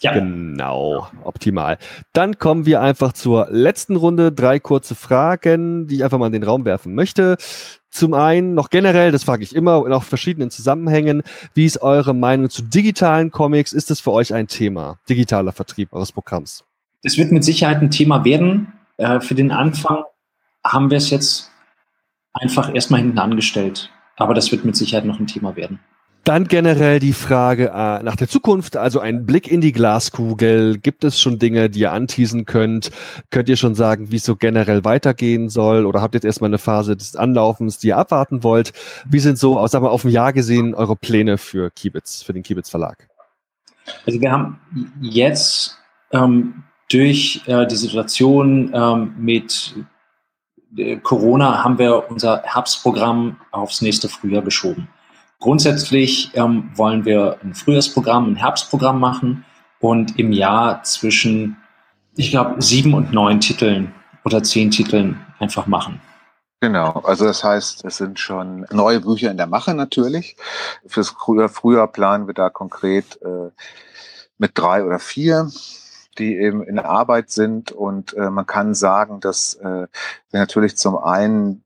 Ja. 0.00 0.12
Genau, 0.14 1.08
optimal. 1.24 1.76
Dann 2.14 2.38
kommen 2.38 2.64
wir 2.64 2.80
einfach 2.80 3.12
zur 3.12 3.48
letzten 3.50 3.96
Runde. 3.96 4.32
Drei 4.32 4.58
kurze 4.58 4.94
Fragen, 4.94 5.86
die 5.86 5.96
ich 5.96 6.04
einfach 6.04 6.18
mal 6.18 6.26
in 6.26 6.32
den 6.32 6.42
Raum 6.42 6.64
werfen 6.64 6.94
möchte. 6.94 7.36
Zum 7.90 8.14
einen 8.14 8.54
noch 8.54 8.70
generell, 8.70 9.10
das 9.10 9.24
frage 9.24 9.42
ich 9.42 9.54
immer 9.54 9.84
in 9.84 9.92
auch 9.92 10.04
verschiedenen 10.04 10.50
Zusammenhängen, 10.50 11.22
wie 11.54 11.66
ist 11.66 11.82
eure 11.82 12.14
Meinung 12.14 12.48
zu 12.48 12.62
digitalen 12.62 13.30
Comics? 13.30 13.72
Ist 13.72 13.90
das 13.90 14.00
für 14.00 14.12
euch 14.12 14.32
ein 14.32 14.46
Thema, 14.46 14.98
digitaler 15.08 15.52
Vertrieb 15.52 15.92
eures 15.92 16.12
Programms? 16.12 16.64
Das 17.02 17.18
wird 17.18 17.32
mit 17.32 17.44
Sicherheit 17.44 17.82
ein 17.82 17.90
Thema 17.90 18.24
werden. 18.24 18.72
Äh, 18.96 19.20
für 19.20 19.34
den 19.34 19.50
Anfang 19.50 20.04
haben 20.64 20.90
wir 20.90 20.98
es 20.98 21.10
jetzt 21.10 21.50
einfach 22.32 22.72
erstmal 22.74 23.00
hinten 23.00 23.18
angestellt. 23.18 23.90
Aber 24.16 24.34
das 24.34 24.52
wird 24.52 24.64
mit 24.64 24.76
Sicherheit 24.76 25.04
noch 25.04 25.18
ein 25.18 25.26
Thema 25.26 25.56
werden. 25.56 25.80
Dann 26.30 26.46
generell 26.46 27.00
die 27.00 27.12
Frage 27.12 27.72
äh, 27.74 28.04
nach 28.04 28.14
der 28.14 28.28
Zukunft, 28.28 28.76
also 28.76 29.00
ein 29.00 29.26
Blick 29.26 29.50
in 29.50 29.60
die 29.60 29.72
Glaskugel. 29.72 30.78
Gibt 30.78 31.02
es 31.02 31.20
schon 31.20 31.40
Dinge, 31.40 31.68
die 31.68 31.80
ihr 31.80 31.90
anteasen 31.90 32.44
könnt? 32.44 32.92
Könnt 33.30 33.48
ihr 33.48 33.56
schon 33.56 33.74
sagen, 33.74 34.12
wie 34.12 34.16
es 34.18 34.22
so 34.22 34.36
generell 34.36 34.84
weitergehen 34.84 35.48
soll? 35.48 35.86
Oder 35.86 36.00
habt 36.00 36.14
ihr 36.14 36.18
jetzt 36.18 36.24
erstmal 36.24 36.50
eine 36.50 36.58
Phase 36.58 36.96
des 36.96 37.16
Anlaufens, 37.16 37.78
die 37.78 37.88
ihr 37.88 37.96
abwarten 37.96 38.44
wollt? 38.44 38.72
Wie 39.04 39.18
sind 39.18 39.38
so, 39.38 39.66
sagen 39.66 39.84
wir, 39.84 39.90
auf 39.90 40.02
dem 40.02 40.12
Jahr 40.12 40.32
gesehen, 40.32 40.72
eure 40.72 40.94
Pläne 40.94 41.36
für 41.36 41.72
Kibitz, 41.72 42.22
für 42.22 42.32
den 42.32 42.44
Kibitz 42.44 42.70
Verlag? 42.70 43.08
Also 44.06 44.20
wir 44.20 44.30
haben 44.30 44.60
jetzt 45.00 45.78
ähm, 46.12 46.62
durch 46.92 47.42
äh, 47.46 47.66
die 47.66 47.74
Situation 47.74 48.70
ähm, 48.72 49.14
mit 49.18 49.74
äh, 50.76 50.94
Corona 50.98 51.64
haben 51.64 51.76
wir 51.76 52.08
unser 52.08 52.44
Herbstprogramm 52.44 53.36
aufs 53.50 53.82
nächste 53.82 54.08
Frühjahr 54.08 54.42
geschoben. 54.42 54.86
Grundsätzlich 55.40 56.30
ähm, 56.34 56.70
wollen 56.74 57.04
wir 57.04 57.38
ein 57.42 57.54
Frühjahrsprogramm, 57.54 58.32
ein 58.32 58.36
Herbstprogramm 58.36 59.00
machen 59.00 59.44
und 59.80 60.18
im 60.18 60.32
Jahr 60.32 60.82
zwischen, 60.82 61.56
ich 62.16 62.30
glaube, 62.30 62.60
sieben 62.62 62.94
und 62.94 63.12
neun 63.12 63.40
Titeln 63.40 63.94
oder 64.24 64.42
zehn 64.42 64.70
Titeln 64.70 65.18
einfach 65.38 65.66
machen. 65.66 66.00
Genau, 66.60 67.00
also 67.04 67.24
das 67.24 67.42
heißt, 67.42 67.86
es 67.86 67.96
sind 67.96 68.18
schon 68.18 68.66
neue 68.70 69.00
Bücher 69.00 69.30
in 69.30 69.38
der 69.38 69.46
Mache 69.46 69.72
natürlich. 69.72 70.36
Fürs 70.86 71.08
Frühjahr, 71.08 71.48
Frühjahr 71.48 71.88
planen 71.88 72.26
wir 72.26 72.34
da 72.34 72.50
konkret 72.50 73.18
äh, 73.22 73.50
mit 74.36 74.52
drei 74.54 74.84
oder 74.84 74.98
vier 74.98 75.48
die 76.18 76.36
eben 76.36 76.62
in 76.62 76.78
Arbeit 76.78 77.30
sind 77.30 77.72
und 77.72 78.12
äh, 78.14 78.30
man 78.30 78.46
kann 78.46 78.74
sagen, 78.74 79.20
dass 79.20 79.54
äh, 79.54 79.86
wir 80.30 80.40
natürlich 80.40 80.76
zum 80.76 80.96
einen 80.96 81.64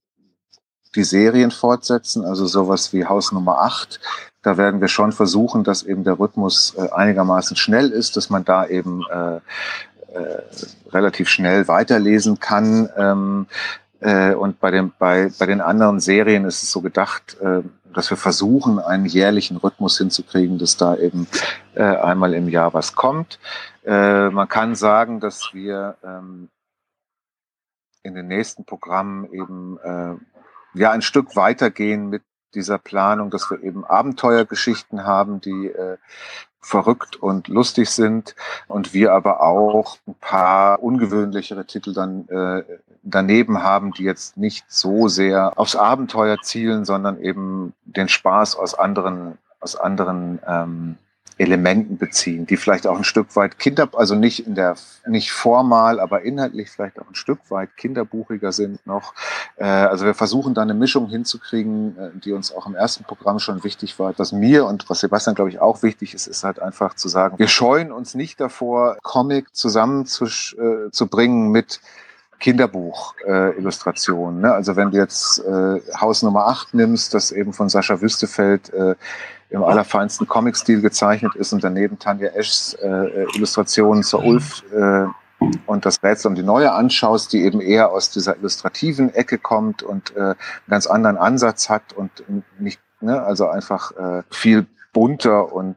die 0.95 1.05
Serien 1.05 1.51
fortsetzen, 1.51 2.25
also 2.25 2.47
sowas 2.47 2.93
wie 2.93 3.07
Haus 3.07 3.33
Nummer 3.33 3.59
8. 3.61 4.01
Da 4.43 4.57
werden 4.57 4.81
wir 4.81 4.89
schon 4.89 5.13
versuchen, 5.13 5.65
dass 5.65 5.83
eben 5.83 6.05
der 6.05 6.19
Rhythmus 6.19 6.75
äh, 6.77 6.91
einigermaßen 6.91 7.57
schnell 7.57 7.91
ist, 7.91 8.17
dass 8.17 8.31
man 8.31 8.45
da 8.45 8.67
eben 8.67 9.03
äh, 9.11 9.37
äh, 9.37 10.43
relativ 10.91 11.29
schnell 11.29 11.67
weiterlesen 11.67 12.39
kann. 12.41 12.89
Ähm, 12.97 13.47
äh, 14.01 14.35
und 14.35 14.61
bei, 14.61 14.71
dem, 14.71 14.93
bei, 14.99 15.31
bei 15.39 15.47
den 15.47 15.61
anderen 15.61 15.99
Serien 16.01 16.45
ist 16.45 16.63
es 16.63 16.71
so 16.71 16.83
gedacht, 16.83 17.39
äh, 17.41 17.63
dass 17.95 18.11
wir 18.11 18.17
versuchen, 18.17 18.79
einen 18.79 19.07
jährlichen 19.07 19.57
Rhythmus 19.57 19.99
hinzukriegen, 19.99 20.59
dass 20.59 20.77
da 20.77 20.97
eben 20.97 21.27
äh, 21.75 21.83
einmal 21.83 22.35
im 22.35 22.49
Jahr 22.49 22.75
was 22.75 22.95
kommt. 22.95 23.39
Äh, 23.85 24.29
man 24.31 24.49
kann 24.49 24.75
sagen, 24.75 25.21
dass 25.21 25.51
wir 25.53 25.97
ähm, 26.05 26.49
in 28.03 28.15
den 28.15 28.29
nächsten 28.29 28.65
Programmen 28.65 29.25
eben 29.33 29.79
äh, 29.83 30.15
ja 30.75 30.91
ein 30.91 31.03
Stück 31.03 31.37
weitergehen 31.37 32.09
mit 32.09 32.23
dieser 32.55 32.79
Planung, 32.79 33.31
dass 33.31 33.51
wir 33.51 33.63
eben 33.63 33.85
Abenteuergeschichten 33.85 35.05
haben, 35.05 35.41
die 35.41 35.69
äh, 35.69 35.97
verrückt 36.61 37.17
und 37.17 37.49
lustig 37.49 37.91
sind 37.91 38.35
und 38.69 38.95
wir 38.95 39.13
aber 39.13 39.43
auch 39.43 39.99
ein 40.07 40.15
paar 40.21 40.83
ungewöhnlichere 40.83 41.67
Titel 41.67 41.93
dann 41.93 42.27
äh, 42.29 42.65
daneben 43.03 43.63
haben, 43.63 43.93
die 43.93 44.05
jetzt 44.05 44.37
nicht 44.37 44.65
so 44.69 45.09
sehr 45.09 45.59
aufs 45.59 45.77
Abenteuer 45.77 46.39
zielen, 46.43 46.85
sondern 46.85 47.21
eben 47.21 47.75
den 47.85 48.09
Spaß 48.09 48.57
aus 48.57 48.75
anderen 48.75 49.39
aus 49.61 49.77
anderen 49.77 50.39
ähm, 50.47 50.99
Elementen 51.37 51.99
beziehen, 51.99 52.47
die 52.47 52.57
vielleicht 52.57 52.87
auch 52.87 52.97
ein 52.97 53.05
Stück 53.05 53.35
weit 53.35 53.59
Kinder, 53.59 53.89
also 53.95 54.15
nicht 54.15 54.47
in 54.47 54.55
der, 54.55 54.77
nicht 55.07 55.33
formal, 55.33 55.99
aber 55.99 56.23
inhaltlich 56.23 56.71
vielleicht 56.71 57.01
auch 57.01 57.09
ein 57.09 57.17
Stück 57.17 57.41
weit 57.49 57.77
kinderbuchiger 57.77 58.53
sind 58.53 58.87
noch. 58.87 59.15
Äh, 59.57 59.65
also 59.65 60.05
wir 60.07 60.15
versuchen 60.15 60.55
da 60.55 60.63
eine 60.63 60.75
Mischung 60.75 61.09
hinzukriegen, 61.09 61.99
äh, 61.99 62.11
die 62.15 62.33
uns 62.33 62.55
auch 62.55 62.67
im 62.67 62.77
ersten 62.77 63.03
Programm 63.05 63.41
schon 63.41 63.65
wichtig 63.65 63.99
war. 63.99 64.15
Was 64.17 64.33
mir 64.33 64.65
und 64.67 64.89
was 64.89 65.01
Sebastian, 65.01 65.35
glaube 65.35 65.51
ich, 65.51 65.59
auch 65.61 65.83
wichtig 65.83 66.15
ist, 66.15 66.29
ist 66.29 66.45
halt 66.45 66.61
einfach 66.61 66.95
zu 66.95 67.09
sagen, 67.09 67.39
wir 67.39 67.49
scheuen 67.49 67.91
uns 67.91 68.15
nicht 68.15 68.41
davor, 68.41 68.97
Comic 69.03 69.55
zusammenzubringen 69.57 71.47
äh, 71.47 71.51
mit 71.51 71.81
Kinderbuch-Illustrationen. 72.45 74.41
Äh, 74.41 74.47
ne? 74.49 74.53
Also 74.53 74.77
wenn 74.77 74.91
du 74.91 74.99
jetzt 74.99 75.39
äh, 75.41 75.81
Haus 75.99 76.23
Nummer 76.23 76.47
8 76.47 76.75
nimmst, 76.75 77.15
das 77.15 77.33
eben 77.33 77.55
von 77.55 77.69
Sascha 77.69 78.01
Wüstefeld 78.01 78.73
äh, 78.75 78.95
im 79.51 79.63
allerfeinsten 79.63 80.27
Comic-Stil 80.27 80.81
gezeichnet 80.81 81.35
ist 81.37 81.53
und 81.53 81.63
daneben 81.63 81.99
Tanja 81.99 82.29
Eschs 82.29 82.75
äh, 82.75 82.87
äh 82.87 83.27
Illustrationen 83.35 84.03
zur 84.03 84.23
mhm. 84.23 84.29
Ulf 84.29 84.63
äh, 84.73 85.07
und 85.67 85.85
das 85.85 86.03
Rätsel 86.03 86.29
um 86.29 86.35
die 86.35 86.43
Neue 86.43 86.73
anschaust, 86.73 87.33
die 87.33 87.43
eben 87.43 87.61
eher 87.61 87.93
aus 87.93 88.11
dieser 88.11 88.37
illustrativen 88.37 89.13
Ecke 89.15 89.39
kommt 89.39 89.83
und 89.83 90.17
äh, 90.17 90.21
einen 90.21 90.37
ganz 90.69 90.87
anderen 90.87 91.17
Ansatz 91.17 91.69
hat 91.69 91.93
und 91.93 92.11
nicht, 92.59 92.81
ne, 93.01 93.23
also 93.23 93.49
einfach 93.49 93.93
äh, 93.93 94.23
viel 94.31 94.67
bunter 94.93 95.53
und 95.53 95.77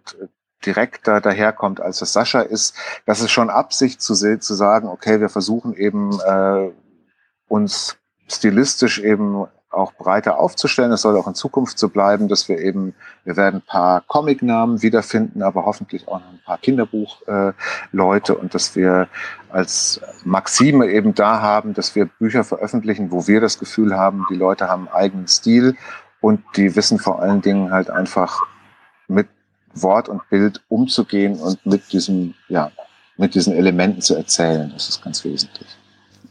direkter 0.65 1.21
daherkommt, 1.21 1.81
als 1.81 2.01
es 2.01 2.13
Sascha 2.13 2.41
ist. 2.41 2.75
Das 3.05 3.21
ist 3.21 3.31
schon 3.31 3.49
Absicht 3.49 4.01
zu, 4.01 4.13
zu 4.13 4.53
sagen, 4.53 4.87
okay, 4.87 5.19
wir 5.19 5.29
versuchen 5.29 5.73
eben 5.73 6.19
äh, 6.19 6.71
uns 7.47 7.97
stilistisch 8.27 8.99
eben 8.99 9.47
auch 9.77 9.93
breiter 9.93 10.39
aufzustellen. 10.39 10.91
Es 10.91 11.01
soll 11.01 11.17
auch 11.17 11.27
in 11.27 11.35
Zukunft 11.35 11.79
so 11.79 11.89
bleiben, 11.89 12.27
dass 12.27 12.49
wir 12.49 12.59
eben, 12.59 12.93
wir 13.23 13.37
werden 13.37 13.57
ein 13.57 13.61
paar 13.61 14.01
Comic-Namen 14.07 14.81
wiederfinden, 14.81 15.41
aber 15.43 15.65
hoffentlich 15.65 16.07
auch 16.07 16.19
noch 16.19 16.29
ein 16.29 16.41
paar 16.45 16.57
Kinderbuch-Leute 16.57 18.35
und 18.35 18.53
dass 18.53 18.75
wir 18.75 19.07
als 19.49 20.01
Maxime 20.23 20.87
eben 20.87 21.13
da 21.15 21.41
haben, 21.41 21.73
dass 21.73 21.95
wir 21.95 22.05
Bücher 22.05 22.43
veröffentlichen, 22.43 23.11
wo 23.11 23.27
wir 23.27 23.39
das 23.39 23.59
Gefühl 23.59 23.95
haben, 23.95 24.25
die 24.29 24.35
Leute 24.35 24.67
haben 24.67 24.87
einen 24.87 24.95
eigenen 24.95 25.27
Stil 25.27 25.75
und 26.19 26.43
die 26.55 26.75
wissen 26.75 26.99
vor 26.99 27.21
allen 27.21 27.41
Dingen 27.41 27.71
halt 27.71 27.89
einfach 27.89 28.43
mit 29.07 29.27
Wort 29.73 30.09
und 30.09 30.27
Bild 30.29 30.61
umzugehen 30.69 31.39
und 31.39 31.65
mit 31.65 31.91
diesem, 31.93 32.33
ja, 32.49 32.71
mit 33.17 33.35
diesen 33.35 33.53
Elementen 33.53 34.01
zu 34.01 34.15
erzählen. 34.15 34.69
Das 34.73 34.89
ist 34.89 35.03
ganz 35.03 35.23
wesentlich. 35.23 35.76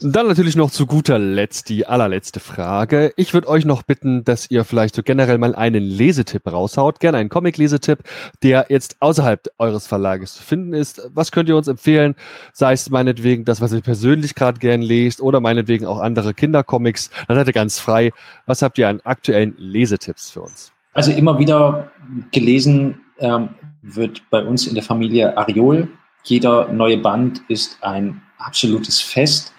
Dann 0.01 0.27
natürlich 0.27 0.57
noch 0.57 0.71
zu 0.71 0.85
guter 0.87 1.19
Letzt 1.19 1.71
die 1.71 1.87
allerletzte 1.87 2.39
Frage. 2.39 3.15
Ich 3.17 3.33
würde 3.33 3.49
euch 3.49 3.65
noch 3.65 3.83
bitten, 3.83 4.25
dass 4.25 4.51
ihr 4.51 4.65
vielleicht 4.65 4.95
so 4.95 5.03
generell 5.03 5.39
mal 5.39 5.55
einen 5.55 5.83
Lesetipp 5.83 6.47
raushaut. 6.47 7.01
Gerne 7.01 7.19
einen 7.19 7.31
Comic-Lesetipp, 7.31 8.01
der 8.43 8.67
jetzt 8.69 8.97
außerhalb 9.01 9.49
eures 9.59 9.87
Verlages 9.87 10.35
zu 10.35 10.43
finden 10.43 10.75
ist. 10.75 11.09
Was 11.15 11.33
könnt 11.33 11.49
ihr 11.49 11.57
uns 11.57 11.69
empfehlen? 11.69 12.15
Sei 12.53 12.75
es 12.75 12.91
meinetwegen 12.91 13.47
das, 13.47 13.63
was 13.63 13.73
ihr 13.73 13.81
persönlich 13.81 14.35
gerade 14.35 14.59
gern 14.59 14.83
lest 14.83 15.23
oder 15.23 15.41
meinetwegen 15.41 15.87
auch 15.87 16.01
andere 16.01 16.35
Kindercomics. 16.35 17.11
Dann 17.29 17.37
seid 17.39 17.47
ihr 17.47 17.55
ganz 17.55 17.79
frei. 17.79 18.13
Was 18.45 18.61
habt 18.61 18.77
ihr 18.77 18.89
an 18.89 19.01
aktuellen 19.05 19.55
Lesetipps 19.57 20.31
für 20.31 20.43
uns? 20.43 20.73
Also 20.93 21.11
immer 21.11 21.39
wieder 21.39 21.91
gelesen 22.33 23.01
ähm, 23.19 23.51
wird 23.83 24.23
bei 24.31 24.45
uns 24.45 24.67
in 24.67 24.75
der 24.75 24.83
Familie 24.83 25.37
Ariol. 25.39 25.89
Jeder 26.25 26.71
neue 26.73 26.99
Band 26.99 27.41
ist 27.49 27.79
ein 27.81 28.21
absolutes 28.39 29.01
Fest. 29.01 29.55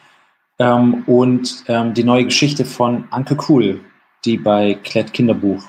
Ähm, 0.60 1.04
und 1.06 1.64
ähm, 1.68 1.94
die 1.94 2.04
neue 2.04 2.26
Geschichte 2.26 2.66
von 2.66 3.08
Anke 3.12 3.38
Cool, 3.48 3.82
die 4.26 4.38
bei 4.38 4.74
Klett 4.84 5.14
Kinderbuch 5.14 5.64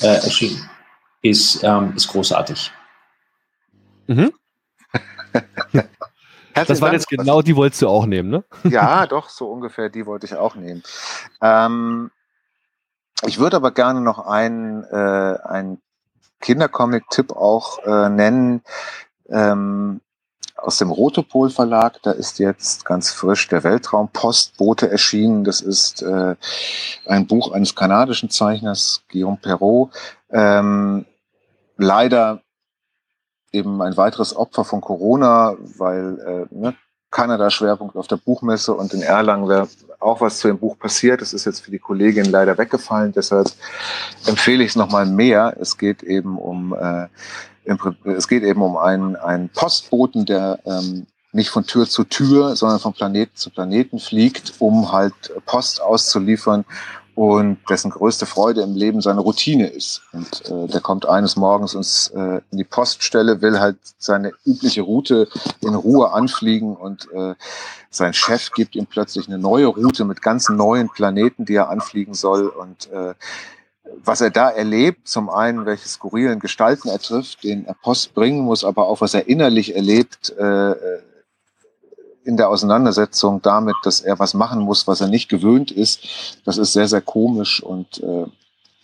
äh, 0.00 0.06
erschienen 0.06 0.68
ist, 1.22 1.62
ähm, 1.62 1.94
ist 1.96 2.08
großartig. 2.08 2.72
Mhm. 4.06 4.32
das 6.54 6.80
war 6.80 6.92
jetzt 6.92 7.08
genau 7.08 7.42
die 7.42 7.54
wolltest 7.54 7.82
du 7.82 7.88
auch 7.88 8.06
nehmen, 8.06 8.30
ne? 8.30 8.44
ja, 8.64 9.06
doch, 9.06 9.28
so 9.28 9.50
ungefähr 9.50 9.88
die 9.90 10.06
wollte 10.06 10.26
ich 10.26 10.34
auch 10.34 10.54
nehmen. 10.54 10.82
Ähm, 11.40 12.10
ich 13.26 13.38
würde 13.38 13.56
aber 13.56 13.70
gerne 13.72 14.00
noch 14.00 14.18
einen, 14.18 14.84
äh, 14.84 15.38
einen 15.44 15.80
Kindercomic-Tipp 16.40 17.32
auch 17.32 17.78
äh, 17.84 18.08
nennen. 18.08 18.62
Ähm, 19.28 20.00
aus 20.58 20.78
dem 20.78 20.90
Rotopol 20.90 21.50
Verlag. 21.50 22.02
Da 22.02 22.10
ist 22.10 22.38
jetzt 22.38 22.84
ganz 22.84 23.10
frisch 23.10 23.48
der 23.48 23.64
Weltraumpostbote 23.64 24.90
erschienen. 24.90 25.44
Das 25.44 25.60
ist 25.60 26.02
äh, 26.02 26.36
ein 27.06 27.26
Buch 27.26 27.52
eines 27.52 27.74
kanadischen 27.74 28.30
Zeichners, 28.30 29.02
Guillaume 29.10 29.38
Perrault. 29.40 29.90
Ähm, 30.30 31.06
leider 31.76 32.42
eben 33.52 33.80
ein 33.80 33.96
weiteres 33.96 34.36
Opfer 34.36 34.64
von 34.64 34.80
Corona, 34.80 35.56
weil 35.58 36.48
äh, 36.50 36.54
ne, 36.54 36.74
Kanada 37.18 37.50
Schwerpunkt 37.50 37.96
auf 37.96 38.06
der 38.06 38.16
Buchmesse 38.16 38.72
und 38.72 38.94
in 38.94 39.02
Erlangen 39.02 39.48
wäre 39.48 39.66
auch 39.98 40.20
was 40.20 40.38
zu 40.38 40.46
dem 40.46 40.56
Buch 40.56 40.78
passiert. 40.78 41.20
Das 41.20 41.32
ist 41.32 41.46
jetzt 41.46 41.58
für 41.64 41.72
die 41.72 41.80
Kollegin 41.80 42.26
leider 42.26 42.56
weggefallen, 42.56 43.10
deshalb 43.10 43.48
empfehle 44.24 44.62
ich 44.62 44.70
es 44.70 44.76
nochmal 44.76 45.04
mehr. 45.04 45.56
Es 45.58 45.76
geht 45.76 46.04
eben 46.04 46.38
um 46.38 46.76
äh, 46.80 47.08
es 48.04 48.28
geht 48.28 48.44
eben 48.44 48.62
um 48.62 48.76
einen, 48.76 49.16
einen 49.16 49.48
Postboten, 49.48 50.26
der 50.26 50.60
ähm, 50.64 51.06
nicht 51.32 51.50
von 51.50 51.66
Tür 51.66 51.88
zu 51.88 52.04
Tür, 52.04 52.54
sondern 52.54 52.78
von 52.78 52.92
Planeten 52.92 53.34
zu 53.34 53.50
Planeten 53.50 53.98
fliegt, 53.98 54.54
um 54.60 54.92
halt 54.92 55.14
Post 55.44 55.82
auszuliefern 55.82 56.64
und 57.18 57.58
dessen 57.68 57.90
größte 57.90 58.26
Freude 58.26 58.60
im 58.62 58.76
Leben 58.76 59.00
seine 59.00 59.22
Routine 59.22 59.66
ist. 59.66 60.02
Und 60.12 60.48
äh, 60.48 60.68
der 60.68 60.80
kommt 60.80 61.04
eines 61.04 61.34
Morgens 61.34 61.74
ins, 61.74 62.12
äh, 62.14 62.40
in 62.52 62.58
die 62.58 62.64
Poststelle, 62.64 63.42
will 63.42 63.58
halt 63.58 63.76
seine 63.98 64.30
übliche 64.46 64.82
Route 64.82 65.26
in 65.60 65.74
Ruhe 65.74 66.12
anfliegen 66.12 66.76
und 66.76 67.10
äh, 67.12 67.34
sein 67.90 68.14
Chef 68.14 68.52
gibt 68.52 68.76
ihm 68.76 68.86
plötzlich 68.86 69.26
eine 69.26 69.38
neue 69.38 69.66
Route 69.66 70.04
mit 70.04 70.22
ganz 70.22 70.48
neuen 70.48 70.90
Planeten, 70.90 71.44
die 71.44 71.56
er 71.56 71.70
anfliegen 71.70 72.14
soll 72.14 72.46
und 72.46 72.88
äh, 72.92 73.14
was 74.04 74.20
er 74.20 74.30
da 74.30 74.50
erlebt, 74.50 75.08
zum 75.08 75.28
einen, 75.28 75.66
welche 75.66 75.88
skurrilen 75.88 76.38
Gestalten 76.38 76.88
er 76.88 77.00
trifft, 77.00 77.42
den 77.42 77.66
er 77.66 77.74
Post 77.74 78.14
bringen 78.14 78.42
muss, 78.42 78.62
aber 78.62 78.86
auch 78.86 79.00
was 79.00 79.14
er 79.14 79.26
innerlich 79.26 79.74
erlebt 79.74 80.32
äh, 80.38 80.70
in 82.28 82.36
der 82.36 82.50
Auseinandersetzung 82.50 83.40
damit, 83.40 83.74
dass 83.84 84.02
er 84.02 84.18
was 84.18 84.34
machen 84.34 84.60
muss, 84.60 84.86
was 84.86 85.00
er 85.00 85.08
nicht 85.08 85.30
gewöhnt 85.30 85.70
ist, 85.70 86.00
das 86.44 86.58
ist 86.58 86.74
sehr, 86.74 86.86
sehr 86.86 87.00
komisch 87.00 87.62
und 87.62 88.02
äh, 88.02 88.26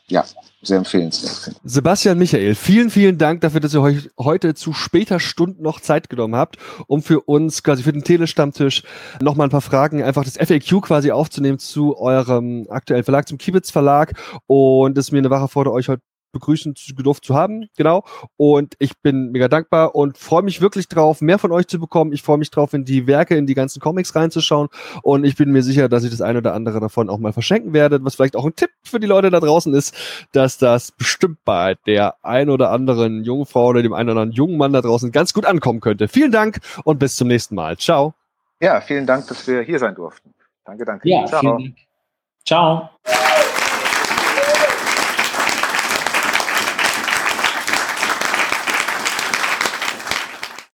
ja, 0.09 0.25
sehr 0.63 0.79
empfehlenswert. 0.79 1.55
Sebastian 1.63 2.19
Michael, 2.19 2.55
vielen, 2.55 2.89
vielen 2.89 3.19
Dank 3.19 3.43
dafür, 3.43 3.61
dass 3.61 3.75
ihr 3.75 3.83
euch 3.83 4.09
heute 4.19 4.55
zu 4.55 4.73
später 4.73 5.21
Stunde 5.21 5.63
noch 5.63 5.81
Zeit 5.81 6.09
genommen 6.09 6.37
habt, 6.37 6.57
um 6.87 7.03
für 7.03 7.21
uns 7.21 7.63
quasi 7.63 7.83
für 7.83 7.93
den 7.93 8.03
Telestammtisch 8.03 8.83
nochmal 9.21 9.49
ein 9.49 9.51
paar 9.51 9.61
Fragen, 9.61 10.03
einfach 10.03 10.25
das 10.25 10.39
FAQ 10.39 10.81
quasi 10.81 11.11
aufzunehmen 11.11 11.59
zu 11.59 11.99
eurem 11.99 12.67
aktuellen 12.71 13.05
Verlag, 13.05 13.29
zum 13.29 13.37
Kibitz 13.37 13.71
Verlag. 13.71 14.15
Und 14.47 14.97
es 14.97 15.09
ist 15.09 15.13
mir 15.13 15.19
eine 15.19 15.29
wahre 15.29 15.49
Freude, 15.49 15.71
euch 15.71 15.89
heute 15.89 16.03
begrüßen 16.35 16.75
gedurft 16.95 17.25
zu 17.25 17.35
haben, 17.35 17.69
genau. 17.77 18.05
Und 18.37 18.75
ich 18.79 18.99
bin 18.99 19.33
mega 19.33 19.49
dankbar 19.49 19.95
und 19.95 20.19
freue 20.19 20.43
mich 20.43 20.61
wirklich 20.61 20.89
drauf, 20.89 21.23
mehr 21.23 21.39
von 21.39 21.51
euch 21.53 21.67
zu 21.67 21.79
bekommen. 21.81 22.13
Ich 22.13 22.23
freue 22.23 22.37
mich 22.37 22.51
drauf, 22.51 22.75
in 22.75 22.85
die 22.85 23.07
Werke, 23.07 23.37
in 23.37 23.47
die 23.47 23.55
ganzen 23.55 23.81
Comics 23.81 24.15
reinzuschauen. 24.15 24.69
Und 25.03 25.25
ich 25.25 25.37
bin 25.37 25.51
mir 25.51 25.63
sicher, 25.63 25.89
dass 25.89 26.05
ich 26.05 26.11
das 26.11 26.21
eine 26.21 26.39
oder 26.39 26.53
andere 26.53 26.81
davon 26.81 27.09
auch 27.09 27.19
mal 27.19 27.33
verschenken 27.33 27.73
werde, 27.73 28.05
was 28.05 28.17
vielleicht 28.17 28.37
auch 28.37 28.45
ein 28.45 28.55
Tipp 28.55 28.71
für 28.83 29.01
die 29.01 29.07
Leute 29.07 29.31
da 29.31 29.41
draußen 29.41 29.73
ist, 29.73 29.95
dass 30.33 30.59
das 30.59 30.93
bestimmt 30.93 31.39
bei 31.45 31.77
der 31.87 32.17
ein 32.23 32.51
oder 32.51 32.71
anderen 32.71 33.25
jungen 33.25 33.47
Frau 33.47 33.69
oder 33.69 33.83
dem 33.83 33.95
einen 33.95 34.11
oder 34.11 34.21
anderen 34.21 34.37
jungen 34.37 34.59
Mann 34.59 34.73
da 34.73 34.83
draußen 34.83 35.13
ganz 35.13 35.33
gut 35.33 35.47
ankommen 35.47 35.81
könnte. 35.81 36.09
Vielen 36.09 36.33
Dank 36.33 36.59
und 36.85 36.99
bis 36.99 37.17
zum 37.17 37.29
nächsten 37.29 37.55
Mal. 37.55 37.79
Ciao. 37.79 38.15
Ja, 38.61 38.81
vielen 38.81 39.07
Dank, 39.07 39.27
dass 39.29 39.47
wir 39.47 39.63
hier 39.63 39.79
sein 39.79 39.95
durften. 39.95 40.35
Danke, 40.65 40.85
danke. 40.85 41.09
Ja, 41.09 41.27
Ciao. 41.27 41.59
Ciao. 42.45 42.91